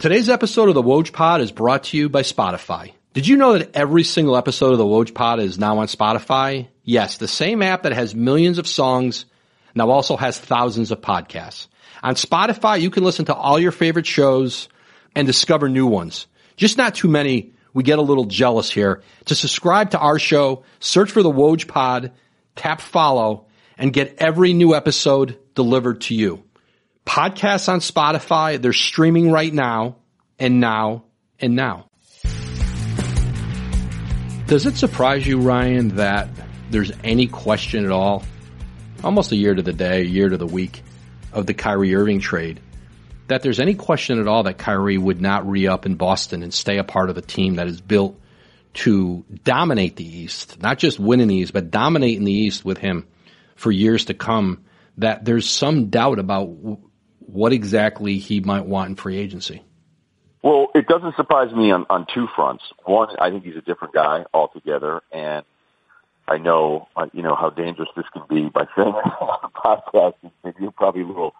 Today's 0.00 0.28
episode 0.28 0.68
of 0.68 0.74
the 0.74 0.82
Woj 0.82 1.12
Pod 1.12 1.40
is 1.40 1.52
brought 1.52 1.84
to 1.84 1.96
you 1.96 2.08
by 2.08 2.22
Spotify. 2.22 2.95
Did 3.16 3.26
you 3.26 3.38
know 3.38 3.56
that 3.56 3.74
every 3.74 4.04
single 4.04 4.36
episode 4.36 4.72
of 4.72 4.78
the 4.78 4.84
Woj 4.84 5.14
Pod 5.14 5.40
is 5.40 5.58
now 5.58 5.78
on 5.78 5.86
Spotify? 5.86 6.68
Yes, 6.84 7.16
the 7.16 7.26
same 7.26 7.62
app 7.62 7.84
that 7.84 7.94
has 7.94 8.14
millions 8.14 8.58
of 8.58 8.66
songs 8.66 9.24
now 9.74 9.88
also 9.88 10.18
has 10.18 10.38
thousands 10.38 10.90
of 10.90 11.00
podcasts. 11.00 11.68
On 12.02 12.14
Spotify, 12.14 12.78
you 12.78 12.90
can 12.90 13.04
listen 13.04 13.24
to 13.24 13.34
all 13.34 13.58
your 13.58 13.72
favorite 13.72 14.06
shows 14.06 14.68
and 15.14 15.26
discover 15.26 15.70
new 15.70 15.86
ones. 15.86 16.26
Just 16.56 16.76
not 16.76 16.94
too 16.94 17.08
many. 17.08 17.54
We 17.72 17.84
get 17.84 17.98
a 17.98 18.02
little 18.02 18.26
jealous 18.26 18.70
here. 18.70 19.02
To 19.24 19.34
subscribe 19.34 19.92
to 19.92 19.98
our 19.98 20.18
show, 20.18 20.64
search 20.80 21.10
for 21.10 21.22
the 21.22 21.32
Woj 21.32 21.66
Pod, 21.66 22.12
tap 22.54 22.82
follow, 22.82 23.46
and 23.78 23.94
get 23.94 24.16
every 24.18 24.52
new 24.52 24.74
episode 24.74 25.38
delivered 25.54 26.02
to 26.02 26.14
you. 26.14 26.44
Podcasts 27.06 27.70
on 27.70 27.80
Spotify, 27.80 28.60
they're 28.60 28.74
streaming 28.74 29.30
right 29.30 29.54
now, 29.54 29.96
and 30.38 30.60
now, 30.60 31.04
and 31.40 31.56
now. 31.56 31.86
Does 34.46 34.64
it 34.64 34.76
surprise 34.76 35.26
you, 35.26 35.40
Ryen, 35.40 35.96
that 35.96 36.28
there's 36.70 36.92
any 37.02 37.26
question 37.26 37.84
at 37.84 37.90
all, 37.90 38.22
almost 39.02 39.32
a 39.32 39.36
year 39.36 39.52
to 39.52 39.62
the 39.62 39.72
day, 39.72 40.02
a 40.02 40.04
year 40.04 40.28
to 40.28 40.36
the 40.36 40.46
week, 40.46 40.84
of 41.32 41.46
the 41.46 41.54
Kyrie 41.54 41.96
Irving 41.96 42.20
trade, 42.20 42.60
that 43.26 43.42
there's 43.42 43.58
any 43.58 43.74
question 43.74 44.20
at 44.20 44.28
all 44.28 44.44
that 44.44 44.56
Kyrie 44.56 44.98
would 44.98 45.20
not 45.20 45.48
re 45.48 45.66
up 45.66 45.84
in 45.84 45.96
Boston 45.96 46.44
and 46.44 46.54
stay 46.54 46.78
a 46.78 46.84
part 46.84 47.10
of 47.10 47.18
a 47.18 47.22
team 47.22 47.56
that 47.56 47.66
is 47.66 47.80
built 47.80 48.20
to 48.74 49.24
dominate 49.42 49.96
the 49.96 50.06
East, 50.06 50.62
not 50.62 50.78
just 50.78 51.00
win 51.00 51.20
in 51.20 51.26
the 51.26 51.34
East, 51.34 51.52
but 51.52 51.72
dominate 51.72 52.16
in 52.16 52.22
the 52.22 52.32
East 52.32 52.64
with 52.64 52.78
him 52.78 53.04
for 53.56 53.72
years 53.72 54.04
to 54.04 54.14
come, 54.14 54.64
that 54.98 55.24
there's 55.24 55.50
some 55.50 55.90
doubt 55.90 56.20
about 56.20 56.44
what 57.18 57.52
exactly 57.52 58.18
he 58.18 58.38
might 58.38 58.64
want 58.64 58.90
in 58.90 58.94
free 58.94 59.18
agency. 59.18 59.64
Well, 60.46 60.68
it 60.76 60.86
doesn't 60.86 61.16
surprise 61.16 61.52
me 61.52 61.72
on, 61.72 61.86
on 61.90 62.06
two 62.14 62.28
fronts. 62.36 62.62
One, 62.84 63.08
I 63.18 63.30
think 63.30 63.42
he's 63.42 63.56
a 63.56 63.62
different 63.62 63.92
guy 63.92 64.24
altogether, 64.32 65.02
and 65.10 65.44
I 66.28 66.38
know 66.38 66.86
uh, 66.96 67.06
you 67.12 67.20
know 67.20 67.34
how 67.34 67.50
dangerous 67.50 67.88
this 67.96 68.04
can 68.12 68.22
be 68.30 68.48
by 68.48 68.66
saying 68.76 68.94
it 68.94 69.12
on 69.20 69.38
a 69.42 69.48
podcast. 69.48 70.14
You're 70.60 70.70
probably 70.70 71.02
a 71.02 71.06
little 71.06 71.34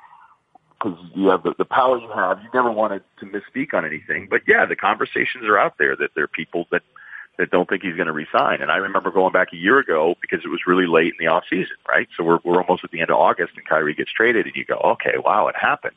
because 0.73 0.99
you 1.15 1.29
have 1.29 1.45
the, 1.45 1.55
the 1.57 1.65
power 1.65 1.99
you 1.99 2.11
have. 2.13 2.43
You 2.43 2.49
never 2.53 2.73
wanted 2.73 3.05
to 3.21 3.27
misspeak 3.27 3.75
on 3.75 3.87
anything, 3.87 4.27
but 4.29 4.41
yeah, 4.49 4.67
the 4.67 4.75
conversations 4.75 5.45
are 5.45 5.57
out 5.57 5.75
there 5.79 5.95
that 5.95 6.11
there 6.17 6.25
are 6.25 6.29
people 6.43 6.67
that 6.73 6.83
that 7.39 7.53
don't 7.53 7.69
think 7.69 7.83
he's 7.85 7.95
going 7.95 8.09
to 8.09 8.13
resign. 8.13 8.61
And 8.61 8.73
I 8.73 8.79
remember 8.79 9.13
going 9.13 9.33
back 9.33 9.53
a 9.53 9.57
year 9.57 9.79
ago 9.79 10.17
because 10.21 10.41
it 10.45 10.49
was 10.49 10.63
really 10.67 10.89
late 10.89 11.15
in 11.17 11.25
the 11.25 11.29
off 11.29 11.45
season, 11.49 11.77
right? 11.89 12.09
So 12.17 12.25
we're 12.25 12.41
we're 12.43 12.61
almost 12.61 12.83
at 12.83 12.91
the 12.91 13.03
end 13.03 13.11
of 13.11 13.19
August, 13.19 13.53
and 13.55 13.65
Kyrie 13.65 13.95
gets 13.95 14.11
traded, 14.11 14.47
and 14.47 14.57
you 14.57 14.65
go, 14.65 14.79
okay, 14.79 15.15
wow, 15.17 15.47
it 15.47 15.55
happened. 15.55 15.95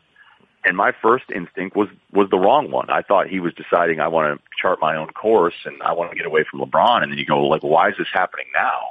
And 0.65 0.75
my 0.75 0.91
first 1.01 1.25
instinct 1.33 1.75
was 1.75 1.87
was 2.11 2.29
the 2.29 2.37
wrong 2.37 2.69
one. 2.69 2.89
I 2.89 3.01
thought 3.01 3.27
he 3.27 3.39
was 3.39 3.53
deciding 3.53 3.99
I 3.99 4.09
want 4.09 4.37
to 4.37 4.43
chart 4.61 4.79
my 4.81 4.95
own 4.95 5.07
course 5.09 5.55
and 5.65 5.81
I 5.81 5.93
want 5.93 6.11
to 6.11 6.17
get 6.17 6.25
away 6.25 6.43
from 6.49 6.59
LeBron. 6.59 7.01
And 7.01 7.11
then 7.11 7.17
you 7.17 7.25
go, 7.25 7.45
like, 7.45 7.63
why 7.63 7.89
is 7.89 7.95
this 7.97 8.07
happening 8.11 8.47
now? 8.53 8.89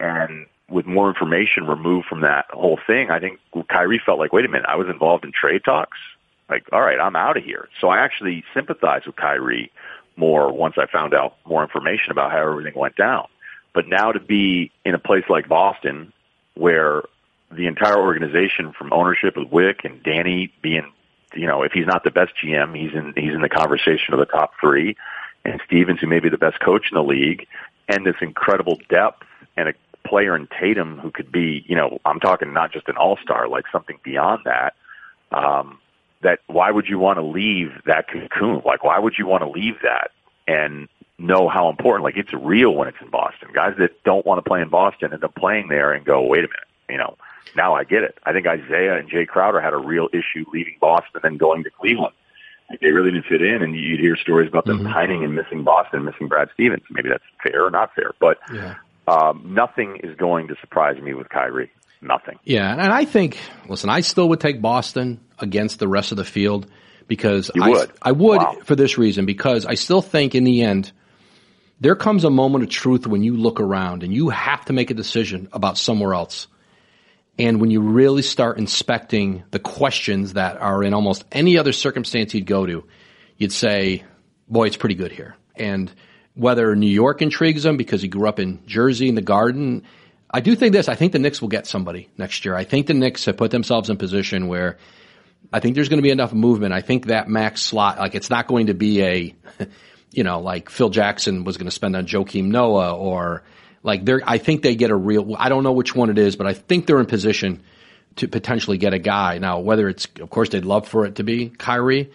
And 0.00 0.46
with 0.68 0.86
more 0.86 1.08
information 1.08 1.66
removed 1.66 2.06
from 2.06 2.22
that 2.22 2.46
whole 2.50 2.78
thing, 2.86 3.10
I 3.10 3.20
think 3.20 3.38
Kyrie 3.68 4.02
felt 4.04 4.18
like, 4.18 4.32
wait 4.32 4.44
a 4.44 4.48
minute, 4.48 4.66
I 4.68 4.76
was 4.76 4.88
involved 4.88 5.24
in 5.24 5.32
trade 5.32 5.62
talks. 5.64 5.98
Like, 6.50 6.66
all 6.72 6.80
right, 6.80 6.98
I'm 6.98 7.16
out 7.16 7.36
of 7.36 7.44
here. 7.44 7.68
So 7.80 7.88
I 7.88 7.98
actually 7.98 8.44
sympathize 8.54 9.02
with 9.06 9.16
Kyrie 9.16 9.70
more 10.16 10.52
once 10.52 10.74
I 10.78 10.86
found 10.86 11.14
out 11.14 11.36
more 11.46 11.62
information 11.62 12.10
about 12.10 12.32
how 12.32 12.38
everything 12.38 12.74
went 12.74 12.96
down. 12.96 13.28
But 13.72 13.86
now 13.86 14.12
to 14.12 14.20
be 14.20 14.72
in 14.84 14.94
a 14.94 14.98
place 14.98 15.24
like 15.28 15.48
Boston 15.48 16.12
where 16.54 17.02
the 17.50 17.66
entire 17.66 17.98
organization 17.98 18.72
from 18.72 18.92
ownership 18.92 19.36
with 19.36 19.48
Wyc 19.48 19.84
and 19.84 20.02
Danny 20.02 20.52
being, 20.62 20.92
you 21.34 21.46
know, 21.46 21.62
if 21.62 21.72
he's 21.72 21.86
not 21.86 22.04
the 22.04 22.10
best 22.10 22.32
GM, 22.42 22.76
he's 22.76 22.94
in, 22.94 23.14
he's 23.16 23.34
in 23.34 23.40
the 23.40 23.48
conversation 23.48 24.14
of 24.14 24.20
the 24.20 24.26
top 24.26 24.52
three 24.60 24.96
and 25.44 25.60
Stevens, 25.66 26.00
who 26.00 26.06
may 26.06 26.20
be 26.20 26.28
the 26.28 26.38
best 26.38 26.60
coach 26.60 26.86
in 26.90 26.96
the 26.96 27.02
league 27.02 27.46
and 27.88 28.04
this 28.04 28.16
incredible 28.20 28.78
depth 28.88 29.24
and 29.56 29.68
a 29.68 29.74
player 30.06 30.36
in 30.36 30.48
Tatum 30.58 30.98
who 30.98 31.10
could 31.10 31.32
be, 31.32 31.64
you 31.66 31.76
know, 31.76 31.98
I'm 32.04 32.20
talking 32.20 32.52
not 32.52 32.72
just 32.72 32.88
an 32.88 32.96
all-star, 32.96 33.48
like 33.48 33.64
something 33.72 33.98
beyond 34.02 34.42
that. 34.44 34.74
Um, 35.32 35.78
that 36.22 36.40
why 36.46 36.70
would 36.70 36.88
you 36.88 36.98
want 36.98 37.18
to 37.18 37.24
leave 37.24 37.70
that 37.86 38.08
cocoon? 38.08 38.62
Like, 38.64 38.84
why 38.84 38.98
would 38.98 39.14
you 39.18 39.26
want 39.26 39.42
to 39.42 39.48
leave 39.48 39.76
that 39.82 40.10
and 40.46 40.88
know 41.18 41.48
how 41.48 41.68
important? 41.68 42.04
Like, 42.04 42.16
it's 42.16 42.32
real 42.32 42.74
when 42.74 42.88
it's 42.88 43.00
in 43.00 43.10
Boston. 43.10 43.50
Guys 43.52 43.74
that 43.78 44.02
don't 44.04 44.26
want 44.26 44.42
to 44.42 44.48
play 44.48 44.60
in 44.60 44.68
Boston 44.68 45.12
end 45.12 45.22
up 45.22 45.34
playing 45.34 45.68
there 45.68 45.92
and 45.92 46.04
go, 46.04 46.22
wait 46.22 46.44
a 46.44 46.48
minute, 46.48 46.68
you 46.88 46.96
know, 46.96 47.16
now 47.56 47.74
I 47.74 47.84
get 47.84 48.02
it. 48.02 48.18
I 48.24 48.32
think 48.32 48.46
Isaiah 48.46 48.98
and 48.98 49.08
Jay 49.08 49.26
Crowder 49.26 49.60
had 49.60 49.72
a 49.72 49.78
real 49.78 50.08
issue 50.12 50.44
leaving 50.52 50.76
Boston 50.80 51.20
and 51.24 51.38
going 51.38 51.64
to 51.64 51.70
Cleveland. 51.70 52.14
Like 52.70 52.80
they 52.80 52.90
really 52.90 53.10
didn't 53.10 53.26
fit 53.26 53.40
in, 53.40 53.62
and 53.62 53.74
you'd 53.74 54.00
hear 54.00 54.16
stories 54.16 54.48
about 54.48 54.66
them 54.66 54.80
mm-hmm. 54.80 54.92
pining 54.92 55.24
and 55.24 55.34
missing 55.34 55.64
Boston, 55.64 56.04
missing 56.04 56.28
Brad 56.28 56.48
Stevens. 56.52 56.82
Maybe 56.90 57.08
that's 57.08 57.24
fair 57.42 57.64
or 57.64 57.70
not 57.70 57.94
fair, 57.94 58.12
but 58.20 58.38
yeah. 58.52 58.74
um, 59.06 59.54
nothing 59.54 60.00
is 60.02 60.14
going 60.16 60.48
to 60.48 60.56
surprise 60.60 61.00
me 61.00 61.14
with 61.14 61.28
Kyrie. 61.30 61.70
Nothing. 62.02 62.38
Yeah, 62.44 62.70
and 62.70 62.92
I 62.92 63.06
think, 63.06 63.38
listen, 63.68 63.90
I 63.90 64.02
still 64.02 64.28
would 64.28 64.40
take 64.40 64.60
Boston 64.60 65.20
against 65.38 65.78
the 65.78 65.88
rest 65.88 66.12
of 66.12 66.18
the 66.18 66.24
field 66.24 66.70
because 67.08 67.50
you 67.54 67.62
I, 67.62 67.68
would. 67.70 67.92
I 68.02 68.12
would 68.12 68.38
wow. 68.38 68.56
for 68.64 68.76
this 68.76 68.98
reason 68.98 69.24
because 69.24 69.64
I 69.64 69.74
still 69.74 70.02
think 70.02 70.34
in 70.34 70.44
the 70.44 70.62
end 70.62 70.92
there 71.80 71.94
comes 71.94 72.24
a 72.24 72.30
moment 72.30 72.64
of 72.64 72.70
truth 72.70 73.06
when 73.06 73.22
you 73.22 73.36
look 73.36 73.60
around 73.60 74.02
and 74.02 74.12
you 74.12 74.30
have 74.30 74.64
to 74.64 74.72
make 74.72 74.90
a 74.90 74.94
decision 74.94 75.48
about 75.52 75.78
somewhere 75.78 76.14
else. 76.14 76.48
And 77.38 77.60
when 77.60 77.70
you 77.70 77.80
really 77.80 78.22
start 78.22 78.58
inspecting 78.58 79.44
the 79.52 79.60
questions 79.60 80.32
that 80.32 80.60
are 80.60 80.82
in 80.82 80.92
almost 80.92 81.24
any 81.30 81.56
other 81.56 81.72
circumstance 81.72 82.34
you'd 82.34 82.46
go 82.46 82.66
to, 82.66 82.84
you'd 83.36 83.52
say, 83.52 84.04
boy, 84.48 84.66
it's 84.66 84.76
pretty 84.76 84.96
good 84.96 85.12
here. 85.12 85.36
And 85.54 85.92
whether 86.34 86.74
New 86.74 86.90
York 86.90 87.22
intrigues 87.22 87.64
him 87.64 87.76
because 87.76 88.02
he 88.02 88.08
grew 88.08 88.28
up 88.28 88.40
in 88.40 88.64
Jersey 88.66 89.08
in 89.08 89.14
the 89.14 89.22
garden, 89.22 89.84
I 90.30 90.40
do 90.40 90.54
think 90.56 90.72
this. 90.72 90.88
I 90.88 90.94
think 90.94 91.12
the 91.12 91.18
Knicks 91.18 91.40
will 91.40 91.48
get 91.48 91.66
somebody 91.66 92.08
next 92.18 92.44
year. 92.44 92.54
I 92.54 92.64
think 92.64 92.86
the 92.86 92.94
Knicks 92.94 93.24
have 93.26 93.36
put 93.36 93.50
themselves 93.50 93.88
in 93.88 93.96
position 93.96 94.48
where 94.48 94.78
I 95.52 95.60
think 95.60 95.74
there's 95.74 95.88
going 95.88 95.98
to 95.98 96.02
be 96.02 96.10
enough 96.10 96.32
movement. 96.32 96.74
I 96.74 96.80
think 96.80 97.06
that 97.06 97.28
max 97.28 97.62
slot, 97.62 97.98
like 97.98 98.14
it's 98.14 98.30
not 98.30 98.46
going 98.46 98.66
to 98.66 98.74
be 98.74 99.02
a, 99.02 99.34
you 100.10 100.24
know, 100.24 100.40
like 100.40 100.70
Phil 100.70 100.90
Jackson 100.90 101.44
was 101.44 101.56
going 101.56 101.66
to 101.66 101.72
spend 101.72 101.96
on 101.96 102.06
Joakim 102.06 102.46
Noah 102.46 102.96
or 102.96 103.44
like 103.82 104.04
they're, 104.04 104.20
I 104.24 104.38
think 104.38 104.62
they 104.62 104.74
get 104.74 104.90
a 104.90 104.96
real, 104.96 105.36
I 105.38 105.48
don't 105.48 105.62
know 105.62 105.72
which 105.72 105.94
one 105.94 106.10
it 106.10 106.18
is, 106.18 106.36
but 106.36 106.46
I 106.46 106.54
think 106.54 106.86
they're 106.86 107.00
in 107.00 107.06
position 107.06 107.62
to 108.16 108.28
potentially 108.28 108.78
get 108.78 108.94
a 108.94 108.98
guy. 108.98 109.38
Now, 109.38 109.60
whether 109.60 109.88
it's, 109.88 110.06
of 110.20 110.30
course, 110.30 110.48
they'd 110.48 110.64
love 110.64 110.88
for 110.88 111.06
it 111.06 111.16
to 111.16 111.22
be 111.22 111.48
Kyrie, 111.50 112.10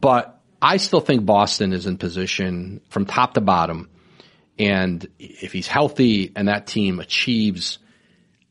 but 0.00 0.40
I 0.60 0.76
still 0.76 1.00
think 1.00 1.24
Boston 1.24 1.72
is 1.72 1.86
in 1.86 1.98
position 1.98 2.80
from 2.88 3.06
top 3.06 3.34
to 3.34 3.40
bottom. 3.40 3.88
And 4.58 5.06
if 5.18 5.52
he's 5.52 5.66
healthy 5.66 6.32
and 6.36 6.48
that 6.48 6.66
team 6.66 7.00
achieves, 7.00 7.78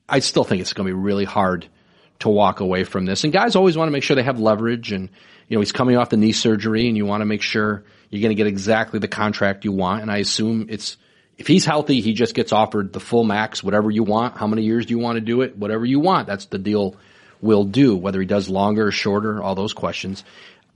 I 0.09 0.19
still 0.19 0.43
think 0.43 0.61
it's 0.61 0.73
going 0.73 0.87
to 0.87 0.93
be 0.93 0.99
really 0.99 1.25
hard 1.25 1.67
to 2.19 2.29
walk 2.29 2.59
away 2.59 2.83
from 2.83 3.05
this. 3.05 3.23
And 3.23 3.31
guys 3.31 3.55
always 3.55 3.77
want 3.77 3.87
to 3.87 3.91
make 3.91 4.03
sure 4.03 4.15
they 4.15 4.23
have 4.23 4.39
leverage 4.39 4.91
and, 4.91 5.09
you 5.47 5.57
know, 5.57 5.61
he's 5.61 5.71
coming 5.71 5.97
off 5.97 6.09
the 6.09 6.17
knee 6.17 6.33
surgery 6.33 6.87
and 6.87 6.97
you 6.97 7.05
want 7.05 7.21
to 7.21 7.25
make 7.25 7.41
sure 7.41 7.83
you're 8.09 8.21
going 8.21 8.35
to 8.35 8.35
get 8.35 8.47
exactly 8.47 8.99
the 8.99 9.07
contract 9.07 9.65
you 9.65 9.71
want. 9.71 10.01
And 10.01 10.11
I 10.11 10.17
assume 10.17 10.67
it's, 10.69 10.97
if 11.41 11.47
he's 11.47 11.65
healthy, 11.65 12.01
he 12.01 12.13
just 12.13 12.35
gets 12.35 12.51
offered 12.51 12.93
the 12.93 12.99
full 12.99 13.23
max, 13.23 13.63
whatever 13.63 13.89
you 13.89 14.03
want. 14.03 14.37
How 14.37 14.45
many 14.45 14.61
years 14.61 14.85
do 14.85 14.91
you 14.91 14.99
want 14.99 15.15
to 15.15 15.21
do 15.21 15.41
it? 15.41 15.57
Whatever 15.57 15.87
you 15.87 15.99
want. 15.99 16.27
That's 16.27 16.45
the 16.45 16.59
deal 16.59 16.95
will 17.41 17.63
do. 17.63 17.97
Whether 17.97 18.19
he 18.19 18.27
does 18.27 18.47
longer 18.47 18.89
or 18.89 18.91
shorter, 18.91 19.41
all 19.41 19.55
those 19.55 19.73
questions. 19.73 20.23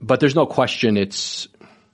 But 0.00 0.18
there's 0.18 0.34
no 0.34 0.44
question 0.44 0.96
it's, 0.96 1.46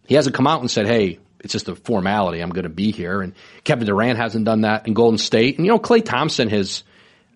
he 0.07 0.15
hasn't 0.15 0.35
come 0.35 0.47
out 0.47 0.63
and 0.63 0.71
said, 0.71 0.87
Hey, 0.87 1.19
it's 1.41 1.53
just 1.53 1.69
a 1.69 1.75
formality. 1.75 2.41
I'm 2.41 2.49
going 2.49 2.63
to 2.63 2.71
be 2.71 2.93
here. 2.93 3.21
And 3.21 3.35
Kevin 3.63 3.87
Durant 3.87 4.19
hasn't 4.19 4.47
done 4.47 4.63
that 4.63 4.87
in 4.87 4.95
Golden 4.95 5.19
State. 5.19 5.59
And 5.59 5.67
you 5.67 5.73
know, 5.73 5.79
Klay 5.79 6.03
Thompson 6.03 6.49
has, 6.49 6.83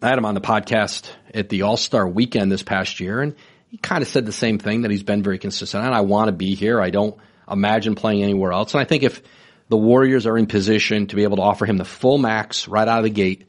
I 0.00 0.08
had 0.08 0.16
him 0.16 0.24
on 0.24 0.34
the 0.34 0.40
podcast 0.40 1.10
at 1.34 1.50
the 1.50 1.62
All 1.62 1.76
Star 1.76 2.08
weekend 2.08 2.50
this 2.50 2.62
past 2.62 2.98
year, 2.98 3.20
and 3.20 3.34
he 3.68 3.76
kind 3.76 4.00
of 4.00 4.08
said 4.08 4.24
the 4.24 4.32
same 4.32 4.58
thing 4.58 4.82
that 4.82 4.90
he's 4.90 5.02
been 5.02 5.22
very 5.22 5.38
consistent 5.38 5.84
on. 5.84 5.92
I 5.92 6.00
want 6.00 6.28
to 6.28 6.32
be 6.32 6.54
here. 6.54 6.80
I 6.80 6.88
don't 6.88 7.18
imagine 7.46 7.94
playing 7.94 8.22
anywhere 8.22 8.52
else. 8.52 8.72
And 8.72 8.80
I 8.80 8.84
think 8.84 9.02
if 9.02 9.20
the 9.68 9.76
Warriors 9.76 10.26
are 10.26 10.38
in 10.38 10.46
position 10.46 11.06
to 11.08 11.16
be 11.16 11.24
able 11.24 11.36
to 11.36 11.42
offer 11.42 11.66
him 11.66 11.76
the 11.76 11.84
full 11.84 12.18
max 12.18 12.68
right 12.68 12.86
out 12.86 12.98
of 12.98 13.04
the 13.04 13.10
gate 13.10 13.46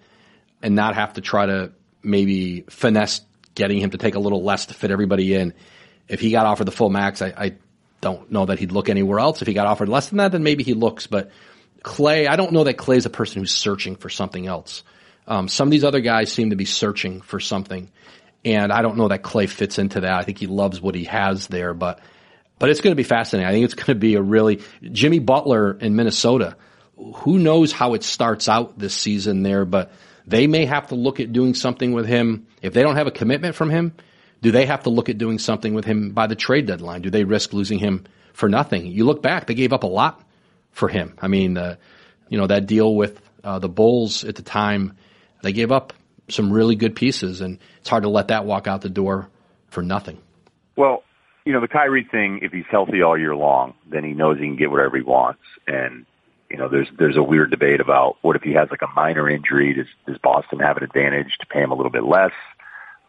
and 0.61 0.75
not 0.75 0.95
have 0.95 1.13
to 1.13 1.21
try 1.21 1.45
to 1.45 1.71
maybe 2.01 2.61
finesse 2.61 3.21
getting 3.53 3.79
him 3.79 3.89
to 3.89 3.97
take 3.97 4.15
a 4.15 4.19
little 4.19 4.43
less 4.43 4.67
to 4.67 4.73
fit 4.73 4.91
everybody 4.91 5.33
in, 5.33 5.53
if 6.07 6.19
he 6.19 6.31
got 6.31 6.45
offered 6.45 6.65
the 6.65 6.71
full 6.71 6.89
max, 6.89 7.21
I, 7.21 7.33
I 7.37 7.55
don't 8.01 8.31
know 8.31 8.45
that 8.45 8.59
he'd 8.59 8.71
look 8.71 8.89
anywhere 8.89 9.19
else. 9.19 9.41
If 9.41 9.47
he 9.47 9.53
got 9.53 9.67
offered 9.67 9.89
less 9.89 10.09
than 10.09 10.17
that, 10.17 10.31
then 10.31 10.43
maybe 10.43 10.63
he 10.63 10.73
looks. 10.73 11.07
But 11.07 11.31
Klay, 11.83 12.27
I 12.27 12.35
don't 12.35 12.53
know 12.53 12.63
that 12.63 12.77
Klay's 12.77 13.05
a 13.05 13.09
person 13.09 13.41
who's 13.41 13.53
searching 13.53 13.95
for 13.95 14.09
something 14.09 14.45
else. 14.45 14.83
Um, 15.27 15.47
some 15.49 15.67
of 15.67 15.71
these 15.71 15.83
other 15.83 15.99
guys 15.99 16.31
seem 16.31 16.51
to 16.51 16.55
be 16.55 16.65
searching 16.65 17.21
for 17.21 17.39
something, 17.39 17.91
and 18.45 18.71
I 18.71 18.81
don't 18.81 18.97
know 18.97 19.09
that 19.09 19.23
Klay 19.23 19.49
fits 19.49 19.77
into 19.77 20.01
that. 20.01 20.13
I 20.13 20.23
think 20.23 20.37
he 20.37 20.47
loves 20.47 20.79
what 20.79 20.95
he 20.95 21.03
has 21.05 21.47
there, 21.47 21.73
but 21.73 21.99
but 22.59 22.69
it's 22.69 22.81
going 22.81 22.91
to 22.91 22.95
be 22.95 23.03
fascinating. 23.03 23.47
I 23.47 23.51
think 23.51 23.65
it's 23.65 23.73
going 23.73 23.87
to 23.87 23.95
be 23.95 24.15
a 24.15 24.21
really 24.21 24.61
Jimmy 24.81 25.19
Butler 25.19 25.73
in 25.73 25.95
Minnesota 25.95 26.55
who 26.97 27.37
knows 27.37 27.71
how 27.71 27.93
it 27.93 28.03
starts 28.03 28.49
out 28.49 28.77
this 28.77 28.93
season 28.93 29.43
there, 29.43 29.65
but 29.65 29.91
they 30.25 30.47
may 30.47 30.65
have 30.65 30.87
to 30.87 30.95
look 30.95 31.19
at 31.19 31.31
doing 31.31 31.53
something 31.53 31.93
with 31.93 32.07
him. 32.07 32.47
If 32.61 32.73
they 32.73 32.81
don't 32.81 32.95
have 32.95 33.07
a 33.07 33.11
commitment 33.11 33.55
from 33.55 33.69
him, 33.69 33.93
do 34.41 34.51
they 34.51 34.65
have 34.65 34.83
to 34.83 34.89
look 34.89 35.09
at 35.09 35.17
doing 35.17 35.39
something 35.39 35.73
with 35.73 35.85
him 35.85 36.11
by 36.11 36.27
the 36.27 36.35
trade 36.35 36.65
deadline? 36.65 37.01
Do 37.01 37.09
they 37.09 37.23
risk 37.23 37.53
losing 37.53 37.79
him 37.79 38.05
for 38.33 38.49
nothing? 38.49 38.87
You 38.87 39.05
look 39.05 39.21
back, 39.21 39.47
they 39.47 39.53
gave 39.53 39.73
up 39.73 39.83
a 39.83 39.87
lot 39.87 40.23
for 40.71 40.89
him. 40.89 41.15
I 41.21 41.27
mean, 41.27 41.57
uh, 41.57 41.75
you 42.29 42.37
know, 42.37 42.47
that 42.47 42.65
deal 42.65 42.95
with 42.95 43.21
uh, 43.43 43.59
the 43.59 43.69
Bulls 43.69 44.23
at 44.23 44.35
the 44.35 44.41
time, 44.41 44.97
they 45.43 45.53
gave 45.53 45.71
up 45.71 45.93
some 46.29 46.51
really 46.51 46.75
good 46.75 46.95
pieces, 46.95 47.41
and 47.41 47.59
it's 47.79 47.89
hard 47.89 48.03
to 48.03 48.09
let 48.09 48.29
that 48.29 48.45
walk 48.45 48.67
out 48.67 48.81
the 48.81 48.89
door 48.89 49.29
for 49.69 49.81
nothing. 49.81 50.19
Well, 50.75 51.03
you 51.47 51.53
know, 51.53 51.61
the 51.61 51.67
Kyrie 51.69 52.03
thing, 52.11 52.39
if 52.41 52.51
he's 52.51 52.65
healthy 52.69 53.01
all 53.01 53.17
year 53.17 53.33
long, 53.33 53.73
then 53.89 54.03
he 54.03 54.11
knows 54.11 54.37
he 54.37 54.43
can 54.43 54.57
get 54.57 54.69
whatever 54.69 54.97
he 54.97 55.01
wants. 55.01 55.39
And, 55.65 56.05
you 56.51 56.57
know, 56.57 56.67
there's, 56.67 56.89
there's 56.99 57.15
a 57.15 57.23
weird 57.23 57.51
debate 57.51 57.79
about 57.79 58.17
what 58.21 58.35
if 58.35 58.41
he 58.41 58.51
has 58.51 58.67
like 58.69 58.81
a 58.81 58.93
minor 58.93 59.29
injury? 59.29 59.73
Does, 59.73 59.87
does 60.05 60.17
Boston 60.21 60.59
have 60.59 60.75
an 60.75 60.83
advantage 60.83 61.37
to 61.39 61.45
pay 61.45 61.61
him 61.61 61.71
a 61.71 61.75
little 61.75 61.89
bit 61.89 62.03
less? 62.03 62.33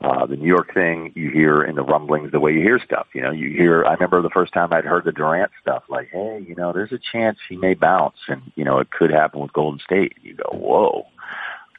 Uh, 0.01 0.25
the 0.27 0.37
New 0.37 0.47
York 0.47 0.73
thing, 0.73 1.11
you 1.17 1.31
hear 1.31 1.65
in 1.65 1.75
the 1.75 1.83
rumblings 1.83 2.31
the 2.31 2.39
way 2.39 2.53
you 2.53 2.61
hear 2.61 2.79
stuff. 2.79 3.09
You 3.13 3.23
know, 3.23 3.33
you 3.33 3.51
hear, 3.51 3.85
I 3.85 3.95
remember 3.95 4.23
the 4.23 4.31
first 4.31 4.53
time 4.53 4.73
I'd 4.73 4.85
heard 4.85 5.05
the 5.05 5.11
Durant 5.11 5.51
stuff, 5.61 5.83
like, 5.89 6.11
hey, 6.13 6.45
you 6.47 6.55
know, 6.55 6.73
there's 6.73 6.93
a 6.93 7.01
chance 7.13 7.39
he 7.49 7.57
may 7.57 7.75
bounce 7.75 8.15
and, 8.29 8.41
you 8.55 8.65
know, 8.65 8.79
it 8.79 8.93
could 8.93 9.11
happen 9.11 9.41
with 9.41 9.53
Golden 9.53 9.81
State. 9.81 10.13
You 10.23 10.37
go, 10.37 10.57
whoa. 10.57 11.07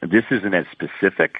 This 0.02 0.24
isn't 0.30 0.52
as 0.52 0.66
specific 0.72 1.36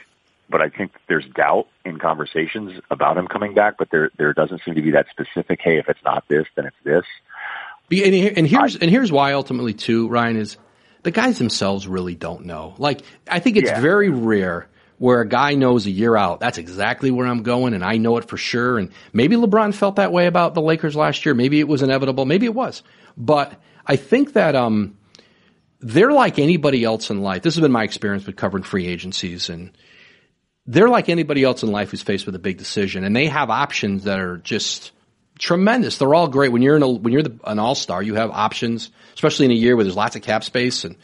but 0.50 0.60
I 0.60 0.68
think 0.68 0.92
there's 1.08 1.26
doubt 1.34 1.66
in 1.84 1.98
conversations 1.98 2.80
about 2.90 3.16
him 3.16 3.28
coming 3.28 3.54
back, 3.54 3.74
but 3.78 3.90
there 3.90 4.10
there 4.18 4.32
doesn't 4.32 4.62
seem 4.64 4.74
to 4.74 4.82
be 4.82 4.90
that 4.92 5.06
specific. 5.10 5.60
Hey, 5.62 5.78
if 5.78 5.88
it's 5.88 6.02
not 6.04 6.24
this, 6.28 6.46
then 6.56 6.66
it's 6.66 6.76
this. 6.84 7.04
And 8.36 8.46
here's 8.46 8.76
I, 8.76 8.78
and 8.82 8.90
here's 8.90 9.10
why 9.10 9.32
ultimately 9.32 9.74
too, 9.74 10.08
Ryen 10.08 10.36
is 10.36 10.56
the 11.02 11.10
guys 11.10 11.38
themselves 11.38 11.86
really 11.88 12.14
don't 12.14 12.44
know. 12.44 12.74
Like 12.78 13.02
I 13.28 13.40
think 13.40 13.56
it's 13.56 13.70
yeah. 13.70 13.80
very 13.80 14.10
rare 14.10 14.68
where 14.98 15.22
a 15.22 15.28
guy 15.28 15.54
knows 15.54 15.86
a 15.86 15.90
year 15.90 16.14
out 16.14 16.40
that's 16.40 16.58
exactly 16.58 17.10
where 17.10 17.26
I'm 17.26 17.42
going 17.42 17.72
and 17.72 17.82
I 17.82 17.96
know 17.96 18.18
it 18.18 18.26
for 18.26 18.36
sure. 18.36 18.78
And 18.78 18.90
maybe 19.12 19.36
LeBron 19.36 19.74
felt 19.74 19.96
that 19.96 20.12
way 20.12 20.26
about 20.26 20.54
the 20.54 20.60
Lakers 20.60 20.94
last 20.94 21.24
year. 21.24 21.34
Maybe 21.34 21.58
it 21.58 21.66
was 21.66 21.82
inevitable. 21.82 22.26
Maybe 22.26 22.46
it 22.46 22.54
was. 22.54 22.82
But 23.16 23.60
I 23.86 23.96
think 23.96 24.34
that 24.34 24.54
um, 24.54 24.98
they're 25.80 26.12
like 26.12 26.38
anybody 26.38 26.84
else 26.84 27.10
in 27.10 27.22
life. 27.22 27.42
This 27.42 27.54
has 27.54 27.62
been 27.62 27.72
my 27.72 27.84
experience 27.84 28.26
with 28.26 28.36
covering 28.36 28.62
free 28.62 28.86
agencies 28.86 29.48
and 29.48 29.72
they're 30.70 30.88
like 30.88 31.08
anybody 31.08 31.42
else 31.42 31.64
in 31.64 31.72
life 31.72 31.90
who's 31.90 32.02
faced 32.02 32.26
with 32.26 32.34
a 32.36 32.38
big 32.38 32.56
decision, 32.56 33.02
and 33.02 33.14
they 33.14 33.26
have 33.26 33.50
options 33.50 34.04
that 34.04 34.20
are 34.20 34.38
just 34.38 34.92
tremendous. 35.38 35.98
They're 35.98 36.14
all 36.14 36.28
great. 36.28 36.52
When 36.52 36.62
you're 36.62 36.76
in 36.76 36.82
a, 36.82 36.88
when 36.88 37.12
you're 37.12 37.24
the, 37.24 37.38
an 37.44 37.58
all 37.58 37.74
star, 37.74 38.02
you 38.02 38.14
have 38.14 38.30
options, 38.30 38.90
especially 39.14 39.46
in 39.46 39.52
a 39.52 39.54
year 39.54 39.74
where 39.74 39.84
there's 39.84 39.96
lots 39.96 40.14
of 40.14 40.22
cap 40.22 40.44
space, 40.44 40.84
and 40.84 40.96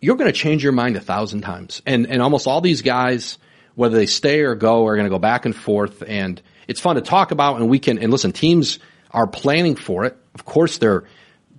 you're 0.00 0.16
going 0.16 0.32
to 0.32 0.38
change 0.38 0.62
your 0.64 0.72
mind 0.72 0.96
a 0.96 1.00
thousand 1.00 1.42
times. 1.42 1.82
And 1.84 2.06
and 2.06 2.22
almost 2.22 2.46
all 2.46 2.62
these 2.62 2.80
guys, 2.80 3.38
whether 3.74 3.96
they 3.96 4.06
stay 4.06 4.40
or 4.40 4.54
go, 4.54 4.86
are 4.86 4.96
going 4.96 5.06
to 5.06 5.10
go 5.10 5.18
back 5.18 5.44
and 5.44 5.54
forth, 5.54 6.02
and 6.06 6.40
it's 6.66 6.80
fun 6.80 6.96
to 6.96 7.02
talk 7.02 7.32
about. 7.32 7.56
And 7.56 7.68
we 7.68 7.78
can 7.78 7.98
and 7.98 8.10
listen, 8.10 8.32
teams 8.32 8.78
are 9.10 9.26
planning 9.26 9.76
for 9.76 10.06
it. 10.06 10.16
Of 10.34 10.46
course, 10.46 10.78
they're 10.78 11.04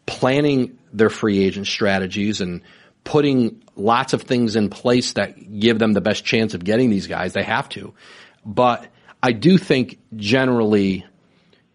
planning 0.08 0.80
their 0.92 1.12
free 1.12 1.44
agent 1.44 1.68
strategies 1.68 2.42
and 2.42 2.62
putting 3.04 3.62
lots 3.76 4.14
of 4.14 4.24
things 4.24 4.56
in 4.56 4.70
place 4.70 5.14
that 5.14 5.60
give 5.60 5.80
them 5.80 5.94
the 5.94 6.02
best 6.02 6.24
chance 6.26 6.54
of 6.54 6.64
getting 6.64 6.90
these 6.90 7.08
guys. 7.08 7.34
They 7.34 7.44
have 7.44 7.70
to. 7.70 7.94
But 8.46 8.88
I 9.22 9.32
do 9.32 9.58
think 9.58 10.00
generally, 10.16 11.06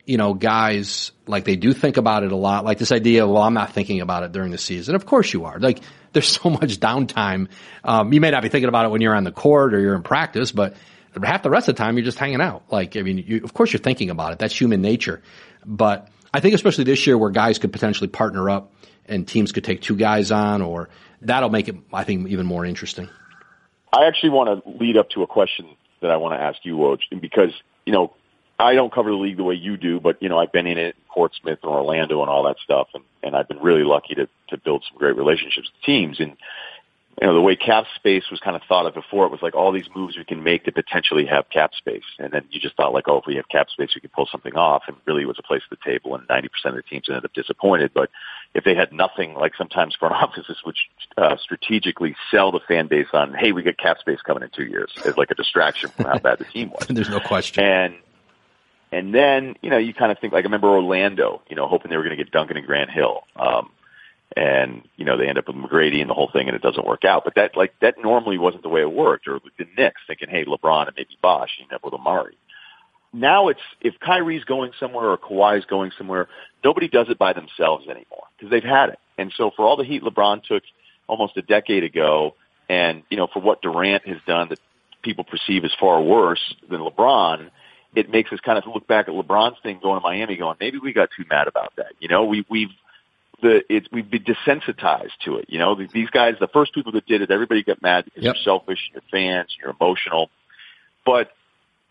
you 0.04 0.16
know, 0.16 0.34
guys, 0.34 1.12
like 1.26 1.44
they 1.44 1.56
do 1.56 1.72
think 1.72 1.96
about 1.96 2.22
it 2.24 2.32
a 2.32 2.37
lot. 2.37 2.64
Like 2.64 2.78
this 2.78 2.92
idea 2.92 3.24
of, 3.24 3.30
well, 3.30 3.42
I'm 3.42 3.54
not 3.54 3.72
thinking 3.72 4.00
about 4.00 4.22
it 4.22 4.32
during 4.32 4.50
the 4.50 4.58
season. 4.58 4.94
Of 4.94 5.06
course 5.06 5.32
you 5.32 5.46
are. 5.46 5.58
Like 5.58 5.80
there's 6.12 6.28
so 6.42 6.50
much 6.50 6.78
downtime. 6.78 7.48
Um, 7.84 8.12
you 8.12 8.20
may 8.20 8.30
not 8.30 8.42
be 8.42 8.48
thinking 8.48 8.68
about 8.68 8.87
it 8.87 8.90
when 8.90 9.00
you're 9.00 9.14
on 9.14 9.24
the 9.24 9.32
court 9.32 9.74
or 9.74 9.80
you're 9.80 9.96
in 9.96 10.02
practice, 10.02 10.52
but 10.52 10.76
half 11.22 11.42
the 11.42 11.50
rest 11.50 11.68
of 11.68 11.76
the 11.76 11.82
time 11.82 11.96
you're 11.96 12.04
just 12.04 12.18
hanging 12.18 12.40
out. 12.40 12.64
Like, 12.70 12.96
I 12.96 13.02
mean, 13.02 13.18
you, 13.18 13.40
of 13.42 13.54
course 13.54 13.72
you're 13.72 13.80
thinking 13.80 14.11
about 14.11 14.32
it. 14.32 14.38
That's 14.38 14.58
human 14.58 14.82
nature. 14.82 15.22
But 15.64 16.08
I 16.32 16.40
think 16.40 16.54
especially 16.54 16.84
this 16.84 17.06
year 17.06 17.16
where 17.16 17.30
guys 17.30 17.58
could 17.58 17.72
potentially 17.72 18.08
partner 18.08 18.50
up 18.50 18.72
and 19.06 19.26
teams 19.26 19.52
could 19.52 19.64
take 19.64 19.80
two 19.80 19.96
guys 19.96 20.30
on 20.30 20.62
or 20.62 20.90
that'll 21.22 21.50
make 21.50 21.68
it, 21.68 21.76
I 21.92 22.04
think, 22.04 22.28
even 22.28 22.46
more 22.46 22.64
interesting. 22.64 23.09
I 23.92 24.07
actually 24.07 24.31
want 24.31 24.64
to 24.64 24.70
lead 24.70 24.96
up 24.96 25.11
to 25.11 25.22
a 25.22 25.26
question 25.26 25.68
that 26.00 26.11
I 26.11 26.16
want 26.16 26.38
to 26.38 26.42
ask 26.42 26.59
you, 26.64 26.76
Woj, 26.76 27.00
because, 27.20 27.52
you 27.87 27.92
know, 27.92 28.12
I 28.59 28.74
don't 28.74 28.92
cover 28.92 29.11
the 29.11 29.16
league 29.16 29.37
the 29.37 29.44
way 29.44 29.54
you 29.54 29.76
do, 29.76 30.00
but, 30.00 30.22
you 30.22 30.28
know, 30.28 30.38
I've 30.38 30.52
been 30.52 30.66
in 30.66 30.78
it, 30.78 30.96
in 30.96 31.02
Portsmouth 31.09 31.61
and 31.62 31.70
Orlando 31.70 32.20
and 32.20 32.31
all 32.31 32.44
that 32.44 32.57
stuff, 32.62 32.88
and, 32.94 33.04
and 33.22 33.37
I've 33.37 33.48
been 33.48 33.61
really 33.61 33.85
lucky 33.85 34.14
to, 34.16 34.28
to 34.48 34.59
build 34.59 34.85
some 34.88 34.98
great 34.98 35.16
relationships 35.16 35.70
with 35.72 35.85
teams. 35.85 36.20
And, 36.20 36.37
you 37.20 37.26
know, 37.26 37.35
the 37.35 37.40
way 37.40 37.57
cap 37.57 37.85
space 37.96 38.24
was 38.31 38.38
kind 38.38 38.54
of 38.54 38.62
thought 38.68 38.87
of 38.87 38.94
before, 38.94 39.26
it 39.26 39.33
was 39.33 39.42
like 39.42 39.54
all 39.54 39.72
these 39.72 39.88
moves 39.94 40.16
we 40.16 40.24
can 40.24 40.44
make 40.44 40.64
to 40.64 40.72
potentially 40.72 41.26
have 41.26 41.50
cap 41.50 41.74
space. 41.74 42.04
And 42.18 42.33
then 42.33 42.44
you 42.50 42.61
just 42.61 42.76
thought 42.76 42.92
like, 42.92 43.09
oh, 43.09 43.18
if 43.18 43.26
we 43.26 43.35
have 43.37 43.48
cap 43.48 43.68
space, 43.70 43.90
we 43.94 44.00
can 44.00 44.11
pull 44.11 44.28
something 44.31 44.54
off. 44.54 44.85
And 44.87 44.96
really 45.04 45.22
it 45.22 45.26
was 45.26 45.38
a 45.38 45.42
place 45.42 45.62
at 45.68 45.76
the 45.76 45.85
table 45.85 46.14
and 46.14 46.28
90% 46.28 46.44
of 46.66 46.74
the 46.76 46.83
teams 46.83 47.09
ended 47.09 47.24
up 47.24 47.33
disappointed. 47.33 47.90
But 47.92 48.11
if 48.54 48.62
they 48.62 48.76
had 48.76 48.92
nothing, 48.92 49.35
like 49.35 49.54
sometimes 49.57 49.96
front 49.96 50.14
offices 50.22 50.59
would 50.64 50.76
uh, 51.16 51.37
strategically 51.38 52.14
sell 52.31 52.52
the 52.52 52.61
fan 52.68 52.87
base 52.87 53.09
on, 53.12 53.35
hey, 53.35 53.50
we 53.50 53.64
get 53.64 53.78
cap 53.78 53.98
space 53.98 54.20
coming 54.20 54.44
in 54.44 54.50
two 54.50 54.66
years 54.66 54.92
as 55.04 55.16
like 55.16 55.33
a 55.33 55.35
distraction 55.35 55.90
from 55.90 56.04
how 56.04 56.18
bad 56.22 56.38
the 56.38 56.44
team 56.44 56.70
was. 56.70 56.87
There's 56.88 57.11
no 57.11 57.20
question. 57.20 57.64
And, 57.64 57.94
and 58.92 59.12
then, 59.12 59.57
you 59.61 59.70
know, 59.70 59.78
you 59.78 59.92
kind 59.92 60.12
of 60.12 60.20
think 60.20 60.33
like, 60.33 60.44
I 60.44 60.46
remember 60.46 60.68
Orlando, 60.68 61.42
you 61.48 61.57
know, 61.57 61.66
hoping 61.66 61.90
they 61.90 61.96
were 61.96 62.04
going 62.04 62.16
to 62.16 62.22
get 62.22 62.33
Duncan 62.33 62.57
and 62.57 62.64
Grant 62.66 62.90
Hill. 62.90 63.24
Um, 63.35 63.70
and 64.38 64.83
you 64.96 65.05
know 65.05 65.16
they 65.16 65.27
end 65.27 65.37
up 65.37 65.48
with 65.48 65.57
McGrady 65.57 66.01
and 66.01 66.09
the 66.09 66.14
whole 66.14 66.31
thing, 66.33 66.46
and 66.46 66.55
it 66.55 66.62
doesn't 66.62 66.87
work 66.87 67.05
out. 67.05 67.24
But 67.24 67.35
that 67.35 67.57
like 67.57 67.74
that 67.81 67.96
normally 68.01 68.38
wasn't 68.38 68.62
the 68.62 68.68
way 68.68 68.83
it 68.83 68.92
worked. 68.92 69.27
Or 69.27 69.40
the 69.59 69.66
Knicks 69.77 70.01
thinking, 70.07 70.29
hey, 70.29 70.44
LeBron 70.44 70.87
and 70.87 70.96
maybe 70.96 71.18
Bosh, 71.20 71.51
you 71.59 71.66
up 71.74 71.83
with 71.83 71.94
Amar'e. 71.94 72.37
Now 73.12 73.48
it's 73.48 73.61
if 73.81 73.94
Kyrie's 73.98 74.44
going 74.44 74.72
somewhere 74.79 75.11
or 75.11 75.18
Kawhi's 75.18 75.64
going 75.64 75.90
somewhere, 75.98 76.29
nobody 76.62 76.88
does 76.88 77.09
it 77.09 77.18
by 77.18 77.33
themselves 77.33 77.87
anymore 77.87 78.24
because 78.37 78.51
they've 78.51 78.62
had 78.62 78.90
it. 78.90 79.01
And 79.16 79.33
so 79.37 79.51
for 79.57 79.66
all 79.66 79.77
the 79.77 79.85
heat 79.85 80.03
LeBron 80.05 80.44
took 80.44 80.62
almost 81.09 81.37
a 81.37 81.42
decade 81.42 81.83
ago, 81.83 82.35
and 82.68 83.03
you 83.11 83.16
know 83.16 83.27
for 83.33 83.40
what 83.40 83.61
Durant 83.61 84.07
has 84.07 84.18
done 84.24 84.51
that 84.51 84.61
people 85.03 85.24
perceive 85.24 85.64
as 85.64 85.72
far 85.81 86.01
worse 86.01 86.55
than 86.70 86.81
LeBron, 86.81 87.51
it 87.96 88.09
makes 88.09 88.33
us 88.33 88.38
kind 88.44 88.59
of 88.59 88.64
look 88.72 88.87
back 88.87 89.09
at 89.09 89.14
LeBron's 89.14 89.57
thing 89.64 89.81
going 89.83 89.98
to 89.98 90.03
Miami, 90.03 90.37
going 90.37 90.57
maybe 90.61 90.79
we 90.79 90.92
got 90.92 91.09
too 91.16 91.24
mad 91.29 91.48
about 91.48 91.72
that. 91.77 91.94
You 91.98 92.07
know, 92.07 92.24
we 92.24 92.44
we've 92.48 92.70
the 93.42 93.62
it 93.72 93.88
we've 93.92 94.11
been 94.11 94.24
desensitized 94.24 95.16
to 95.24 95.37
it. 95.37 95.46
You 95.48 95.59
know, 95.59 95.74
these 95.74 96.11
guys, 96.11 96.35
the 96.40 96.48
first 96.48 96.74
people 96.74 96.92
that 96.92 97.07
did 97.07 97.22
it, 97.22 97.31
everybody 97.31 97.62
got 97.62 97.83
mad 97.83 98.05
because 98.05 98.24
yep. 98.24 98.35
you're 98.35 98.44
selfish, 98.44 98.90
you're 98.92 99.03
fans, 99.11 99.55
you're 99.61 99.74
emotional. 99.79 100.31
But 101.05 101.31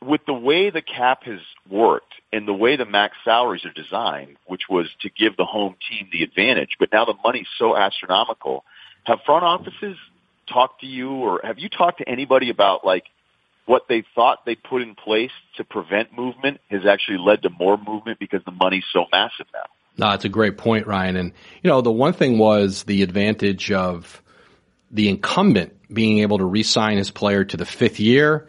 with 0.05 0.21
the 0.25 0.33
way 0.33 0.69
the 0.69 0.81
cap 0.81 1.23
has 1.23 1.39
worked 1.69 2.13
and 2.31 2.47
the 2.47 2.53
way 2.53 2.75
the 2.75 2.85
max 2.85 3.15
salaries 3.23 3.65
are 3.65 3.71
designed, 3.71 4.37
which 4.45 4.63
was 4.69 4.87
to 5.01 5.09
give 5.09 5.37
the 5.37 5.45
home 5.45 5.75
team 5.89 6.09
the 6.11 6.23
advantage, 6.23 6.75
but 6.79 6.89
now 6.91 7.05
the 7.05 7.15
money's 7.23 7.47
so 7.57 7.75
astronomical. 7.75 8.63
Have 9.05 9.19
front 9.25 9.43
offices 9.43 9.97
talked 10.51 10.81
to 10.81 10.87
you 10.87 11.11
or 11.11 11.41
have 11.43 11.59
you 11.59 11.69
talked 11.69 11.99
to 11.99 12.07
anybody 12.09 12.49
about 12.49 12.85
like 12.85 13.05
what 13.65 13.87
they 13.89 14.03
thought 14.15 14.45
they 14.45 14.55
put 14.55 14.81
in 14.81 14.95
place 14.95 15.31
to 15.57 15.63
prevent 15.63 16.15
movement 16.15 16.59
has 16.69 16.85
actually 16.85 17.17
led 17.17 17.41
to 17.41 17.49
more 17.49 17.77
movement 17.77 18.19
because 18.19 18.41
the 18.45 18.51
money's 18.51 18.85
so 18.93 19.05
massive 19.11 19.47
now? 19.53 19.65
No, 19.97 20.11
it's 20.11 20.25
a 20.25 20.29
great 20.29 20.57
point, 20.57 20.87
Ryen. 20.87 21.15
And, 21.15 21.31
you 21.63 21.69
know, 21.69 21.81
the 21.81 21.91
one 21.91 22.13
thing 22.13 22.37
was 22.37 22.83
the 22.83 23.01
advantage 23.03 23.71
of 23.71 24.21
the 24.91 25.09
incumbent 25.09 25.73
being 25.91 26.19
able 26.19 26.37
to 26.37 26.45
re-sign 26.45 26.97
his 26.97 27.11
player 27.11 27.43
to 27.43 27.57
the 27.57 27.65
fifth 27.65 27.99
year. 27.99 28.47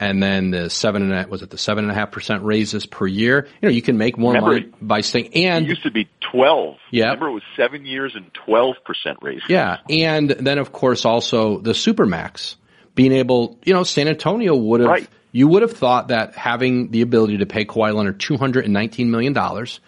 And 0.00 0.20
then 0.20 0.50
the 0.50 0.68
seven 0.68 1.02
and 1.02 1.12
a, 1.12 1.28
was 1.28 1.42
it 1.42 1.50
the 1.50 1.58
seven 1.58 1.84
and 1.84 1.92
a 1.92 1.94
half 1.94 2.10
percent 2.10 2.42
raises 2.42 2.86
per 2.86 3.06
year? 3.06 3.46
You 3.60 3.68
know, 3.68 3.72
you 3.72 3.82
can 3.82 3.98
make 3.98 4.18
more 4.18 4.32
Remember, 4.32 4.54
money 4.54 4.72
by 4.80 5.00
staying. 5.00 5.32
And 5.34 5.64
it 5.64 5.68
used 5.68 5.84
to 5.84 5.92
be 5.92 6.08
twelve. 6.20 6.78
Yeah. 6.90 7.04
Remember, 7.04 7.28
it 7.28 7.34
was 7.34 7.42
seven 7.56 7.86
years 7.86 8.16
and 8.16 8.28
twelve 8.34 8.74
percent 8.84 9.18
raises. 9.22 9.44
Yeah, 9.48 9.76
and 9.88 10.28
then 10.28 10.58
of 10.58 10.72
course 10.72 11.04
also 11.04 11.58
the 11.58 11.70
supermax 11.70 12.56
being 12.96 13.12
able. 13.12 13.60
You 13.64 13.74
know, 13.74 13.84
San 13.84 14.08
Antonio 14.08 14.56
would 14.56 14.80
have. 14.80 14.90
Right. 14.90 15.08
You 15.30 15.46
would 15.46 15.62
have 15.62 15.72
thought 15.72 16.08
that 16.08 16.34
having 16.34 16.90
the 16.90 17.02
ability 17.02 17.38
to 17.38 17.46
pay 17.46 17.64
Kawhi 17.64 17.94
Leonard 17.94 18.18
two 18.18 18.36
hundred 18.36 18.64
and 18.64 18.74
nineteen 18.74 19.12
million 19.12 19.34
dollars 19.34 19.78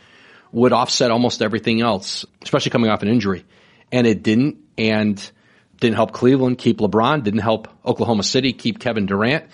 would 0.55 0.73
offset 0.73 1.11
almost 1.11 1.43
everything 1.43 1.81
else, 1.81 2.25
especially 2.43 2.71
coming 2.71 2.89
off 2.89 3.03
an 3.03 3.09
injury. 3.09 3.45
And 3.91 4.07
it 4.07 4.23
didn't, 4.23 4.59
and 4.79 5.31
didn't 5.81 5.97
help 5.97 6.13
Cleveland 6.13 6.59
keep 6.59 6.79
LeBron, 6.79 7.25
didn't 7.25 7.41
help 7.41 7.69
Oklahoma 7.85 8.23
City 8.23 8.53
keep 8.53 8.79
Kevin 8.79 9.07
Durant. 9.07 9.47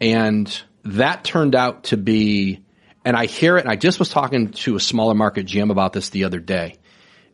And 0.00 0.62
that 0.84 1.24
turned 1.24 1.54
out 1.54 1.84
to 1.84 1.98
be, 1.98 2.64
and 3.04 3.16
I 3.16 3.26
hear 3.26 3.58
it, 3.58 3.60
and 3.60 3.70
I 3.70 3.76
just 3.76 3.98
was 3.98 4.08
talking 4.08 4.52
to 4.52 4.76
a 4.76 4.80
smaller 4.80 5.14
market 5.14 5.46
GM 5.46 5.70
about 5.70 5.92
this 5.92 6.08
the 6.08 6.24
other 6.24 6.40
day. 6.40 6.76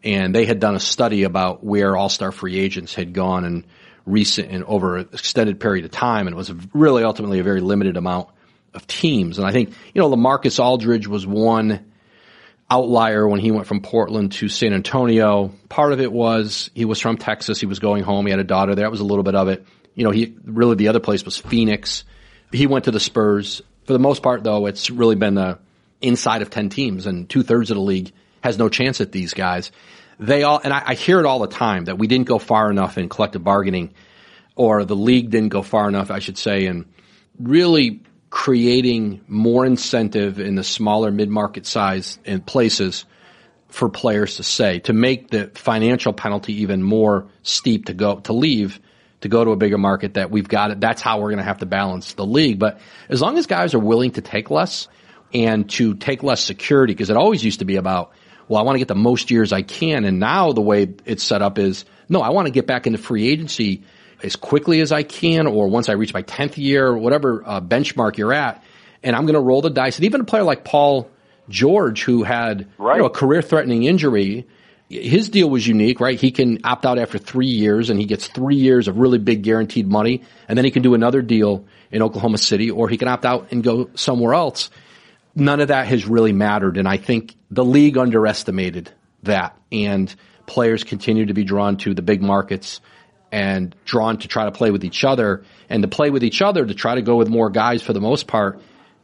And 0.03 0.35
they 0.35 0.45
had 0.45 0.59
done 0.59 0.75
a 0.75 0.81
study 0.81 1.23
about 1.23 1.65
where 1.65 1.97
all-star 1.97 2.33
free 2.33 2.59
agents 2.59 2.93
had 2.93 3.13
gone 3.13 3.45
and 3.45 3.65
recent 4.05 4.51
and 4.51 4.65
over 4.65 4.97
an 4.97 5.09
extended 5.13 5.61
period 5.61 5.85
of 5.85 5.93
time. 5.93 6.27
And 6.27 6.35
it 6.35 6.37
was 6.37 6.53
really 6.75 7.05
ultimately 7.05 7.39
a 7.39 7.45
very 7.45 7.61
limited 7.61 7.97
amount 7.97 8.29
of 8.75 8.87
teams. 8.89 9.39
And 9.39 9.47
I 9.47 9.53
think, 9.53 9.71
you 9.95 10.01
know, 10.01 10.11
LaMarcus 10.11 10.63
Aldridge 10.63 11.07
was 11.07 11.25
one 11.25 11.93
outlier 12.71 13.27
when 13.29 13.41
he 13.41 13.51
went 13.51 13.67
from 13.67 13.81
Portland 13.81 14.33
to 14.33 14.49
San 14.49 14.73
Antonio. 14.73 15.53
Part 15.69 15.93
of 15.93 16.01
it 16.01 16.13
was 16.13 16.71
he 16.75 16.85
was 16.85 17.01
from 17.01 17.17
Texas. 17.17 17.61
He 17.61 17.67
was 17.67 17.79
going 17.79 18.03
home. 18.03 18.27
He 18.27 18.31
had 18.31 18.41
a 18.41 18.45
daughter 18.45 18.75
there. 18.75 18.85
That 18.85 18.91
was 18.91 19.01
a 19.01 19.05
little 19.05 19.25
bit 19.25 19.35
of 19.35 19.49
it. 19.49 19.65
You 19.95 20.05
know, 20.05 20.11
he 20.11 20.35
really 20.45 20.75
the 20.75 20.89
other 20.89 21.01
place 21.01 21.25
was 21.25 21.37
Phoenix. 21.37 22.05
He 22.53 22.67
went 22.67 22.85
to 22.87 22.91
the 22.91 23.01
Spurs. 23.01 23.63
For 23.85 23.93
the 23.93 23.99
most 23.99 24.23
part, 24.23 24.43
though, 24.43 24.67
it's 24.67 24.91
really 24.91 25.15
been 25.15 25.35
the 25.35 25.59
inside 26.01 26.43
of 26.43 26.51
10 26.51 26.69
teams 26.71 27.07
and 27.07 27.29
two 27.29 27.43
thirds 27.43 27.71
of 27.71 27.77
the 27.77 27.83
league 27.83 28.13
has 28.43 28.59
no 28.59 28.69
chance 28.69 29.01
at 29.01 29.13
these 29.13 29.33
guys. 29.33 29.73
They 30.19 30.43
all, 30.43 30.61
and 30.63 30.73
I, 30.73 30.83
I 30.87 30.95
hear 30.95 31.21
it 31.21 31.27
all 31.27 31.39
the 31.39 31.47
time 31.47 31.87
that 31.87 31.99
we 31.99 32.07
didn't 32.07 32.27
go 32.27 32.39
far 32.39 32.71
enough 32.71 32.99
in 32.99 33.09
collective 33.09 33.45
bargaining 33.45 33.95
or 34.55 34.85
the 34.85 34.97
league 34.97 35.31
didn't 35.31 35.51
go 35.51 35.63
far 35.63 35.89
enough, 35.89 36.11
I 36.11 36.19
should 36.19 36.39
say, 36.39 36.67
in 36.67 36.87
really 37.39 38.03
creating 38.37 39.25
more 39.27 39.65
incentive 39.65 40.39
in 40.39 40.57
the 40.57 40.63
smaller 40.63 41.11
mid-market 41.11 41.65
size 41.65 42.19
and 42.27 42.45
places 42.45 43.07
for 43.69 43.89
players 43.89 44.37
to 44.37 44.43
say 44.43 44.79
to 44.79 44.93
make 44.93 45.31
the 45.31 45.51
financial 45.55 46.13
penalty 46.13 46.61
even 46.61 46.83
more 46.83 47.27
steep 47.43 47.87
to 47.87 47.95
go 47.95 48.21
to 48.21 48.35
leave 48.35 48.79
to 49.23 49.29
go 49.29 49.43
to 49.43 49.53
a 49.53 49.57
bigger 49.57 49.79
market 49.79 50.15
that 50.15 50.31
we've 50.31 50.49
got 50.49 50.71
it. 50.71 50.79
That's 50.81 51.01
how 51.01 51.19
we're 51.19 51.31
going 51.31 51.39
to 51.39 51.45
have 51.45 51.61
to 51.61 51.67
balance 51.67 52.13
the 52.13 52.27
league. 52.27 52.59
But 52.59 52.79
as 53.09 53.23
long 53.23 53.39
as 53.39 53.47
guys 53.47 53.73
are 53.73 53.79
willing 53.79 54.11
to 54.13 54.21
take 54.21 54.51
less 54.51 54.87
and 55.33 55.69
to 55.71 55.95
take 55.95 56.23
less 56.23 56.43
security, 56.43 56.93
because 56.93 57.09
it 57.09 57.17
always 57.17 57.43
used 57.43 57.61
to 57.61 57.65
be 57.65 57.77
about, 57.77 58.13
well, 58.49 58.61
I 58.61 58.65
want 58.65 58.75
to 58.75 58.81
get 58.81 58.89
the 58.89 58.95
most 58.95 59.31
years 59.31 59.51
I 59.51 59.63
can. 59.63 60.05
And 60.05 60.21
now 60.21 60.53
the 60.53 60.61
way 60.61 60.95
it's 61.07 61.25
set 61.25 61.41
up 61.41 61.59
is, 61.59 61.87
no, 62.11 62.21
I 62.21 62.29
want 62.29 62.49
to 62.49 62.53
get 62.53 62.67
back 62.67 62.87
into 62.87 62.99
free 62.99 63.29
agency 63.29 63.83
as 64.27 64.37
quickly 64.37 64.81
as 64.81 64.93
I 64.93 65.03
can, 65.03 65.47
or 65.47 65.69
once 65.69 65.89
I 65.89 65.93
reach 65.93 66.13
my 66.13 66.23
10th 66.23 66.59
year, 66.59 66.89
or 66.89 66.99
whatever 66.99 67.43
uh, 67.47 67.61
benchmark 67.61 68.19
you're 68.19 68.33
at, 68.33 68.63
and 69.03 69.15
I'm 69.15 69.23
going 69.23 69.35
to 69.35 69.41
roll 69.41 69.63
the 69.63 69.71
dice. 69.71 69.97
And 69.97 70.05
even 70.05 70.23
a 70.23 70.25
player 70.25 70.43
like 70.43 70.65
Paul 70.65 71.09
George, 71.49 72.03
who 72.03 72.25
had 72.25 72.69
right. 72.79 72.97
you 72.97 73.03
know, 73.03 73.07
a 73.07 73.11
career 73.11 73.41
threatening 73.41 73.85
injury, 73.85 74.47
his 74.89 75.29
deal 75.29 75.51
was 75.51 75.67
unique, 75.67 76.01
right? 76.01 76.21
He 76.21 76.31
can 76.31 76.61
opt 76.65 76.87
out 76.87 76.99
after 76.99 77.19
three 77.19 77.47
years 77.47 77.91
and 77.91 77.99
he 77.99 78.07
gets 78.07 78.27
three 78.29 78.57
years 78.57 78.89
of 78.89 78.99
really 78.99 79.19
big 79.19 79.43
guaranteed 79.43 79.87
money. 79.87 80.23
And 80.49 80.57
then 80.57 80.65
he 80.65 80.71
can 80.71 80.83
do 80.83 80.95
another 80.95 81.23
deal 81.23 81.65
in 81.91 82.03
Oklahoma 82.03 82.39
City 82.39 82.71
or 82.71 82.89
he 82.89 82.97
can 82.97 83.09
opt 83.09 83.25
out 83.25 83.49
and 83.51 83.63
go 83.63 83.91
somewhere 83.95 84.35
else. 84.35 84.71
None 85.35 85.61
of 85.61 85.69
that 85.69 85.87
has 85.87 86.07
really 86.07 86.33
mattered. 86.33 86.77
And 86.77 86.89
I 86.89 86.97
think 86.97 87.37
the 87.51 87.65
league 87.65 87.99
underestimated 87.99 88.91
that 89.25 89.57
and 89.73 90.15
players 90.47 90.85
continue 90.85 91.27
to 91.27 91.35
be 91.35 91.45
drawn 91.45 91.77
to 91.79 91.95
the 91.95 92.03
big 92.03 92.23
markets 92.23 92.81
and 93.33 93.75
drawn 93.85 94.19
to 94.19 94.29
try 94.29 94.45
to 94.45 94.53
play 94.53 94.71
with 94.71 94.85
each 94.85 95.05
other 95.05 95.45
and 95.69 95.83
to 95.83 95.89
play 95.89 96.11
with 96.11 96.25
each 96.25 96.43
other 96.43 96.65
to 96.65 96.75
try 96.75 96.95
to 96.95 97.03
go 97.03 97.17
with 97.17 97.29
more 97.29 97.51
guys 97.51 97.83
for 97.83 97.93
the 97.93 98.01
most 98.01 98.27
part. 98.27 98.61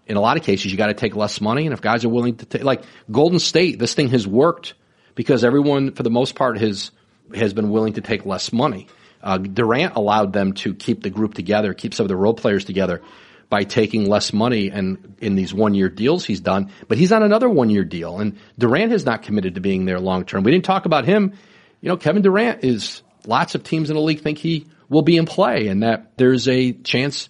In 0.06 0.16
a 0.16 0.20
lot 0.20 0.36
of 0.36 0.42
cases, 0.42 0.70
you 0.70 0.78
got 0.78 0.88
to 0.88 0.94
take 0.94 1.16
less 1.16 1.40
money. 1.40 1.64
And 1.66 1.72
if 1.72 1.80
guys 1.80 2.04
are 2.04 2.08
willing 2.08 2.36
to 2.36 2.46
take, 2.46 2.64
like 2.64 2.82
Golden 3.10 3.38
State, 3.38 3.78
this 3.78 3.94
thing 3.94 4.08
has 4.10 4.26
worked 4.26 4.74
because 5.14 5.44
everyone, 5.44 5.92
for 5.92 6.02
the 6.02 6.10
most 6.10 6.34
part, 6.34 6.58
has 6.58 6.90
has 7.34 7.54
been 7.54 7.70
willing 7.70 7.94
to 7.94 8.00
take 8.00 8.26
less 8.26 8.52
money. 8.52 8.88
Uh, 9.22 9.38
Durant 9.38 9.94
allowed 9.94 10.32
them 10.32 10.52
to 10.54 10.74
keep 10.74 11.02
the 11.02 11.10
group 11.10 11.34
together, 11.34 11.72
keep 11.72 11.94
some 11.94 12.04
of 12.04 12.08
the 12.08 12.16
role 12.16 12.34
players 12.34 12.64
together 12.64 13.00
by 13.48 13.64
taking 13.64 14.08
less 14.08 14.32
money 14.32 14.70
and 14.70 15.14
in 15.20 15.34
these 15.34 15.52
one 15.54 15.74
year 15.74 15.88
deals 15.88 16.24
he's 16.24 16.40
done. 16.40 16.70
But 16.88 16.98
he's 16.98 17.12
on 17.12 17.22
another 17.22 17.48
one 17.48 17.70
year 17.70 17.84
deal, 17.84 18.18
and 18.18 18.38
Durant 18.58 18.90
has 18.92 19.04
not 19.04 19.22
committed 19.22 19.54
to 19.54 19.60
being 19.60 19.84
there 19.84 20.00
long 20.00 20.24
term. 20.24 20.42
We 20.42 20.50
didn't 20.50 20.64
talk 20.64 20.86
about 20.86 21.04
him. 21.04 21.34
You 21.80 21.88
know, 21.88 21.96
Kevin 21.96 22.22
Durant 22.22 22.64
is 22.64 23.02
lots 23.26 23.54
of 23.54 23.62
teams 23.62 23.90
in 23.90 23.96
the 23.96 24.02
league 24.02 24.20
think 24.20 24.38
he 24.38 24.66
will 24.88 25.02
be 25.02 25.16
in 25.16 25.26
play 25.26 25.68
and 25.68 25.82
that 25.82 26.16
there's 26.16 26.48
a 26.48 26.72
chance 26.72 27.28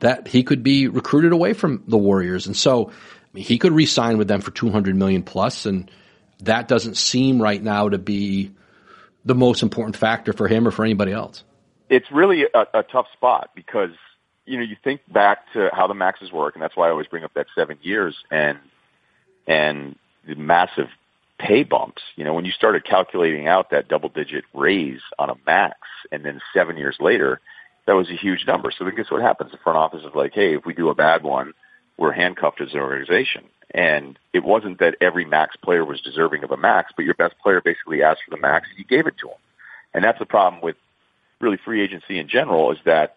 that 0.00 0.28
he 0.28 0.42
could 0.42 0.62
be 0.62 0.88
recruited 0.88 1.32
away 1.32 1.52
from 1.52 1.82
the 1.88 1.98
Warriors. 1.98 2.46
And 2.46 2.56
so 2.56 2.92
he 3.34 3.58
could 3.58 3.72
re-sign 3.72 4.18
with 4.18 4.28
them 4.28 4.40
for 4.40 4.50
200 4.50 4.94
million 4.94 5.22
plus 5.22 5.66
and 5.66 5.90
that 6.40 6.68
doesn't 6.68 6.96
seem 6.96 7.42
right 7.42 7.62
now 7.62 7.88
to 7.88 7.98
be 7.98 8.52
the 9.24 9.34
most 9.34 9.62
important 9.62 9.96
factor 9.96 10.32
for 10.32 10.48
him 10.48 10.66
or 10.66 10.70
for 10.70 10.84
anybody 10.84 11.12
else. 11.12 11.44
It's 11.88 12.10
really 12.10 12.44
a, 12.54 12.66
a 12.74 12.82
tough 12.82 13.06
spot 13.12 13.50
because 13.54 13.90
you 14.44 14.56
know 14.56 14.62
you 14.62 14.76
think 14.82 15.00
back 15.12 15.52
to 15.52 15.70
how 15.72 15.86
the 15.86 15.94
maxes 15.94 16.32
work, 16.32 16.54
and 16.54 16.62
that's 16.62 16.76
why 16.76 16.88
I 16.88 16.90
always 16.90 17.06
bring 17.06 17.24
up 17.24 17.34
that 17.34 17.46
seven 17.54 17.78
years 17.82 18.16
and 18.30 18.58
and 19.46 19.96
the 20.26 20.34
massive 20.34 20.88
pay 21.38 21.62
bumps. 21.62 22.02
You 22.16 22.24
know, 22.24 22.34
when 22.34 22.44
you 22.44 22.52
started 22.52 22.84
calculating 22.84 23.46
out 23.46 23.70
that 23.70 23.88
double 23.88 24.08
digit 24.08 24.44
raise 24.54 25.00
on 25.18 25.30
a 25.30 25.34
max 25.46 25.78
and 26.10 26.24
then 26.24 26.40
seven 26.52 26.76
years 26.76 26.96
later, 27.00 27.40
that 27.86 27.94
was 27.94 28.10
a 28.10 28.16
huge 28.16 28.46
number. 28.46 28.70
So 28.70 28.84
then 28.84 28.94
guess 28.94 29.10
what 29.10 29.22
happens? 29.22 29.52
The 29.52 29.58
front 29.58 29.78
office 29.78 30.02
is 30.02 30.14
like, 30.14 30.34
hey, 30.34 30.54
if 30.54 30.66
we 30.66 30.74
do 30.74 30.90
a 30.90 30.94
bad 30.94 31.22
one, 31.22 31.54
we're 31.96 32.12
handcuffed 32.12 32.60
as 32.60 32.72
an 32.74 32.80
organization. 32.80 33.44
And 33.70 34.18
it 34.32 34.44
wasn't 34.44 34.78
that 34.80 34.96
every 35.00 35.24
max 35.24 35.56
player 35.56 35.84
was 35.84 36.00
deserving 36.00 36.44
of 36.44 36.50
a 36.50 36.56
max, 36.56 36.92
but 36.96 37.04
your 37.04 37.14
best 37.14 37.34
player 37.42 37.60
basically 37.60 38.02
asked 38.02 38.20
for 38.24 38.34
the 38.34 38.40
max 38.40 38.68
and 38.70 38.78
you 38.78 38.84
gave 38.84 39.06
it 39.06 39.18
to 39.18 39.28
him. 39.28 39.36
And 39.94 40.04
that's 40.04 40.18
the 40.18 40.26
problem 40.26 40.62
with 40.62 40.76
really 41.40 41.58
free 41.64 41.82
agency 41.82 42.18
in 42.18 42.28
general 42.28 42.72
is 42.72 42.78
that 42.84 43.16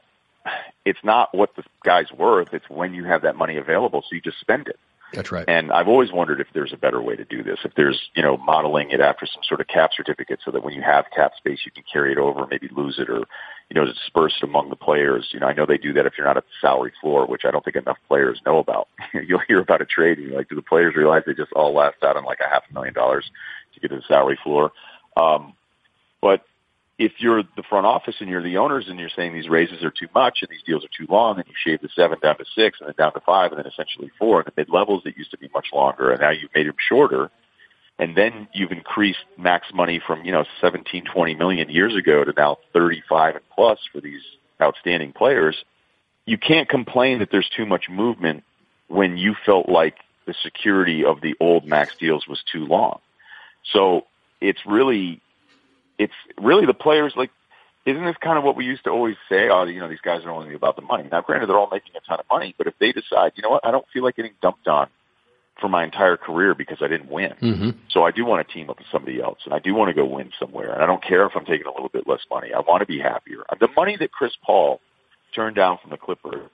it's 0.85 0.99
not 1.03 1.33
what 1.35 1.55
the 1.55 1.63
guy's 1.83 2.11
worth. 2.11 2.49
It's 2.53 2.69
when 2.69 2.93
you 2.93 3.05
have 3.05 3.21
that 3.23 3.35
money 3.35 3.57
available. 3.57 4.01
So 4.01 4.15
you 4.15 4.21
just 4.21 4.39
spend 4.39 4.67
it. 4.67 4.79
That's 5.13 5.31
right. 5.31 5.45
And 5.47 5.71
I've 5.71 5.87
always 5.87 6.11
wondered 6.11 6.39
if 6.39 6.47
there's 6.53 6.73
a 6.73 6.77
better 6.77 7.01
way 7.01 7.15
to 7.15 7.25
do 7.25 7.43
this. 7.43 7.59
If 7.63 7.73
there's, 7.75 7.99
you 8.15 8.23
know, 8.23 8.37
modeling 8.37 8.91
it 8.91 8.99
after 8.99 9.25
some 9.25 9.43
sort 9.43 9.61
of 9.61 9.67
cap 9.67 9.91
certificate 9.95 10.39
so 10.43 10.51
that 10.51 10.63
when 10.63 10.73
you 10.73 10.81
have 10.81 11.05
cap 11.15 11.33
space, 11.37 11.59
you 11.65 11.71
can 11.71 11.83
carry 11.91 12.11
it 12.11 12.17
over, 12.17 12.47
maybe 12.49 12.69
lose 12.71 12.97
it 12.97 13.09
or, 13.09 13.19
you 13.69 13.75
know, 13.75 13.85
disperse 13.85 14.33
it 14.41 14.45
among 14.45 14.69
the 14.69 14.75
players. 14.75 15.29
You 15.31 15.39
know, 15.39 15.47
I 15.47 15.53
know 15.53 15.65
they 15.65 15.77
do 15.77 15.93
that 15.93 16.05
if 16.05 16.13
you're 16.17 16.27
not 16.27 16.37
at 16.37 16.43
the 16.43 16.67
salary 16.67 16.93
floor, 17.01 17.25
which 17.25 17.43
I 17.45 17.51
don't 17.51 17.63
think 17.63 17.75
enough 17.75 17.97
players 18.07 18.41
know 18.45 18.59
about. 18.59 18.87
You'll 19.13 19.41
hear 19.47 19.59
about 19.59 19.81
a 19.81 19.85
trade 19.85 20.17
and 20.17 20.27
you're 20.27 20.37
like, 20.37 20.49
do 20.49 20.55
the 20.55 20.61
players 20.61 20.95
realize 20.95 21.23
they 21.25 21.33
just 21.33 21.53
all 21.53 21.73
last 21.73 21.97
out 22.03 22.17
on 22.17 22.23
like 22.23 22.39
a 22.39 22.49
half 22.49 22.63
a 22.69 22.73
million 22.73 22.93
dollars 22.93 23.29
to 23.73 23.79
get 23.79 23.89
to 23.89 23.97
the 23.97 24.03
salary 24.07 24.39
floor? 24.43 24.71
Um, 25.17 25.53
but 26.21 26.45
if 26.97 27.13
you're 27.19 27.43
the 27.55 27.63
front 27.63 27.85
office 27.85 28.15
and 28.19 28.29
you're 28.29 28.43
the 28.43 28.57
owners 28.57 28.85
and 28.87 28.99
you're 28.99 29.09
saying 29.15 29.33
these 29.33 29.49
raises 29.49 29.83
are 29.83 29.91
too 29.91 30.07
much 30.13 30.39
and 30.41 30.49
these 30.49 30.63
deals 30.65 30.83
are 30.83 30.89
too 30.97 31.11
long 31.11 31.37
and 31.37 31.47
you 31.47 31.53
shave 31.63 31.81
the 31.81 31.89
seven 31.95 32.19
down 32.21 32.37
to 32.37 32.45
six 32.55 32.79
and 32.79 32.87
then 32.87 32.95
down 32.97 33.13
to 33.13 33.19
five 33.21 33.51
and 33.51 33.59
then 33.59 33.65
essentially 33.65 34.11
four 34.19 34.39
and 34.39 34.47
the 34.47 34.53
mid 34.55 34.69
levels 34.69 35.01
that 35.03 35.17
used 35.17 35.31
to 35.31 35.37
be 35.37 35.49
much 35.53 35.67
longer 35.73 36.11
and 36.11 36.21
now 36.21 36.29
you've 36.29 36.53
made 36.53 36.67
them 36.67 36.75
shorter 36.77 37.31
and 38.01 38.15
then 38.15 38.47
you've 38.51 38.71
increased 38.71 39.19
max 39.37 39.67
money 39.73 40.01
from, 40.05 40.25
you 40.25 40.31
know, 40.31 40.43
17, 40.59 41.05
20 41.13 41.35
million 41.35 41.69
years 41.69 41.95
ago 41.95 42.23
to 42.23 42.33
now 42.35 42.57
35 42.73 43.35
and 43.35 43.43
plus 43.53 43.77
for 43.91 44.01
these 44.01 44.21
outstanding 44.59 45.13
players. 45.13 45.55
You 46.25 46.39
can't 46.39 46.67
complain 46.67 47.19
that 47.19 47.29
there's 47.31 47.49
too 47.55 47.67
much 47.67 47.89
movement 47.89 48.43
when 48.87 49.17
you 49.17 49.35
felt 49.45 49.69
like 49.69 49.97
the 50.25 50.33
security 50.41 51.05
of 51.05 51.21
the 51.21 51.35
old 51.39 51.67
max 51.67 51.93
deals 51.99 52.27
was 52.27 52.43
too 52.51 52.65
long. 52.65 52.99
So 53.71 54.07
it's 54.39 54.65
really 54.65 55.21
it's 56.01 56.13
really 56.41 56.65
the 56.65 56.73
players 56.73 57.13
like 57.15 57.29
isn't 57.85 58.05
this 58.05 58.17
kind 58.21 58.37
of 58.37 58.43
what 58.43 58.55
we 58.55 58.65
used 58.65 58.83
to 58.83 58.91
always 58.91 59.15
say? 59.27 59.49
Oh, 59.49 59.63
you 59.63 59.79
know, 59.79 59.89
these 59.89 60.01
guys 60.01 60.23
are 60.23 60.29
only 60.29 60.53
about 60.53 60.75
the 60.75 60.83
money. 60.83 61.07
Now, 61.11 61.21
granted, 61.21 61.49
they're 61.49 61.57
all 61.57 61.69
making 61.71 61.93
a 61.95 62.07
ton 62.07 62.19
of 62.19 62.25
money, 62.29 62.53
but 62.55 62.67
if 62.67 62.75
they 62.79 62.91
decide, 62.91 63.31
you 63.35 63.41
know 63.41 63.49
what, 63.49 63.65
I 63.65 63.71
don't 63.71 63.85
feel 63.91 64.03
like 64.03 64.15
getting 64.15 64.33
dumped 64.39 64.67
on 64.67 64.87
for 65.59 65.67
my 65.67 65.83
entire 65.83 66.15
career 66.15 66.53
because 66.53 66.77
I 66.81 66.87
didn't 66.87 67.09
win. 67.09 67.33
Mm-hmm. 67.41 67.69
So 67.89 68.03
I 68.03 68.11
do 68.11 68.23
want 68.23 68.47
to 68.47 68.53
team 68.53 68.69
up 68.69 68.77
with 68.77 68.87
somebody 68.91 69.19
else, 69.19 69.39
and 69.45 69.53
I 69.53 69.59
do 69.59 69.73
want 69.73 69.89
to 69.89 69.95
go 69.95 70.05
win 70.05 70.29
somewhere. 70.39 70.73
And 70.73 70.83
I 70.83 70.85
don't 70.85 71.03
care 71.03 71.25
if 71.25 71.31
I'm 71.35 71.45
taking 71.45 71.65
a 71.65 71.71
little 71.71 71.89
bit 71.89 72.07
less 72.07 72.21
money. 72.29 72.53
I 72.53 72.59
want 72.59 72.81
to 72.81 72.85
be 72.85 72.99
happier. 72.99 73.43
The 73.59 73.69
money 73.75 73.97
that 73.97 74.11
Chris 74.11 74.33
Paul 74.45 74.79
turned 75.33 75.55
down 75.55 75.79
from 75.81 75.89
the 75.89 75.97
Clippers 75.97 76.49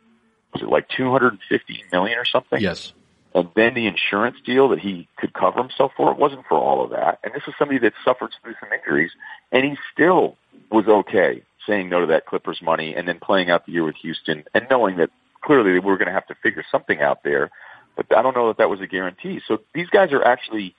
was 0.53 0.61
it 0.61 0.69
like 0.69 0.87
250 0.95 1.83
million 1.91 2.17
or 2.17 2.25
something? 2.25 2.61
Yes. 2.61 2.93
And 3.33 3.49
then 3.55 3.73
the 3.73 3.87
insurance 3.87 4.37
deal 4.45 4.69
that 4.69 4.79
he 4.79 5.07
could 5.17 5.33
cover 5.33 5.61
himself 5.61 5.91
for, 5.95 6.11
it 6.11 6.17
wasn't 6.17 6.45
for 6.47 6.57
all 6.57 6.83
of 6.83 6.91
that. 6.91 7.19
And 7.23 7.33
this 7.33 7.43
is 7.47 7.53
somebody 7.59 7.79
that 7.79 7.93
suffered 8.03 8.31
through 8.41 8.55
some 8.59 8.69
injuries, 8.71 9.11
and 9.51 9.63
he 9.63 9.77
still 9.93 10.37
was 10.71 10.87
okay 10.87 11.43
saying 11.67 11.89
no 11.89 12.01
to 12.01 12.07
that 12.07 12.25
Clippers 12.25 12.59
money 12.61 12.95
and 12.95 13.07
then 13.07 13.19
playing 13.19 13.49
out 13.49 13.65
the 13.65 13.73
year 13.73 13.83
with 13.83 13.95
Houston 13.97 14.43
and 14.53 14.65
knowing 14.69 14.97
that 14.97 15.09
clearly 15.41 15.73
they 15.73 15.79
were 15.79 15.97
going 15.97 16.07
to 16.07 16.13
have 16.13 16.25
to 16.27 16.35
figure 16.41 16.63
something 16.71 17.01
out 17.01 17.23
there. 17.23 17.51
But 17.95 18.05
I 18.15 18.21
don't 18.21 18.35
know 18.35 18.47
that 18.47 18.57
that 18.57 18.69
was 18.69 18.79
a 18.81 18.87
guarantee. 18.87 19.41
So 19.47 19.59
these 19.73 19.87
guys 19.89 20.11
are 20.13 20.23
actually 20.23 20.75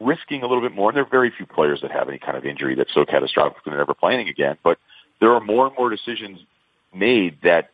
risking 0.00 0.42
a 0.42 0.46
little 0.46 0.62
bit 0.62 0.74
more. 0.74 0.90
And 0.90 0.96
there 0.96 1.04
are 1.04 1.10
very 1.10 1.30
few 1.30 1.46
players 1.46 1.80
that 1.82 1.90
have 1.90 2.08
any 2.08 2.18
kind 2.18 2.36
of 2.36 2.44
injury 2.44 2.74
that's 2.74 2.92
so 2.92 3.04
catastrophic 3.04 3.62
that 3.64 3.70
they're 3.70 3.78
never 3.78 3.94
playing 3.94 4.28
again. 4.28 4.56
But 4.62 4.78
there 5.20 5.32
are 5.32 5.40
more 5.40 5.66
and 5.66 5.76
more 5.76 5.90
decisions 5.90 6.40
made 6.92 7.38
that 7.42 7.70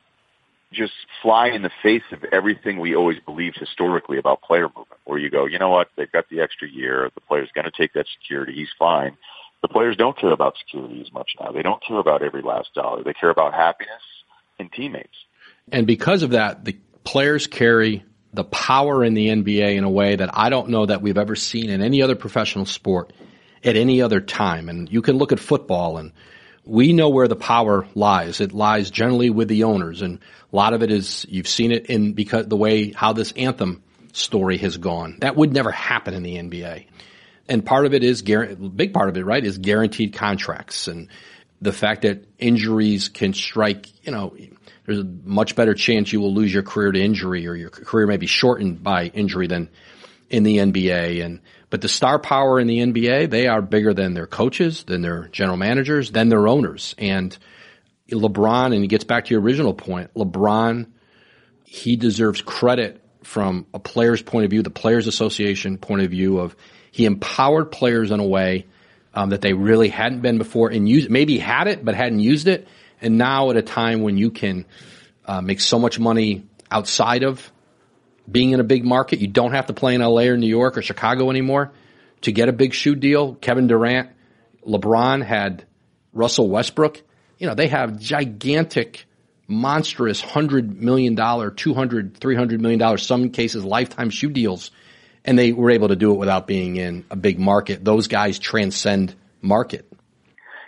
just 0.72 0.92
fly 1.22 1.48
in 1.48 1.62
the 1.62 1.70
face 1.82 2.02
of 2.12 2.24
everything 2.32 2.78
we 2.78 2.94
always 2.94 3.18
believed 3.20 3.58
historically 3.58 4.18
about 4.18 4.42
player 4.42 4.68
movement, 4.68 5.00
where 5.04 5.18
you 5.18 5.30
go, 5.30 5.46
you 5.46 5.58
know 5.58 5.70
what, 5.70 5.88
they've 5.96 6.12
got 6.12 6.28
the 6.30 6.40
extra 6.40 6.68
year, 6.68 7.10
the 7.14 7.20
player's 7.20 7.50
going 7.54 7.64
to 7.64 7.72
take 7.76 7.92
that 7.94 8.06
security, 8.20 8.54
he's 8.54 8.68
fine. 8.78 9.16
The 9.62 9.68
players 9.68 9.96
don't 9.96 10.16
care 10.16 10.32
about 10.32 10.54
security 10.58 11.00
as 11.02 11.12
much 11.12 11.32
now. 11.38 11.52
They 11.52 11.62
don't 11.62 11.82
care 11.84 11.98
about 11.98 12.22
every 12.22 12.40
last 12.40 12.72
dollar. 12.74 13.04
They 13.04 13.12
care 13.12 13.28
about 13.28 13.52
happiness 13.52 14.00
and 14.58 14.72
teammates. 14.72 15.08
And 15.70 15.86
because 15.86 16.22
of 16.22 16.30
that, 16.30 16.64
the 16.64 16.78
players 17.04 17.46
carry 17.46 18.04
the 18.32 18.44
power 18.44 19.04
in 19.04 19.14
the 19.14 19.26
NBA 19.26 19.76
in 19.76 19.84
a 19.84 19.90
way 19.90 20.16
that 20.16 20.30
I 20.32 20.48
don't 20.48 20.70
know 20.70 20.86
that 20.86 21.02
we've 21.02 21.18
ever 21.18 21.36
seen 21.36 21.68
in 21.68 21.82
any 21.82 22.00
other 22.02 22.14
professional 22.14 22.64
sport 22.64 23.12
at 23.64 23.76
any 23.76 24.00
other 24.00 24.20
time. 24.20 24.68
And 24.68 24.90
you 24.90 25.02
can 25.02 25.18
look 25.18 25.32
at 25.32 25.40
football 25.40 25.98
and 25.98 26.12
we 26.70 26.92
know 26.92 27.08
where 27.08 27.26
the 27.26 27.36
power 27.36 27.84
lies. 27.96 28.40
It 28.40 28.52
lies 28.52 28.92
generally 28.92 29.28
with 29.28 29.48
the 29.48 29.64
owners, 29.64 30.02
and 30.02 30.20
a 30.52 30.56
lot 30.56 30.72
of 30.72 30.84
it 30.84 30.92
is 30.92 31.26
you've 31.28 31.48
seen 31.48 31.72
it 31.72 31.86
in 31.86 32.12
because 32.12 32.46
the 32.46 32.56
way 32.56 32.92
how 32.92 33.12
this 33.12 33.32
anthem 33.32 33.82
story 34.12 34.56
has 34.58 34.76
gone. 34.76 35.18
That 35.20 35.34
would 35.34 35.52
never 35.52 35.72
happen 35.72 36.14
in 36.14 36.22
the 36.22 36.36
NBA. 36.36 36.86
And 37.48 37.66
part 37.66 37.86
of 37.86 37.94
it 37.94 38.04
is, 38.04 38.22
big 38.22 38.94
part 38.94 39.08
of 39.08 39.16
it, 39.16 39.24
right, 39.24 39.44
is 39.44 39.58
guaranteed 39.58 40.14
contracts 40.14 40.86
and 40.86 41.08
the 41.60 41.72
fact 41.72 42.02
that 42.02 42.24
injuries 42.38 43.08
can 43.08 43.34
strike, 43.34 43.88
you 44.04 44.12
know, 44.12 44.36
there's 44.86 45.00
a 45.00 45.04
much 45.24 45.56
better 45.56 45.74
chance 45.74 46.12
you 46.12 46.20
will 46.20 46.32
lose 46.32 46.54
your 46.54 46.62
career 46.62 46.92
to 46.92 47.00
injury 47.00 47.48
or 47.48 47.54
your 47.54 47.70
career 47.70 48.06
may 48.06 48.16
be 48.16 48.26
shortened 48.26 48.82
by 48.82 49.06
injury 49.06 49.48
than 49.48 49.68
in 50.30 50.44
the 50.44 50.58
NBA. 50.58 51.24
And, 51.24 51.40
but 51.70 51.80
the 51.80 51.88
star 51.88 52.18
power 52.18 52.58
in 52.58 52.66
the 52.66 52.78
NBA, 52.78 53.30
they 53.30 53.46
are 53.46 53.62
bigger 53.62 53.94
than 53.94 54.14
their 54.14 54.26
coaches, 54.26 54.82
than 54.84 55.02
their 55.02 55.28
general 55.28 55.56
managers, 55.56 56.10
than 56.10 56.28
their 56.28 56.48
owners. 56.48 56.96
And 56.98 57.36
LeBron, 58.10 58.66
and 58.66 58.82
he 58.82 58.88
gets 58.88 59.04
back 59.04 59.26
to 59.26 59.34
your 59.34 59.40
original 59.40 59.72
point, 59.72 60.12
LeBron, 60.14 60.86
he 61.64 61.94
deserves 61.94 62.42
credit 62.42 63.00
from 63.22 63.66
a 63.72 63.78
player's 63.78 64.22
point 64.22 64.44
of 64.44 64.50
view, 64.50 64.62
the 64.62 64.70
Players 64.70 65.06
Association 65.06 65.78
point 65.78 66.02
of 66.02 66.10
view 66.10 66.38
of 66.38 66.56
he 66.90 67.04
empowered 67.04 67.70
players 67.70 68.10
in 68.10 68.18
a 68.18 68.26
way 68.26 68.66
um, 69.14 69.30
that 69.30 69.40
they 69.40 69.52
really 69.52 69.88
hadn't 69.88 70.22
been 70.22 70.38
before 70.38 70.70
and 70.70 70.88
used, 70.88 71.08
maybe 71.08 71.38
had 71.38 71.68
it, 71.68 71.84
but 71.84 71.94
hadn't 71.94 72.18
used 72.18 72.48
it. 72.48 72.66
And 73.00 73.16
now 73.16 73.50
at 73.50 73.56
a 73.56 73.62
time 73.62 74.02
when 74.02 74.16
you 74.16 74.30
can 74.30 74.66
uh, 75.24 75.40
make 75.40 75.60
so 75.60 75.78
much 75.78 75.98
money 76.00 76.44
outside 76.70 77.22
of 77.22 77.52
being 78.30 78.50
in 78.50 78.60
a 78.60 78.64
big 78.64 78.84
market, 78.84 79.20
you 79.20 79.28
don't 79.28 79.52
have 79.52 79.66
to 79.66 79.72
play 79.72 79.94
in 79.94 80.00
LA 80.00 80.22
or 80.22 80.36
New 80.36 80.48
York 80.48 80.76
or 80.76 80.82
Chicago 80.82 81.30
anymore 81.30 81.72
to 82.22 82.32
get 82.32 82.48
a 82.48 82.52
big 82.52 82.74
shoe 82.74 82.94
deal. 82.94 83.34
Kevin 83.34 83.66
Durant, 83.66 84.10
LeBron 84.66 85.24
had 85.24 85.64
Russell 86.12 86.48
Westbrook. 86.48 87.00
You 87.38 87.46
know, 87.46 87.54
they 87.54 87.68
have 87.68 87.98
gigantic, 87.98 89.06
monstrous 89.46 90.22
$100 90.22 90.76
million, 90.76 91.16
$200, 91.16 92.12
$300 92.12 92.60
million, 92.60 92.98
some 92.98 93.30
cases 93.30 93.64
lifetime 93.64 94.10
shoe 94.10 94.30
deals. 94.30 94.70
And 95.24 95.38
they 95.38 95.52
were 95.52 95.70
able 95.70 95.88
to 95.88 95.96
do 95.96 96.12
it 96.12 96.18
without 96.18 96.46
being 96.46 96.76
in 96.76 97.04
a 97.10 97.16
big 97.16 97.38
market. 97.38 97.84
Those 97.84 98.08
guys 98.08 98.38
transcend 98.38 99.14
market. 99.42 99.89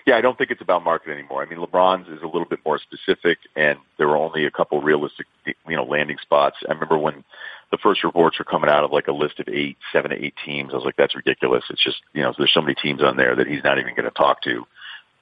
Yeah, 0.07 0.17
I 0.17 0.21
don't 0.21 0.37
think 0.37 0.51
it's 0.51 0.61
about 0.61 0.83
market 0.83 1.13
anymore. 1.13 1.43
I 1.43 1.49
mean, 1.49 1.61
LeBron's 1.61 2.09
is 2.09 2.23
a 2.23 2.27
little 2.27 2.45
bit 2.45 2.59
more 2.65 2.79
specific, 2.79 3.39
and 3.55 3.79
there 3.99 4.09
were 4.09 4.17
only 4.17 4.47
a 4.47 4.51
couple 4.51 4.81
realistic, 4.81 5.27
you 5.47 5.77
know, 5.77 5.85
landing 5.85 6.17
spots. 6.21 6.57
I 6.69 6.73
remember 6.73 6.99
when 6.99 7.23
the 7.71 7.79
first 7.79 8.03
reports 8.03 8.39
were 8.39 8.45
coming 8.45 8.69
out 8.69 8.83
of 8.83 8.91
like 8.91 9.07
a 9.07 9.13
list 9.13 9.39
of 9.39 9.49
eight, 9.49 9.77
seven 9.93 10.11
to 10.11 10.25
eight 10.25 10.35
teams. 10.45 10.71
I 10.73 10.77
was 10.77 10.85
like, 10.85 10.97
that's 10.97 11.15
ridiculous. 11.15 11.65
It's 11.71 11.83
just, 11.83 11.99
you 12.15 12.23
know, 12.23 12.35
there's 12.37 12.53
so 12.53 12.61
many 12.61 12.75
teams 12.75 13.03
on 13.03 13.17
there 13.17 13.37
that 13.37 13.47
he's 13.47 13.63
not 13.63 13.79
even 13.79 13.95
going 13.95 14.05
to 14.05 14.11
talk 14.11 14.43
to. 14.43 14.67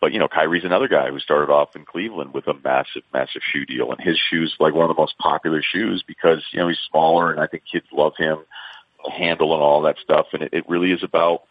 But 0.01 0.13
you 0.13 0.19
know, 0.19 0.29
Kyrie's 0.29 0.65
another 0.65 0.89
guy 0.89 1.11
who 1.11 1.21
started 1.21 1.53
off 1.53 1.77
in 1.77 1.85
Cleveland 1.85 2.33
with 2.33 2.49
a 2.49 2.55
massive, 2.55 3.03
massive 3.13 3.43
shoe 3.53 3.67
deal, 3.67 3.93
and 3.93 4.01
his 4.01 4.19
shoes 4.31 4.57
like 4.59 4.73
one 4.73 4.89
of 4.89 4.97
the 4.97 5.01
most 5.01 5.19
popular 5.19 5.63
shoes 5.63 6.03
because 6.07 6.43
you 6.53 6.59
know 6.59 6.69
he's 6.69 6.79
smaller, 6.91 7.31
and 7.31 7.39
I 7.39 7.47
think 7.47 7.65
kids 7.71 7.85
love 7.93 8.15
him, 8.17 8.39
handle 9.15 9.53
and 9.53 9.63
all 9.63 9.83
that 9.83 9.99
stuff, 10.03 10.29
and 10.33 10.43
it, 10.43 10.55
it 10.55 10.69
really 10.69 10.93
is 10.93 11.03
about 11.03 11.43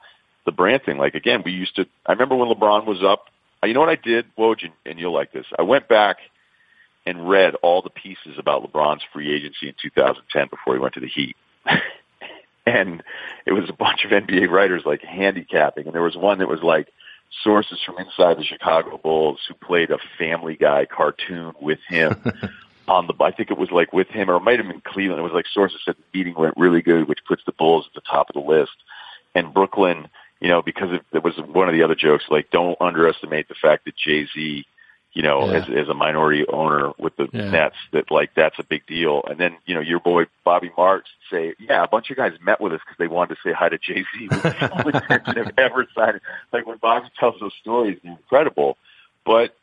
the 0.46 0.52
brand 0.52 0.84
thing. 0.84 0.98
Like 0.98 1.16
again, 1.16 1.44
we 1.44 1.52
used 1.52 1.76
to. 1.76 1.86
I 2.06 2.14
remember 2.14 2.36
when 2.36 2.50
LeBron 2.50 2.86
was 2.86 3.04
up. 3.04 3.26
Uh, 3.62 3.68
you 3.68 3.74
know 3.74 3.82
what 3.82 3.90
I 3.90 3.96
did, 3.96 4.26
Woj, 4.38 4.64
and, 4.64 4.74
and 4.86 5.00
you'll 5.00 5.14
like 5.14 5.34
this. 5.34 5.46
I 5.58 5.64
went 5.64 5.88
back 5.88 6.18
and 7.06 7.30
read 7.30 7.56
all 7.56 7.82
the 7.82 7.90
pieces 7.90 8.38
about 8.38 8.64
LeBron's 8.64 9.04
free 9.12 9.34
agency 9.36 9.68
in 9.68 9.76
2010 9.82 10.48
before 10.50 10.76
he 10.76 10.80
went 10.80 10.94
to 10.94 11.00
the 11.00 11.08
Heat. 11.08 11.36
and 12.66 13.04
it 13.46 13.52
was 13.52 13.70
a 13.70 13.74
bunch 13.74 14.06
of 14.06 14.12
NBA 14.12 14.50
writers 14.50 14.84
like 14.86 15.02
handicapping, 15.02 15.86
and 15.86 15.94
there 15.94 16.02
was 16.02 16.16
one 16.16 16.40
that 16.40 16.48
was 16.48 16.62
like 16.62 16.88
sources 17.44 17.80
from 17.86 17.98
inside 17.98 18.38
the 18.38 18.44
Chicago 18.44 18.98
Bulls 18.98 19.40
who 19.48 19.54
played 19.56 19.92
a 19.92 19.98
Family 20.18 20.56
Guy 20.56 20.86
cartoon 20.86 21.54
with 21.60 21.80
him. 21.88 22.24
on 22.90 23.08
the, 23.08 23.14
I 23.24 23.32
think 23.32 23.52
it 23.52 23.58
was 23.58 23.72
like 23.72 23.94
with 23.94 24.08
him, 24.08 24.30
or 24.30 24.38
it 24.38 24.42
might 24.42 24.58
have 24.58 24.68
been 24.68 24.82
Cleveland. 24.82 25.20
It 25.20 25.24
was 25.24 25.32
like 25.32 25.46
sources 25.54 25.80
said 25.86 25.96
the 25.96 26.18
meeting 26.18 26.34
went 26.36 26.56
really 26.58 26.82
good, 26.82 27.08
which 27.08 27.20
puts 27.28 27.44
the 27.46 27.52
Bulls 27.52 27.86
at 27.88 27.94
the 27.94 28.10
top 28.10 28.30
of 28.30 28.34
the 28.34 28.50
list. 28.50 28.72
And 29.36 29.54
Brooklyn 29.54 30.10
you 30.40 30.48
know, 30.48 30.62
because 30.62 30.90
it, 30.94 31.02
it 31.14 31.24
was 31.24 31.38
one 31.38 31.68
of 31.68 31.74
the 31.74 31.84
other 31.84 31.96
jokes, 31.96 32.26
like 32.30 32.50
don't 32.52 32.78
underestimate 32.80 33.48
the 33.48 33.56
fact 33.56 33.86
that 33.86 33.96
Jay 33.96 34.26
Z, 34.34 34.66
you 35.14 35.22
know, 35.22 35.52
yeah. 35.52 35.58
as, 35.58 35.64
as 35.70 35.90
a 35.90 35.94
minority 35.94 36.46
owner 36.48 36.92
with 36.98 37.16
the 37.18 37.28
yeah. 37.34 37.50
Nets, 37.50 37.76
that 37.92 38.10
like 38.10 38.32
that's 38.36 38.58
a 38.60 38.64
big 38.64 38.86
deal. 38.86 39.22
And 39.30 39.40
then 39.40 39.58
you 39.66 39.76
know 39.76 39.82
your 39.82 40.00
boy 40.00 40.26
Bobby 40.46 40.72
Marks 40.78 41.10
say, 41.32 41.56
yeah, 41.60 41.84
a 41.84 41.88
bunch 41.88 42.10
of 42.10 42.18
guys 42.18 42.34
met 42.42 42.62
with 42.62 42.74
us 42.74 42.80
because 42.86 42.98
they 42.98 43.08
wanted 43.08 43.36
to 43.36 43.42
say 43.44 43.54
hi 43.54 43.70
to 43.70 43.78
Jay 43.78 44.06
Z. 44.18 44.28
the 44.28 44.70
only 44.86 45.00
person 45.00 45.44
have 45.44 45.54
ever 45.58 45.88
signed. 45.96 46.22
Like 46.54 46.66
when 46.66 46.78
Bobby 46.78 47.08
tells 47.20 47.40
those 47.40 47.54
stories, 47.62 48.00
they're 48.04 48.14
incredible. 48.14 48.78
But 49.26 49.56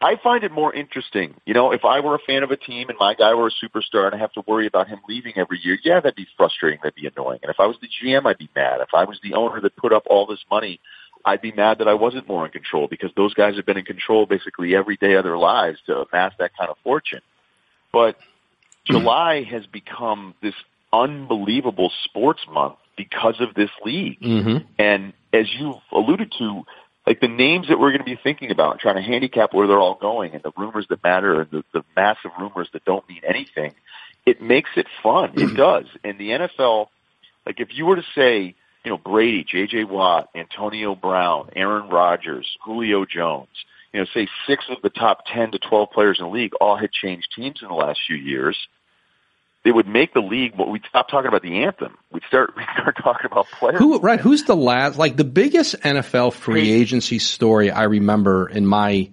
I 0.00 0.14
find 0.22 0.44
it 0.44 0.52
more 0.52 0.72
interesting. 0.72 1.34
You 1.44 1.54
know, 1.54 1.72
if 1.72 1.84
I 1.84 2.00
were 2.00 2.14
a 2.14 2.20
fan 2.20 2.44
of 2.44 2.52
a 2.52 2.56
team 2.56 2.88
and 2.88 2.96
my 2.98 3.14
guy 3.14 3.34
were 3.34 3.48
a 3.48 3.66
superstar 3.66 4.06
and 4.06 4.14
I 4.14 4.18
have 4.18 4.32
to 4.34 4.44
worry 4.46 4.66
about 4.66 4.86
him 4.86 5.00
leaving 5.08 5.32
every 5.36 5.58
year, 5.62 5.76
yeah, 5.82 5.98
that'd 6.00 6.14
be 6.14 6.26
frustrating. 6.36 6.78
That'd 6.82 6.94
be 6.94 7.08
annoying. 7.08 7.40
And 7.42 7.50
if 7.50 7.58
I 7.58 7.66
was 7.66 7.76
the 7.80 7.88
GM, 7.88 8.24
I'd 8.26 8.38
be 8.38 8.48
mad. 8.54 8.80
If 8.80 8.94
I 8.94 9.04
was 9.04 9.18
the 9.22 9.34
owner 9.34 9.60
that 9.60 9.74
put 9.76 9.92
up 9.92 10.04
all 10.06 10.26
this 10.26 10.44
money, 10.50 10.78
I'd 11.24 11.42
be 11.42 11.50
mad 11.50 11.78
that 11.78 11.88
I 11.88 11.94
wasn't 11.94 12.28
more 12.28 12.46
in 12.46 12.52
control 12.52 12.86
because 12.86 13.10
those 13.16 13.34
guys 13.34 13.56
have 13.56 13.66
been 13.66 13.76
in 13.76 13.84
control 13.84 14.24
basically 14.24 14.76
every 14.76 14.96
day 14.96 15.14
of 15.14 15.24
their 15.24 15.36
lives 15.36 15.78
to 15.86 16.04
amass 16.12 16.32
that 16.38 16.52
kind 16.56 16.70
of 16.70 16.76
fortune. 16.84 17.20
But 17.92 18.16
July 18.84 19.42
has 19.50 19.66
become 19.66 20.34
this 20.42 20.54
unbelievable 20.92 21.90
sports 22.04 22.40
month 22.50 22.76
because 22.96 23.40
of 23.40 23.54
this 23.54 23.70
league. 23.84 24.20
Mm-hmm. 24.20 24.58
And 24.78 25.12
as 25.32 25.46
you've 25.58 25.76
alluded 25.92 26.32
to, 26.38 26.62
like 27.08 27.20
the 27.20 27.28
names 27.28 27.68
that 27.68 27.78
we're 27.78 27.88
going 27.88 28.00
to 28.00 28.04
be 28.04 28.20
thinking 28.22 28.50
about, 28.50 28.80
trying 28.80 28.96
to 28.96 29.02
handicap 29.02 29.54
where 29.54 29.66
they're 29.66 29.78
all 29.78 29.94
going, 29.98 30.34
and 30.34 30.42
the 30.42 30.52
rumors 30.58 30.84
that 30.90 31.02
matter, 31.02 31.40
and 31.40 31.50
the, 31.50 31.64
the 31.72 31.82
massive 31.96 32.32
rumors 32.38 32.68
that 32.74 32.84
don't 32.84 33.08
mean 33.08 33.22
anything. 33.26 33.74
It 34.26 34.42
makes 34.42 34.68
it 34.76 34.86
fun. 35.02 35.32
It 35.34 35.54
does. 35.56 35.86
And 36.04 36.18
the 36.18 36.28
NFL, 36.28 36.88
like 37.46 37.60
if 37.60 37.68
you 37.72 37.86
were 37.86 37.96
to 37.96 38.04
say, 38.14 38.54
you 38.84 38.90
know, 38.90 38.98
Brady, 38.98 39.42
J.J. 39.50 39.84
Watt, 39.84 40.28
Antonio 40.34 40.94
Brown, 40.94 41.48
Aaron 41.56 41.88
Rodgers, 41.88 42.46
Julio 42.62 43.06
Jones, 43.06 43.48
you 43.94 44.00
know, 44.00 44.06
say 44.12 44.28
six 44.46 44.66
of 44.68 44.82
the 44.82 44.90
top 44.90 45.20
10 45.32 45.52
to 45.52 45.58
12 45.58 45.90
players 45.90 46.18
in 46.18 46.26
the 46.26 46.30
league 46.30 46.52
all 46.60 46.76
had 46.76 46.92
changed 46.92 47.28
teams 47.34 47.60
in 47.62 47.68
the 47.68 47.74
last 47.74 48.00
few 48.06 48.16
years 48.16 48.54
it 49.64 49.72
would 49.72 49.88
make 49.88 50.14
the 50.14 50.20
league. 50.20 50.56
But 50.56 50.68
we'd 50.68 50.84
stop 50.88 51.08
talking 51.08 51.28
about 51.28 51.42
the 51.42 51.64
anthem. 51.64 51.96
We'd 52.10 52.22
start 52.28 52.54
We'd 52.56 52.66
start 52.74 52.96
talking 53.02 53.26
about 53.26 53.46
players. 53.58 53.78
Who 53.78 53.98
right? 54.00 54.20
Who's 54.20 54.44
the 54.44 54.56
last? 54.56 54.98
Like 54.98 55.16
the 55.16 55.24
biggest 55.24 55.76
NFL 55.80 56.32
free 56.32 56.70
agency 56.70 57.18
story 57.18 57.70
I 57.70 57.84
remember 57.84 58.48
in 58.48 58.66
my. 58.66 59.10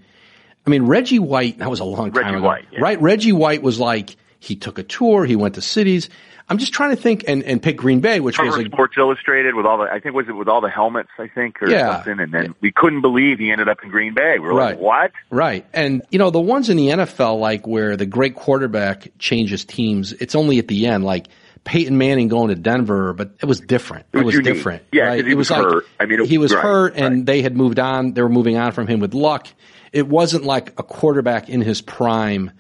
I 0.66 0.70
mean, 0.70 0.84
Reggie 0.84 1.20
White. 1.20 1.60
That 1.60 1.70
was 1.70 1.80
a 1.80 1.84
long 1.84 2.12
time 2.12 2.24
Reggie 2.24 2.38
ago, 2.38 2.46
White, 2.46 2.66
yeah. 2.72 2.80
right? 2.82 3.00
Reggie 3.00 3.34
White 3.34 3.62
was 3.62 3.80
like 3.80 4.16
he 4.40 4.56
took 4.56 4.80
a 4.80 4.84
tour. 4.84 5.26
He 5.26 5.36
went 5.36 5.56
to 5.56 5.62
cities. 5.62 6.10
I'm 6.48 6.60
just 6.60 6.74
trying 6.74 6.96
to 6.96 7.02
think 7.02 7.26
and, 7.28 7.44
and 7.44 7.62
pick 7.62 7.78
Green 7.78 8.02
Bay, 8.02 8.20
which 8.20 8.38
was 8.38 8.56
like 8.56 8.68
Sports 8.68 8.96
Illustrated 8.98 9.56
with 9.56 9.66
all 9.66 9.80
the 9.80 9.86
I 9.86 10.00
think 10.00 10.16
was 10.16 10.28
it 10.30 10.34
with 10.34 10.48
all 10.48 10.62
the 10.62 10.70
helmets 10.70 11.10
I 11.18 11.28
think 11.28 11.62
or 11.62 11.70
yeah. 11.70 11.96
something, 11.96 12.20
and 12.20 12.32
then 12.32 12.56
we 12.62 12.72
couldn't 12.72 13.02
believe 13.02 13.40
he 13.40 13.52
ended 13.52 13.68
up 13.68 13.84
in 13.84 13.90
Green 13.90 14.14
Bay. 14.14 14.36
We 14.38 14.48
were 14.48 14.54
right. 14.54 14.76
like, 14.76 14.80
what? 14.80 15.12
Right, 15.32 15.66
and 15.74 16.04
you 16.12 16.20
know 16.20 16.30
the 16.30 16.40
ones 16.40 16.70
in 16.70 16.78
the 16.78 16.90
NFL 16.90 17.40
like 17.40 17.66
where 17.66 17.98
the 17.98 18.06
great 18.06 18.36
quarterback 18.36 19.08
changes 19.18 19.66
teams. 19.66 20.14
It's 20.14 20.36
only 20.36 20.60
at 20.60 20.68
the 20.68 20.88
end, 20.88 21.04
like. 21.04 21.28
Peyton 21.64 21.98
Manning 21.98 22.28
going 22.28 22.50
to 22.50 22.56
Denver, 22.56 23.12
but 23.14 23.32
it 23.42 23.46
was 23.48 23.60
different. 23.60 24.06
It, 24.14 24.20
it 24.20 24.24
was, 24.24 24.40
different. 24.40 24.84
Yeah, 24.92 25.06
right? 25.06 25.28
it 25.28 25.34
was, 25.34 25.50
was 25.50 25.58
hurt. 25.58 25.86
I 26.00 26.06
mean, 26.06 26.22
it, 26.22 26.28
he 26.30 26.38
was 26.38 26.54
right, 26.54 26.62
hurt, 26.62 26.94
and 26.96 27.16
right. 27.16 27.26
they 27.26 27.42
had 27.42 27.58
moved 27.58 27.80
on. 27.80 28.14
They 28.14 28.22
were 28.22 28.30
moving 28.30 28.56
on 28.56 28.72
from 28.72 28.86
him 28.86 29.00
with 29.00 29.16
Luck. 29.16 29.48
It 29.92 30.08
wasn't 30.08 30.44
like 30.44 30.80
a 30.80 30.84
quarterback 30.84 31.50
in 31.50 31.62
his 31.62 31.82
prime 31.82 32.52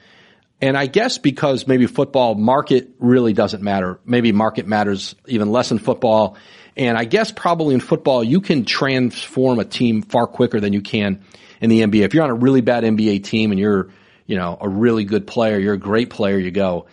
and 0.65 0.75
I 0.75 0.87
guess 0.87 1.19
because 1.19 1.67
maybe 1.67 1.85
football 1.85 2.33
market 2.33 2.89
really 2.97 3.33
doesn't 3.33 3.61
matter. 3.61 3.99
Maybe 4.03 4.31
market 4.31 4.65
matters 4.65 5.13
even 5.27 5.51
less 5.51 5.69
in 5.69 5.77
football. 5.77 6.37
And 6.75 6.97
I 6.97 7.05
guess 7.05 7.31
probably 7.31 7.75
in 7.75 7.81
football, 7.81 8.23
you 8.23 8.41
can 8.41 8.65
transform 8.65 9.59
a 9.59 9.63
team 9.63 10.01
far 10.01 10.25
quicker 10.25 10.59
than 10.59 10.73
you 10.73 10.81
can 10.81 11.23
in 11.61 11.69
the 11.69 11.81
NBA. 11.81 12.01
If 12.01 12.15
you're 12.15 12.23
on 12.23 12.31
a 12.31 12.35
really 12.35 12.61
bad 12.61 12.83
NBA 12.83 13.23
team 13.25 13.51
and 13.51 13.59
you're, 13.59 13.91
you 14.25 14.37
know, 14.37 14.57
a 14.59 14.67
really 14.67 15.03
good 15.03 15.27
player, 15.27 15.59
you're 15.59 15.75
a 15.75 15.77
great 15.77 16.09
player, 16.09 16.39
you 16.39 16.49
go, 16.49 16.87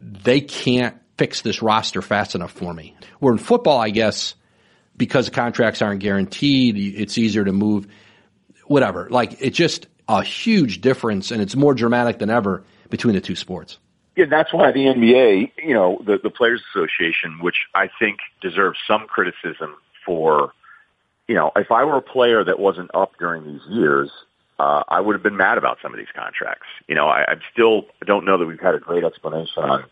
they 0.00 0.40
can't 0.40 0.96
fix 1.18 1.42
this 1.42 1.60
roster 1.60 2.00
fast 2.00 2.34
enough 2.34 2.52
for 2.52 2.72
me. 2.72 2.96
Where 3.18 3.34
in 3.34 3.38
football, 3.38 3.78
I 3.78 3.90
guess, 3.90 4.36
because 4.96 5.28
contracts 5.28 5.82
aren't 5.82 6.00
guaranteed, 6.00 6.78
it's 6.78 7.18
easier 7.18 7.44
to 7.44 7.52
move, 7.52 7.88
whatever. 8.64 9.10
Like, 9.10 9.42
it's 9.42 9.58
just 9.58 9.86
a 10.08 10.22
huge 10.22 10.80
difference 10.80 11.30
and 11.30 11.42
it's 11.42 11.54
more 11.54 11.74
dramatic 11.74 12.18
than 12.20 12.30
ever 12.30 12.64
between 12.90 13.14
the 13.14 13.20
two 13.20 13.36
sports. 13.36 13.78
Yeah, 14.16 14.26
that's 14.28 14.52
why 14.52 14.72
the 14.72 14.80
NBA, 14.80 15.52
you 15.62 15.74
know, 15.74 16.02
the, 16.04 16.18
the 16.20 16.30
Players 16.30 16.60
Association, 16.74 17.38
which 17.40 17.54
I 17.74 17.88
think 18.00 18.18
deserves 18.42 18.76
some 18.86 19.06
criticism 19.06 19.76
for, 20.04 20.52
you 21.28 21.36
know, 21.36 21.52
if 21.54 21.70
I 21.70 21.84
were 21.84 21.98
a 21.98 22.02
player 22.02 22.42
that 22.42 22.58
wasn't 22.58 22.90
up 22.94 23.12
during 23.20 23.44
these 23.44 23.60
years, 23.68 24.10
uh, 24.58 24.82
I 24.88 25.00
would 25.00 25.14
have 25.14 25.22
been 25.22 25.36
mad 25.36 25.56
about 25.56 25.78
some 25.80 25.92
of 25.92 25.98
these 25.98 26.08
contracts. 26.16 26.66
You 26.88 26.96
know, 26.96 27.06
I, 27.06 27.22
I 27.28 27.34
still 27.52 27.82
don't 28.06 28.24
know 28.24 28.38
that 28.38 28.46
we've 28.46 28.58
had 28.58 28.74
a 28.74 28.80
great 28.80 29.04
explanation 29.04 29.62
on 29.62 29.84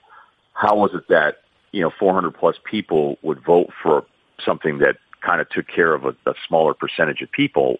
how 0.54 0.76
was 0.76 0.90
it 0.94 1.06
that, 1.08 1.36
you 1.70 1.82
know, 1.82 1.92
400 1.96 2.32
plus 2.32 2.56
people 2.68 3.18
would 3.22 3.44
vote 3.44 3.68
for 3.80 4.06
something 4.44 4.78
that 4.78 4.96
kind 5.20 5.40
of 5.40 5.48
took 5.50 5.68
care 5.68 5.94
of 5.94 6.04
a, 6.04 6.16
a 6.28 6.34
smaller 6.48 6.74
percentage 6.74 7.22
of 7.22 7.30
people 7.30 7.76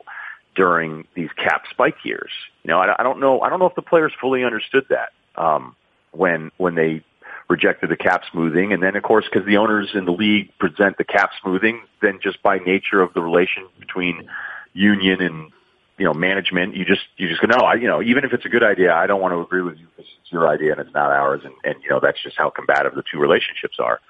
during 0.57 1.07
these 1.15 1.29
cap 1.37 1.65
spike 1.71 2.05
years. 2.05 2.31
You 2.65 2.71
know, 2.71 2.81
I, 2.81 2.97
I 2.99 3.03
don't 3.03 3.21
know. 3.21 3.41
I 3.41 3.51
don't 3.51 3.61
know 3.61 3.67
if 3.67 3.75
the 3.75 3.83
players 3.83 4.13
fully 4.21 4.43
understood 4.43 4.87
that 4.89 5.13
um, 5.41 5.77
when 6.13 6.51
when 6.57 6.75
they 6.75 7.05
rejected 7.49 7.91
the 7.91 7.97
cap 7.97 8.23
smoothing. 8.33 8.73
And 8.73 8.83
then, 8.83 8.97
of 8.97 9.03
course, 9.03 9.25
because 9.31 9.47
the 9.47 9.57
owners 9.57 9.91
in 9.95 10.05
the 10.05 10.13
league 10.13 10.51
present 10.59 10.99
the 10.99 11.05
cap 11.05 11.31
smoothing, 11.43 11.83
then 12.03 12.19
just 12.23 12.43
by 12.43 12.59
nature 12.59 13.01
of 13.01 13.15
the 13.15 13.23
relation 13.23 13.69
between 13.79 14.29
union 14.73 15.23
and 15.23 15.53
you 15.99 16.05
know 16.05 16.13
management, 16.13 16.77
you 16.77 16.85
just 16.85 17.03
you 17.17 17.29
just 17.29 17.41
go 17.41 17.47
no, 17.47 17.65
I 17.65 17.75
you 17.75 17.89
know 17.89 18.03
even 18.03 18.25
if 18.25 18.33
it's 18.33 18.45
a 18.45 18.49
good 18.49 18.65
idea, 18.65 18.93
I 18.93 19.07
don't 19.07 19.21
want 19.21 19.33
to 19.33 19.41
agree 19.41 19.63
with 19.63 19.79
you 19.79 19.87
because 19.97 20.11
it's 20.21 20.33
your 20.33 20.49
idea 20.49 20.73
and 20.73 20.81
it's 20.81 20.95
not 20.95 21.11
ours, 21.11 21.43
and 21.45 21.55
and 21.65 21.83
you 21.83 21.91
know 21.91 22.01
that's 22.01 22.23
just 22.23 22.37
how 22.37 22.51
combative 22.51 22.95
the 22.95 23.03
two 23.11 23.19
relationships 23.19 23.77
are. 23.79 24.01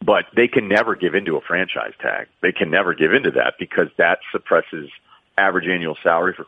But 0.00 0.26
they 0.36 0.46
can 0.46 0.68
never 0.68 0.94
give 0.94 1.16
into 1.16 1.36
a 1.36 1.40
franchise 1.40 1.92
tag. 2.00 2.28
They 2.40 2.52
can 2.52 2.70
never 2.70 2.94
give 2.94 3.12
into 3.12 3.32
that 3.32 3.54
because 3.58 3.88
that 3.98 4.20
suppresses 4.30 4.88
average 5.38 5.66
annual 5.68 5.96
salary 6.02 6.34
for 6.36 6.44